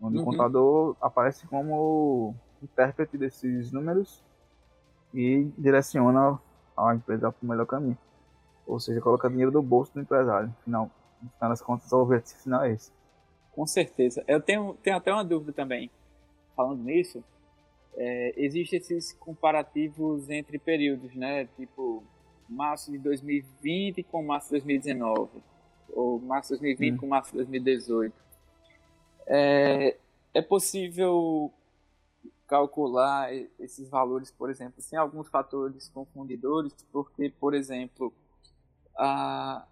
Onde 0.00 0.16
uhum. 0.16 0.22
o 0.22 0.24
contador 0.24 0.96
aparece 1.00 1.46
como 1.46 2.34
intérprete 2.62 3.16
desses 3.16 3.72
números 3.72 4.22
e 5.14 5.50
direciona 5.56 6.38
a 6.76 6.94
empresa 6.94 7.32
para 7.32 7.44
o 7.44 7.48
melhor 7.48 7.66
caminho. 7.66 7.98
Ou 8.66 8.78
seja, 8.78 9.00
coloca 9.00 9.28
dinheiro 9.28 9.50
do 9.50 9.62
bolso 9.62 9.92
do 9.94 10.00
empresário. 10.00 10.54
Final, 10.64 10.90
no 11.22 11.28
final 11.30 11.50
das 11.50 11.60
contas, 11.60 11.90
o 11.92 11.98
objetivo 11.98 12.40
final 12.42 12.64
é 12.64 12.72
esse. 12.72 12.92
Com 13.52 13.66
certeza. 13.66 14.22
Eu 14.28 14.40
tenho, 14.40 14.74
tenho 14.82 14.96
até 14.96 15.12
uma 15.12 15.24
dúvida 15.24 15.52
também 15.52 15.90
falando 16.60 16.82
nisso, 16.82 17.24
é, 17.96 18.34
existem 18.36 18.78
esses 18.78 19.14
comparativos 19.14 20.28
entre 20.28 20.58
períodos, 20.58 21.14
né? 21.14 21.46
Tipo, 21.56 22.04
março 22.46 22.90
de 22.92 22.98
2020 22.98 24.02
com 24.02 24.22
março 24.22 24.48
de 24.48 24.52
2019, 24.52 25.30
ou 25.92 26.20
março 26.20 26.54
de 26.54 26.60
2020 26.60 26.94
hum. 26.94 26.98
com 26.98 27.06
março 27.06 27.30
de 27.30 27.36
2018. 27.38 28.14
É, 29.30 29.96
é 30.34 30.42
possível 30.42 31.52
calcular 32.46 33.32
esses 33.60 33.88
valores, 33.88 34.30
por 34.30 34.50
exemplo, 34.50 34.82
sem 34.82 34.98
alguns 34.98 35.28
fatores 35.28 35.88
confundidores, 35.88 36.74
porque, 36.92 37.32
por 37.38 37.54
exemplo, 37.54 38.12
a, 38.98 39.64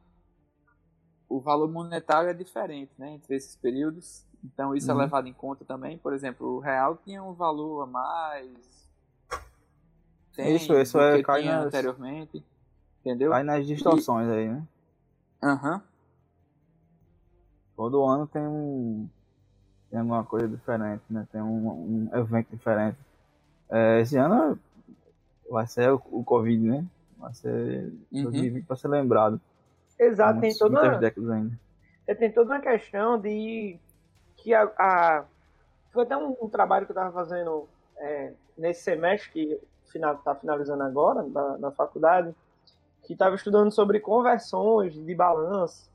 o 1.28 1.40
valor 1.40 1.68
monetário 1.68 2.30
é 2.30 2.34
diferente 2.34 2.92
né, 2.96 3.14
entre 3.14 3.34
esses 3.34 3.56
períodos 3.56 4.24
então 4.44 4.74
isso 4.74 4.90
é 4.90 4.94
uhum. 4.94 5.00
é 5.00 5.04
levado 5.04 5.26
em 5.26 5.32
conta 5.32 5.64
também. 5.64 5.98
Por 5.98 6.12
exemplo, 6.12 6.56
o 6.56 6.58
real 6.58 6.96
tinha 7.04 7.22
um 7.22 7.32
valor 7.32 7.82
a 7.82 7.86
mais. 7.86 8.88
Tem, 10.34 10.54
isso, 10.54 10.72
isso 10.74 10.98
é 11.00 11.22
cai 11.22 11.44
nas, 11.44 11.66
anteriormente. 11.66 12.44
Entendeu? 13.00 13.30
Cai 13.30 13.42
nas 13.42 13.66
distorções 13.66 14.28
e... 14.28 14.32
aí, 14.32 14.48
né? 14.48 14.66
Aham. 15.42 15.74
Uhum. 15.74 15.80
Todo 17.76 18.04
ano 18.04 18.26
tem 18.26 18.42
um. 18.42 19.08
Tem 19.90 20.00
alguma 20.00 20.24
coisa 20.24 20.48
diferente, 20.48 21.02
né? 21.08 21.26
Tem 21.32 21.40
um, 21.40 22.08
um 22.12 22.18
evento 22.18 22.48
diferente. 22.50 22.98
É, 23.70 24.00
esse 24.00 24.16
ano 24.16 24.58
vai 25.50 25.66
ser 25.66 25.90
o, 25.90 26.02
o 26.10 26.24
Covid, 26.24 26.62
né? 26.62 26.84
Vai 27.16 27.34
ser 27.34 27.92
uhum. 28.12 28.24
2020 28.24 28.66
para 28.66 28.76
ser 28.76 28.88
lembrado. 28.88 29.40
Exato, 29.98 30.40
tem 30.40 30.56
toda. 30.56 30.98
Décadas 30.98 31.30
ainda. 31.30 31.58
Tem 32.18 32.32
toda 32.32 32.54
uma 32.54 32.60
questão 32.60 33.18
de 33.18 33.78
que 34.36 34.54
a, 34.54 34.62
a 34.78 35.24
foi 35.92 36.04
até 36.04 36.16
um, 36.16 36.36
um, 36.40 36.48
trabalho 36.48 36.86
que 36.86 36.92
eu 36.92 36.94
estava 36.94 37.12
fazendo 37.12 37.68
é, 37.96 38.32
nesse 38.56 38.82
semestre 38.82 39.30
que 39.30 39.60
está 39.84 40.24
final, 40.24 40.40
finalizando 40.40 40.82
agora 40.82 41.22
na, 41.22 41.58
na 41.58 41.70
faculdade, 41.70 42.34
que 43.02 43.14
estava 43.14 43.34
estudando 43.34 43.72
sobre 43.72 44.00
conversões 44.00 44.94
de 44.94 45.14
balanço, 45.14 45.90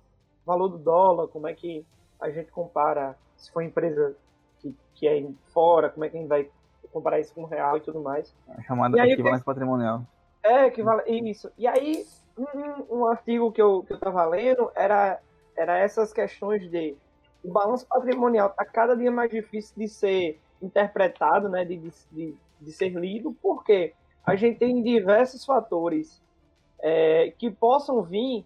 valor 0.46 0.68
do 0.68 0.78
dólar, 0.78 1.28
como 1.28 1.48
é 1.48 1.54
que 1.54 1.86
a 2.20 2.30
gente 2.30 2.52
compara 2.52 3.16
se 3.44 3.52
for 3.52 3.62
empresa 3.62 4.16
que, 4.60 4.76
que 4.96 5.08
é 5.08 5.26
fora, 5.54 5.90
como 5.90 6.06
é 6.06 6.10
que 6.10 6.18
a 6.18 6.20
gente 6.20 6.30
vai 6.30 6.50
comparar 6.92 7.20
isso 7.20 7.34
com 7.34 7.44
o 7.44 7.46
real 7.46 7.78
e 7.78 7.82
tudo 7.82 8.00
mais. 8.00 8.34
A 8.48 8.62
chamada 8.62 9.02
aí, 9.02 9.12
equivalência 9.12 9.44
patrimonial. 9.44 10.06
É, 10.42 10.68
equivale, 10.68 11.04
isso. 11.30 11.52
E 11.58 11.68
aí, 11.68 12.06
um, 12.38 13.00
um 13.00 13.06
artigo 13.06 13.52
que 13.52 13.62
eu, 13.62 13.84
que 13.84 13.94
eu 13.94 14.00
tava 14.00 14.26
lendo 14.26 14.72
era, 14.76 15.20
era 15.58 15.78
essas 15.78 16.14
questões 16.14 16.70
de 16.70 16.96
o 17.44 17.52
balanço 17.52 17.86
patrimonial 17.86 18.48
está 18.48 18.64
cada 18.64 18.96
dia 18.96 19.12
mais 19.12 19.30
difícil 19.30 19.74
de 19.76 19.90
ser 19.90 20.40
interpretado, 20.62 21.50
né, 21.50 21.66
de, 21.66 21.78
de, 22.10 22.38
de 22.62 22.72
ser 22.72 22.90
lido, 22.90 23.36
porque 23.42 23.94
a 24.26 24.36
gente 24.38 24.60
tem 24.60 24.82
diversos 24.82 25.44
fatores 25.44 26.24
é, 26.80 27.34
que 27.38 27.52
possam 27.52 28.02
vir 28.02 28.46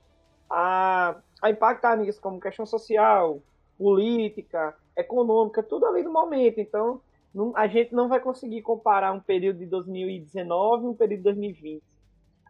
a, 0.49 1.15
a 1.43 1.49
impactar 1.51 1.95
nisso, 1.97 2.19
como 2.19 2.39
questão 2.39 2.65
social, 2.65 3.39
política, 3.78 4.75
econômica, 4.95 5.61
tudo 5.61 5.86
ali 5.86 6.03
no 6.03 6.11
momento. 6.11 6.59
Então, 6.59 7.01
não, 7.34 7.51
a 7.55 7.67
gente 7.67 7.93
não 7.93 8.07
vai 8.07 8.19
conseguir 8.19 8.61
comparar 8.61 9.11
um 9.11 9.19
período 9.19 9.59
de 9.59 9.65
2019 9.65 10.86
e 10.86 10.88
um 10.88 10.93
período 10.93 11.19
de 11.19 11.23
2020. 11.23 11.84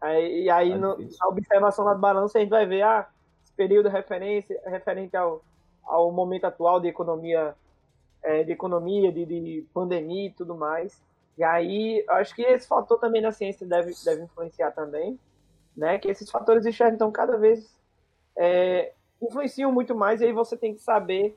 Aí, 0.02 0.44
e 0.44 0.50
aí, 0.50 0.72
é 0.72 0.78
no, 0.78 0.98
na 0.98 1.28
observação 1.28 1.86
da 1.86 1.96
balança, 1.96 2.38
a 2.38 2.42
gente 2.42 2.50
vai 2.50 2.66
ver, 2.66 2.84
ah, 2.84 3.08
esse 3.44 3.54
período 3.54 3.88
é 3.88 3.92
referência, 3.92 4.60
é 4.64 4.70
referente 4.70 5.18
ao 5.18 5.44
ao 5.88 6.12
momento 6.12 6.46
atual 6.46 6.80
de 6.80 6.88
economia, 6.88 7.56
é, 8.22 8.44
de 8.44 8.52
economia, 8.52 9.12
de, 9.12 9.26
de, 9.26 9.66
pandemia 9.74 10.28
e 10.28 10.34
tudo 10.34 10.56
mais. 10.56 11.02
E 11.38 11.44
aí, 11.44 12.04
acho 12.10 12.36
que 12.36 12.42
esse 12.42 12.68
fator 12.68 13.00
também 13.00 13.22
na 13.22 13.32
ciência 13.32 13.66
deve, 13.66 13.94
deve 14.04 14.24
influenciar 14.24 14.72
também, 14.72 15.18
né? 15.76 15.98
Que 15.98 16.10
esses 16.10 16.30
fatores 16.30 16.66
externos, 16.66 16.96
então, 16.96 17.12
cada 17.12 17.38
vez 17.38 17.74
é, 18.36 18.94
influenciam 19.22 19.72
muito 19.72 19.96
mais 19.96 20.22
e 20.22 20.26
aí 20.26 20.34
você 20.34 20.56
tem 20.58 20.74
que 20.74 20.82
saber 20.82 21.36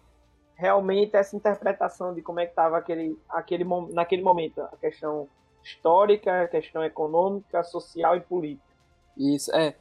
realmente 0.54 1.16
essa 1.16 1.34
interpretação 1.34 2.12
de 2.14 2.20
como 2.20 2.40
é 2.40 2.44
que 2.44 2.52
estava 2.52 2.76
aquele, 2.76 3.18
aquele, 3.28 3.64
naquele 3.92 4.22
momento 4.22 4.60
a 4.60 4.76
questão 4.76 5.28
histórica, 5.62 6.48
questão 6.48 6.84
econômica, 6.84 7.62
social 7.62 8.16
e 8.16 8.20
política. 8.20 8.74
Isso, 9.16 9.54
é. 9.54 9.74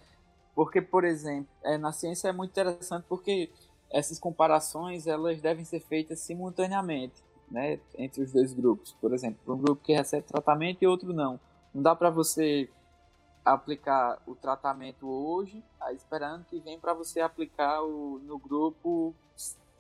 Porque, 0.56 0.82
por 0.82 1.06
exemplo, 1.06 1.50
é, 1.64 1.78
na 1.78 1.92
ciência 1.92 2.30
é 2.30 2.34
muito 2.34 2.52
interessante 2.52 3.06
porque 3.08 3.50
essas 3.92 4.20
comparações 4.20 5.08
elas 5.08 5.42
devem 5.42 5.66
ser 5.66 5.80
feitas 5.80 6.20
simultaneamente 6.20 7.24
né, 7.50 7.80
entre 7.98 8.22
os 8.22 8.32
dois 8.32 8.54
grupos. 8.54 8.94
Por 9.00 9.14
exemplo, 9.14 9.54
um 9.54 9.58
grupo 9.58 9.82
que 9.84 9.94
recebe 9.94 10.26
tratamento 10.28 10.82
e 10.82 10.88
outro 10.88 11.14
não. 11.14 11.40
Não 11.74 11.82
dá 11.82 11.96
para 11.96 12.10
você 12.10 12.70
aplicar 13.44 14.22
o 14.28 14.36
tratamento 14.36 15.08
hoje, 15.08 15.64
esperando 15.92 16.46
que 16.46 16.60
vem 16.60 16.80
para 16.80 16.94
você 16.94 17.22
aplicar 17.22 17.82
o, 17.82 18.20
no 18.20 18.38
grupo 18.38 19.16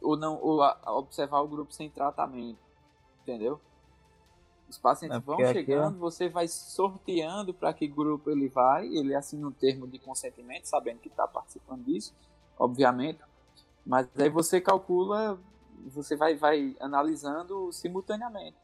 ou 0.01 0.15
não 0.15 0.41
ou 0.41 0.61
a, 0.63 0.77
observar 0.87 1.41
o 1.41 1.47
grupo 1.47 1.73
sem 1.73 1.89
tratamento, 1.89 2.59
entendeu? 3.21 3.59
Os 4.69 4.77
pacientes 4.77 5.17
é 5.17 5.21
vão 5.21 5.37
chegando, 5.39 5.95
é... 5.95 5.99
você 5.99 6.29
vai 6.29 6.47
sorteando 6.47 7.53
para 7.53 7.73
que 7.73 7.87
grupo 7.87 8.29
ele 8.29 8.47
vai, 8.47 8.87
ele 8.87 9.15
assina 9.15 9.47
um 9.47 9.51
termo 9.51 9.87
de 9.87 9.99
consentimento, 9.99 10.65
sabendo 10.65 10.99
que 10.99 11.09
está 11.09 11.27
participando 11.27 11.83
disso, 11.83 12.13
obviamente, 12.57 13.19
mas 13.85 14.07
aí 14.17 14.29
você 14.29 14.61
calcula, 14.61 15.39
você 15.87 16.15
vai, 16.15 16.35
vai 16.35 16.75
analisando 16.79 17.71
simultaneamente, 17.71 18.57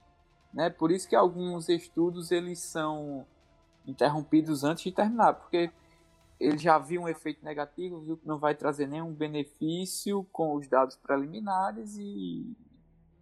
né? 0.53 0.69
Por 0.69 0.91
isso 0.91 1.07
que 1.09 1.15
alguns 1.15 1.69
estudos 1.69 2.31
eles 2.31 2.59
são 2.59 3.25
interrompidos 3.87 4.63
antes 4.63 4.83
de 4.83 4.91
terminar, 4.91 5.33
porque 5.33 5.71
ele 6.39 6.57
já 6.57 6.77
viu 6.77 7.01
um 7.01 7.07
efeito 7.07 7.43
negativo, 7.43 8.01
viu 8.01 8.17
que 8.17 8.27
não 8.27 8.37
vai 8.37 8.55
trazer 8.55 8.87
nenhum 8.87 9.13
benefício 9.13 10.25
com 10.31 10.55
os 10.55 10.67
dados 10.67 10.95
preliminares 10.97 11.97
e, 11.97 12.55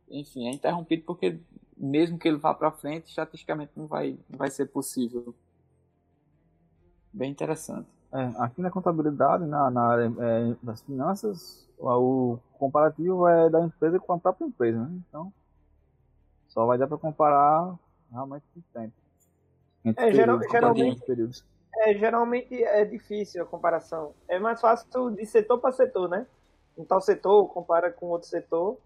enfim, 0.09 0.47
é 0.47 0.51
interrompido 0.51 1.03
porque 1.05 1.39
mesmo 1.77 2.17
que 2.17 2.27
ele 2.27 2.37
vá 2.37 2.53
para 2.53 2.71
frente, 2.71 3.09
estatisticamente 3.09 3.71
não 3.75 3.87
vai, 3.87 4.17
não 4.29 4.37
vai 4.37 4.49
ser 4.49 4.67
possível. 4.67 5.35
Bem 7.11 7.31
interessante. 7.31 7.87
É, 8.11 8.31
aqui 8.37 8.61
na 8.61 8.69
contabilidade, 8.69 9.45
na, 9.45 9.69
na 9.69 9.87
área 9.87 10.13
é, 10.19 10.55
das 10.61 10.81
finanças, 10.81 11.67
o 11.77 12.37
comparativo 12.53 13.27
é 13.27 13.49
da 13.49 13.63
empresa 13.63 13.99
com 13.99 14.13
a 14.13 14.19
própria 14.19 14.45
empresa, 14.45 14.79
né? 14.79 15.01
Então, 15.07 15.33
só 16.47 16.65
vai 16.65 16.77
dar 16.77 16.87
para 16.87 16.97
comparar 16.97 17.77
realmente 18.11 18.45
o 18.55 18.61
tempo. 18.73 18.93
Entre 19.85 20.09
é, 20.09 20.13
geral, 20.13 20.39
geralmente, 20.49 21.05
períodos. 21.05 21.45
É, 21.75 21.93
geralmente 21.93 22.63
é 22.63 22.85
difícil 22.85 23.43
a 23.43 23.45
comparação. 23.45 24.13
É 24.27 24.39
mais 24.39 24.61
fácil 24.61 25.11
de 25.11 25.25
setor 25.25 25.59
para 25.59 25.71
setor, 25.71 26.09
né? 26.09 26.25
Um 26.77 26.85
tal 26.85 27.01
setor 27.01 27.47
compara 27.47 27.91
com 27.91 28.07
outro 28.07 28.27
setor. 28.27 28.77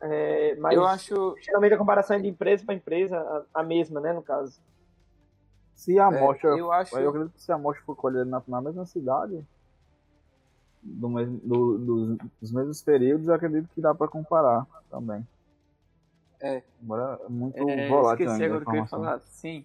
É, 0.00 0.54
mas 0.56 0.76
eu 0.76 0.84
acho. 0.84 1.36
Geralmente 1.40 1.74
a 1.74 1.78
comparação 1.78 2.16
é 2.16 2.20
de 2.20 2.28
empresa 2.28 2.64
para 2.64 2.74
empresa, 2.74 3.18
a, 3.18 3.60
a, 3.60 3.62
mesma, 3.62 4.00
né? 4.00 4.12
No 4.12 4.22
caso. 4.22 4.60
Se 5.74 5.98
a 5.98 6.06
amostra. 6.06 6.50
É, 6.50 6.60
eu, 6.60 6.72
acho... 6.72 6.98
eu 6.98 7.08
acredito 7.08 7.32
que 7.34 7.42
se 7.42 7.50
a 7.50 7.54
amostra 7.54 7.84
for 7.84 7.96
colhida 7.96 8.24
na, 8.24 8.42
na 8.46 8.60
mesma 8.60 8.84
cidade, 8.84 9.42
do 10.82 11.08
mesmo, 11.08 11.40
do, 11.42 11.78
do, 11.78 12.18
dos 12.40 12.52
mesmos 12.52 12.82
períodos, 12.82 13.26
eu 13.26 13.34
acredito 13.34 13.68
que 13.74 13.80
dá 13.80 13.94
para 13.94 14.08
comparar 14.08 14.66
também. 14.90 15.26
É. 16.40 16.62
Embora 16.82 17.18
é 17.24 17.28
muito 17.28 17.56
é, 17.56 17.88
volátil 17.88 18.26
esqueci 18.26 18.44
agora 18.44 18.62
o 18.62 18.66
que 18.66 18.70
eu 18.70 18.76
ia 18.76 18.86
falar. 18.86 19.20
Sim. 19.20 19.64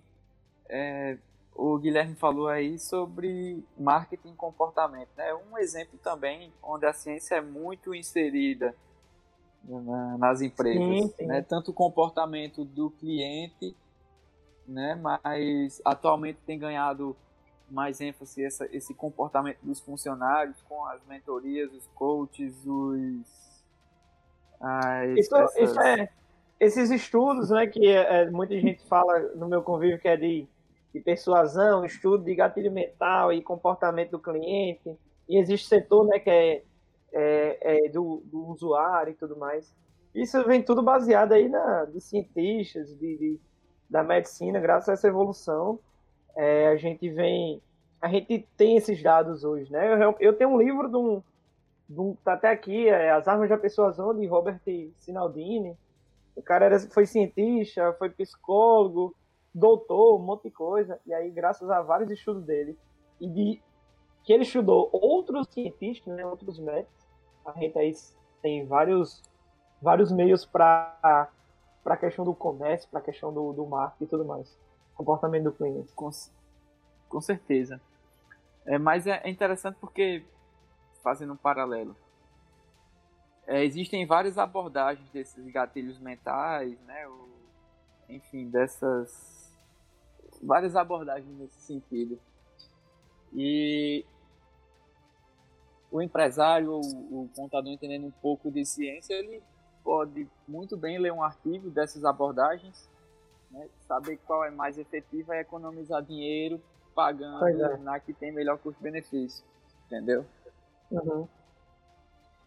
É, 0.73 1.17
o 1.53 1.77
Guilherme 1.77 2.15
falou 2.15 2.47
aí 2.47 2.79
sobre 2.79 3.61
marketing 3.77 4.29
e 4.29 4.35
comportamento. 4.35 5.09
Né? 5.17 5.33
Um 5.51 5.57
exemplo 5.57 5.99
também 6.01 6.51
onde 6.63 6.85
a 6.85 6.93
ciência 6.93 7.35
é 7.35 7.41
muito 7.41 7.93
inserida 7.93 8.73
né, 9.65 10.15
nas 10.17 10.41
empresas. 10.41 10.81
Sim, 10.81 11.07
sim. 11.09 11.25
Né? 11.25 11.41
Tanto 11.41 11.71
o 11.71 11.73
comportamento 11.73 12.63
do 12.63 12.89
cliente, 12.89 13.75
né? 14.65 14.95
mas 14.95 15.81
atualmente 15.83 16.39
tem 16.45 16.57
ganhado 16.57 17.15
mais 17.69 17.99
ênfase 17.99 18.43
essa, 18.43 18.65
esse 18.71 18.93
comportamento 18.93 19.59
dos 19.61 19.81
funcionários 19.81 20.61
com 20.63 20.85
as 20.85 21.05
mentorias, 21.05 21.71
os 21.73 21.87
coaches, 21.87 22.55
os. 22.65 23.61
As, 24.59 25.17
isso, 25.17 25.35
essas... 25.35 25.57
isso 25.57 25.81
é, 25.81 26.09
esses 26.59 26.91
estudos 26.91 27.49
né, 27.49 27.65
que 27.65 27.87
é, 27.87 28.29
muita 28.29 28.53
gente 28.59 28.85
fala 28.85 29.19
no 29.35 29.47
meu 29.47 29.63
convívio 29.63 29.97
que 29.97 30.07
é 30.07 30.15
de 30.15 30.47
de 30.93 30.99
persuasão, 30.99 31.85
estudo 31.85 32.23
de 32.23 32.35
gatilho 32.35 32.71
mental 32.71 33.31
e 33.31 33.41
comportamento 33.41 34.11
do 34.11 34.19
cliente. 34.19 34.97
E 35.27 35.37
existe 35.37 35.67
setor 35.67 36.05
né, 36.05 36.19
que 36.19 36.29
é, 36.29 36.63
é, 37.13 37.85
é 37.85 37.89
do, 37.89 38.21
do, 38.25 38.47
usuário 38.47 39.11
e 39.11 39.15
tudo 39.15 39.37
mais. 39.37 39.73
Isso 40.13 40.43
vem 40.45 40.61
tudo 40.61 40.81
baseado 40.83 41.31
aí 41.31 41.47
na, 41.47 41.85
de 41.85 42.01
cientistas, 42.01 42.89
de, 42.97 43.17
de 43.17 43.39
da 43.89 44.03
medicina, 44.03 44.59
graças 44.59 44.89
a 44.89 44.93
essa 44.93 45.07
evolução. 45.07 45.79
É, 46.35 46.67
a 46.67 46.77
gente 46.77 47.09
vem. 47.09 47.61
A 48.01 48.07
gente 48.07 48.47
tem 48.57 48.77
esses 48.77 49.01
dados 49.03 49.43
hoje, 49.43 49.71
né? 49.71 50.03
Eu, 50.03 50.15
eu 50.19 50.33
tenho 50.33 50.49
um 50.49 50.57
livro 50.57 50.89
de 50.89 50.95
um, 50.95 51.21
de 51.87 51.99
um. 51.99 52.15
Tá 52.23 52.33
até 52.33 52.49
aqui, 52.49 52.87
é 52.87 53.11
As 53.11 53.27
Armas 53.27 53.49
da 53.49 53.57
Persuasão, 53.57 54.17
de 54.17 54.25
Robert 54.25 54.59
Sinaldini. 54.97 55.77
O 56.35 56.41
cara 56.41 56.65
era, 56.65 56.79
foi 56.79 57.05
cientista, 57.05 57.93
foi 57.99 58.09
psicólogo, 58.09 59.13
doutor, 59.53 60.19
um 60.19 60.23
monte 60.23 60.43
de 60.43 60.51
coisa, 60.51 60.99
e 61.05 61.13
aí, 61.13 61.29
graças 61.29 61.69
a 61.69 61.81
vários 61.81 62.09
estudos 62.09 62.43
dele, 62.43 62.77
e 63.19 63.27
de 63.27 63.61
que 64.23 64.33
ele 64.33 64.43
estudou 64.43 64.89
outros 64.91 65.47
cientistas, 65.49 66.13
né, 66.15 66.25
outros 66.25 66.59
médicos, 66.59 67.07
a 67.45 67.51
gente 67.53 67.77
aí 67.77 67.93
tem 68.41 68.65
vários, 68.65 69.21
vários 69.81 70.11
meios 70.11 70.45
para 70.45 71.29
a 71.85 71.97
questão 71.97 72.23
do 72.23 72.33
comércio, 72.33 72.89
para 72.89 72.99
a 72.99 73.03
questão 73.03 73.33
do, 73.33 73.51
do 73.51 73.65
marketing 73.65 74.03
e 74.03 74.07
tudo 74.07 74.25
mais. 74.25 74.57
Comportamento 74.95 75.45
do 75.45 75.51
cliente. 75.51 75.91
Com, 75.93 76.09
com 77.09 77.21
certeza. 77.21 77.81
É, 78.65 78.77
mas 78.77 79.07
é 79.07 79.27
interessante 79.27 79.77
porque, 79.81 80.23
fazendo 81.01 81.33
um 81.33 81.37
paralelo, 81.37 81.95
é, 83.47 83.65
existem 83.65 84.05
várias 84.05 84.37
abordagens 84.37 85.09
desses 85.09 85.45
gatilhos 85.51 85.99
mentais, 85.99 86.79
né? 86.81 87.07
O, 87.07 87.27
enfim, 88.07 88.47
dessas 88.49 89.40
várias 90.41 90.75
abordagens 90.75 91.37
nesse 91.37 91.59
sentido. 91.61 92.19
E 93.33 94.05
o 95.91 96.01
empresário 96.01 96.71
ou 96.71 96.81
o 96.81 97.29
contador 97.35 97.71
entendendo 97.71 98.07
um 98.07 98.11
pouco 98.11 98.51
de 98.51 98.65
ciência, 98.65 99.13
ele 99.13 99.41
pode 99.83 100.27
muito 100.47 100.77
bem 100.77 100.97
ler 100.97 101.11
um 101.11 101.23
artigo 101.23 101.69
dessas 101.69 102.05
abordagens, 102.05 102.89
né, 103.49 103.67
saber 103.87 104.17
qual 104.25 104.45
é 104.45 104.51
mais 104.51 104.77
efetiva 104.77 105.35
e 105.35 105.39
economizar 105.39 106.01
dinheiro 106.01 106.61
pagando 106.95 107.45
é. 107.45 107.77
na 107.77 107.99
que 107.99 108.13
tem 108.13 108.31
melhor 108.31 108.57
custo-benefício, 108.57 109.45
entendeu? 109.85 110.25
Uhum. 110.91 111.27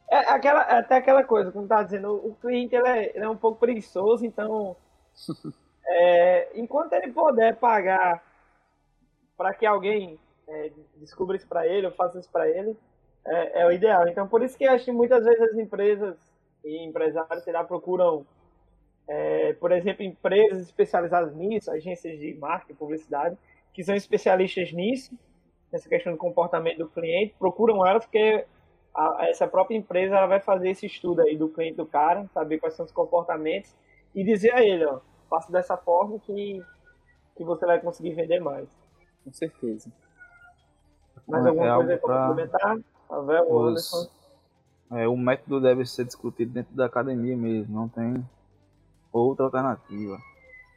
É, 0.08 0.18
aquela, 0.30 0.62
é 0.62 0.78
até 0.78 0.96
aquela 0.96 1.24
coisa, 1.24 1.50
como 1.50 1.66
tá 1.66 1.82
dizendo, 1.82 2.14
o 2.14 2.34
cliente 2.34 2.74
ele 2.74 2.88
é, 2.88 3.16
ele 3.16 3.24
é 3.24 3.28
um 3.28 3.36
pouco 3.36 3.58
preguiçoso, 3.58 4.24
então 4.24 4.76
É, 5.86 6.48
enquanto 6.54 6.92
ele 6.94 7.12
puder 7.12 7.56
pagar 7.56 8.22
para 9.36 9.52
que 9.52 9.66
alguém 9.66 10.18
é, 10.48 10.70
descubra 10.96 11.36
isso 11.36 11.46
para 11.46 11.66
ele 11.66 11.86
ou 11.86 11.92
faça 11.92 12.18
isso 12.18 12.30
para 12.30 12.48
ele, 12.48 12.76
é, 13.26 13.62
é, 13.62 13.66
o 13.66 13.72
ideal. 13.72 14.06
Então, 14.08 14.28
por 14.28 14.42
isso 14.42 14.56
que 14.56 14.66
acho 14.66 14.84
que 14.84 14.92
muitas 14.92 15.24
vezes 15.24 15.40
as 15.40 15.54
empresas 15.54 16.16
e 16.64 16.84
empresários 16.84 17.44
lá, 17.46 17.64
procuram, 17.64 18.26
é, 19.06 19.52
por 19.54 19.72
exemplo, 19.72 20.02
empresas 20.02 20.60
especializadas 20.60 21.34
nisso, 21.34 21.70
agências 21.70 22.18
de 22.18 22.34
marketing, 22.34 22.74
publicidade, 22.74 23.36
que 23.72 23.82
são 23.82 23.94
especialistas 23.94 24.72
nisso, 24.72 25.12
nessa 25.70 25.88
questão 25.88 26.12
do 26.12 26.18
comportamento 26.18 26.78
do 26.78 26.88
cliente, 26.88 27.34
procuram 27.38 27.84
elas 27.86 28.04
porque 28.04 28.46
a, 28.94 29.26
essa 29.28 29.46
própria 29.46 29.76
empresa 29.76 30.16
ela 30.16 30.26
vai 30.26 30.40
fazer 30.40 30.70
esse 30.70 30.86
estudo 30.86 31.22
aí 31.22 31.36
do 31.36 31.48
cliente 31.48 31.76
do 31.76 31.86
cara, 31.86 32.26
saber 32.32 32.58
quais 32.58 32.74
são 32.74 32.86
os 32.86 32.92
comportamentos 32.92 33.74
e 34.14 34.22
dizer 34.22 34.54
a 34.54 34.62
ele, 34.62 34.84
ó, 34.84 35.00
faça 35.28 35.50
dessa 35.50 35.76
forma 35.76 36.18
que, 36.20 36.62
que 37.36 37.44
você 37.44 37.66
vai 37.66 37.80
conseguir 37.80 38.14
vender 38.14 38.40
mais. 38.40 38.68
Com 39.24 39.32
certeza. 39.32 39.90
Mais 41.26 41.46
alguma 41.46 41.66
é 41.66 41.74
coisa 41.76 41.96
para 41.98 42.28
complementar? 42.28 42.78
Pavel, 43.08 43.58
Anderson? 43.58 44.08
É, 44.90 45.08
o 45.08 45.16
método 45.16 45.60
deve 45.60 45.86
ser 45.86 46.04
discutido 46.04 46.52
dentro 46.52 46.74
da 46.74 46.86
academia 46.86 47.36
mesmo, 47.36 47.74
não 47.74 47.88
tem 47.88 48.24
outra 49.12 49.46
alternativa. 49.46 50.18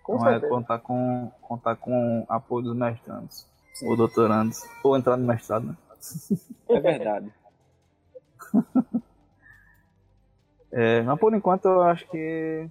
Com 0.03 0.15
não 0.17 0.27
é 0.27 0.31
certeza. 0.31 0.45
é 0.45 0.49
contar 0.49 0.79
com, 0.79 1.31
contar 1.41 1.75
com 1.75 2.25
apoio 2.29 2.65
dos 2.65 2.75
mestrandos, 2.75 3.45
Sim. 3.73 3.89
ou 3.89 3.97
doutorandos, 3.97 4.63
ou 4.83 4.95
entrar 4.95 5.17
no 5.17 5.25
mestrado, 5.25 5.67
né? 5.67 5.77
É 6.69 6.79
verdade. 6.79 7.33
é, 10.71 11.01
mas 11.01 11.19
por 11.19 11.33
enquanto 11.33 11.65
eu 11.65 11.81
acho 11.83 12.07
que 12.09 12.69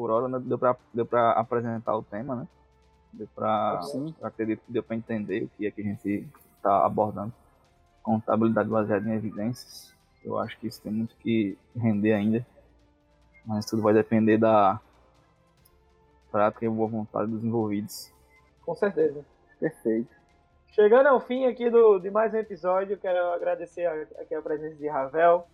por 0.00 0.10
hora, 0.10 0.28
né? 0.28 0.38
deu 0.38 0.58
para 0.58 0.74
deu 0.94 1.04
pra 1.04 1.32
apresentar 1.32 1.94
o 1.94 2.02
tema, 2.02 2.34
né? 2.34 2.48
Deu 3.12 3.28
para 3.34 3.82
acredito 4.22 4.62
que 4.64 4.72
deu 4.72 4.82
para 4.82 4.96
entender 4.96 5.42
o 5.42 5.48
que 5.48 5.66
é 5.66 5.70
que 5.70 5.82
a 5.82 5.84
gente 5.84 6.26
está 6.56 6.86
abordando. 6.86 7.34
Contabilidade 8.02 8.70
baseada 8.70 9.06
em 9.06 9.12
evidências. 9.12 9.94
Eu 10.24 10.38
acho 10.38 10.58
que 10.58 10.68
isso 10.68 10.80
tem 10.80 10.90
muito 10.90 11.14
que 11.16 11.58
render 11.76 12.14
ainda. 12.14 12.46
Mas 13.44 13.66
tudo 13.66 13.82
vai 13.82 13.92
depender 13.92 14.38
da 14.38 14.80
prática 16.30 16.64
e 16.64 16.68
boa 16.70 16.88
vontade 16.88 17.30
dos 17.30 17.44
envolvidos. 17.44 18.10
Com 18.64 18.74
certeza. 18.74 19.22
Perfeito. 19.58 20.08
Chegando 20.68 21.08
ao 21.08 21.20
fim 21.20 21.44
aqui 21.44 21.68
do, 21.68 21.98
de 21.98 22.10
mais 22.10 22.32
um 22.32 22.38
episódio, 22.38 22.96
quero 22.96 23.34
agradecer 23.34 23.84
aqui 24.18 24.34
a 24.34 24.40
presença 24.40 24.76
de 24.76 24.88
Ravel. 24.88 25.46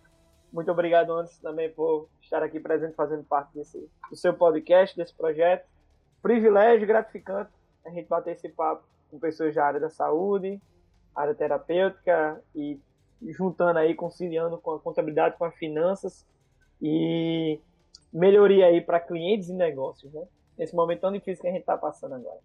Muito 0.51 0.71
obrigado, 0.71 1.11
antes 1.13 1.37
também 1.39 1.69
por 1.69 2.09
estar 2.21 2.41
aqui 2.41 2.59
presente, 2.59 2.95
fazendo 2.95 3.23
parte 3.23 3.53
desse, 3.53 3.89
do 4.09 4.15
seu 4.15 4.33
podcast, 4.33 4.95
desse 4.95 5.13
projeto. 5.13 5.67
Privilégio 6.21 6.87
gratificante 6.87 7.51
a 7.85 7.89
gente 7.89 8.07
bater 8.07 8.31
esse 8.31 8.49
papo 8.49 8.83
com 9.09 9.19
pessoas 9.19 9.55
da 9.55 9.65
área 9.65 9.79
da 9.79 9.89
saúde, 9.89 10.61
área 11.15 11.33
terapêutica 11.33 12.41
e 12.53 12.79
juntando 13.21 13.79
aí, 13.79 13.95
conciliando 13.95 14.57
com 14.57 14.75
a 14.75 14.79
contabilidade, 14.79 15.37
com 15.37 15.45
as 15.45 15.55
finanças 15.55 16.27
e 16.81 17.59
melhoria 18.11 18.67
aí 18.67 18.81
para 18.81 18.99
clientes 18.99 19.49
e 19.49 19.53
negócios, 19.53 20.13
né? 20.13 20.27
Nesse 20.57 20.75
momento 20.75 21.01
tão 21.01 21.11
difícil 21.11 21.41
que 21.41 21.47
a 21.47 21.51
gente 21.51 21.61
está 21.61 21.77
passando 21.77 22.15
agora. 22.15 22.39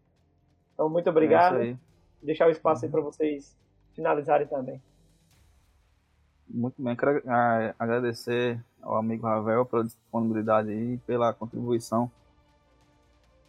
Então, 0.75 0.89
muito 0.89 1.09
obrigado. 1.11 1.61
É 1.63 1.77
Deixar 2.23 2.47
o 2.47 2.51
espaço 2.51 2.85
aí 2.85 2.91
para 2.91 3.01
vocês 3.01 3.57
finalizarem 3.95 4.47
também. 4.47 4.81
Muito 6.55 6.83
bem, 6.83 6.95
quero 6.95 7.23
agradecer 7.79 8.63
ao 8.83 8.99
amigo 8.99 9.27
Ravel 9.27 9.65
pela 9.65 9.85
disponibilidade 9.85 10.71
e 10.71 10.99
pela 10.99 11.33
contribuição 11.33 12.11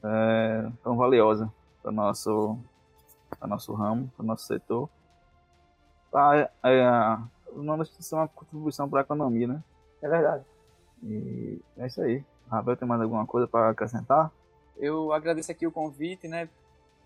é, 0.01 0.72
tão 0.82 0.95
valiosa 0.95 1.51
para 1.82 1.91
o 1.91 1.93
nosso, 1.93 2.58
nosso 3.41 3.74
ramo, 3.74 4.10
para 4.16 4.24
o 4.24 4.26
nosso 4.26 4.45
setor. 4.45 4.89
Ah, 6.14 6.38
é, 6.38 6.49
é, 6.64 7.20
não 7.58 7.76
deixa 7.76 7.91
de 7.97 8.06
ser 8.06 8.16
uma 8.16 8.28
contribuição 8.30 8.89
para 8.89 9.01
a 9.01 9.04
economia, 9.04 9.47
né? 9.47 9.64
É 10.01 10.08
verdade. 10.08 10.45
E 11.04 11.60
é 11.76 11.88
isso 11.88 12.01
aí. 12.01 12.24
Ravel, 12.49 12.78
tem 12.78 12.88
mais 12.88 13.01
alguma 13.01 13.28
coisa 13.28 13.45
para 13.49 13.70
acrescentar? 13.70 14.32
Eu 14.78 15.12
agradeço 15.12 15.51
aqui 15.51 15.68
o 15.68 15.72
convite, 15.74 16.30
né? 16.30 16.47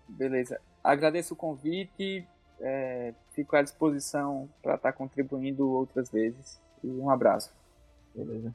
Beleza. 0.08 0.60
Agradeço 0.84 1.34
o 1.34 1.36
convite, 1.36 2.24
é, 2.60 3.14
fico 3.32 3.56
à 3.56 3.62
disposição 3.62 4.48
para 4.62 4.74
estar 4.74 4.92
tá 4.92 4.96
contribuindo 4.96 5.68
outras 5.68 6.10
vezes. 6.10 6.60
E 6.82 6.88
um 6.88 7.10
abraço. 7.10 7.52
Beleza. 8.14 8.54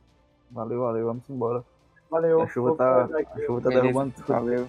Valeu, 0.51 0.81
valeu. 0.81 1.05
Vamos 1.07 1.29
embora. 1.29 1.63
Valeu. 2.09 2.41
A 2.41 2.47
chuva 2.47 2.75
tá, 2.75 3.05
a 3.05 3.39
chuva 3.45 3.61
tá 3.61 3.69
derrubando 3.69 4.13
tudo. 4.13 4.27
Valeu. 4.27 4.67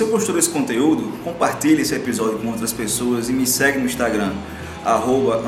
Você 0.00 0.04
gostou 0.06 0.34
desse 0.34 0.48
conteúdo, 0.48 1.12
compartilhe 1.22 1.82
esse 1.82 1.94
episódio 1.94 2.38
com 2.38 2.48
outras 2.48 2.72
pessoas 2.72 3.28
e 3.28 3.34
me 3.34 3.46
segue 3.46 3.78
no 3.78 3.84
Instagram, 3.84 4.32
arroba. 4.82 5.42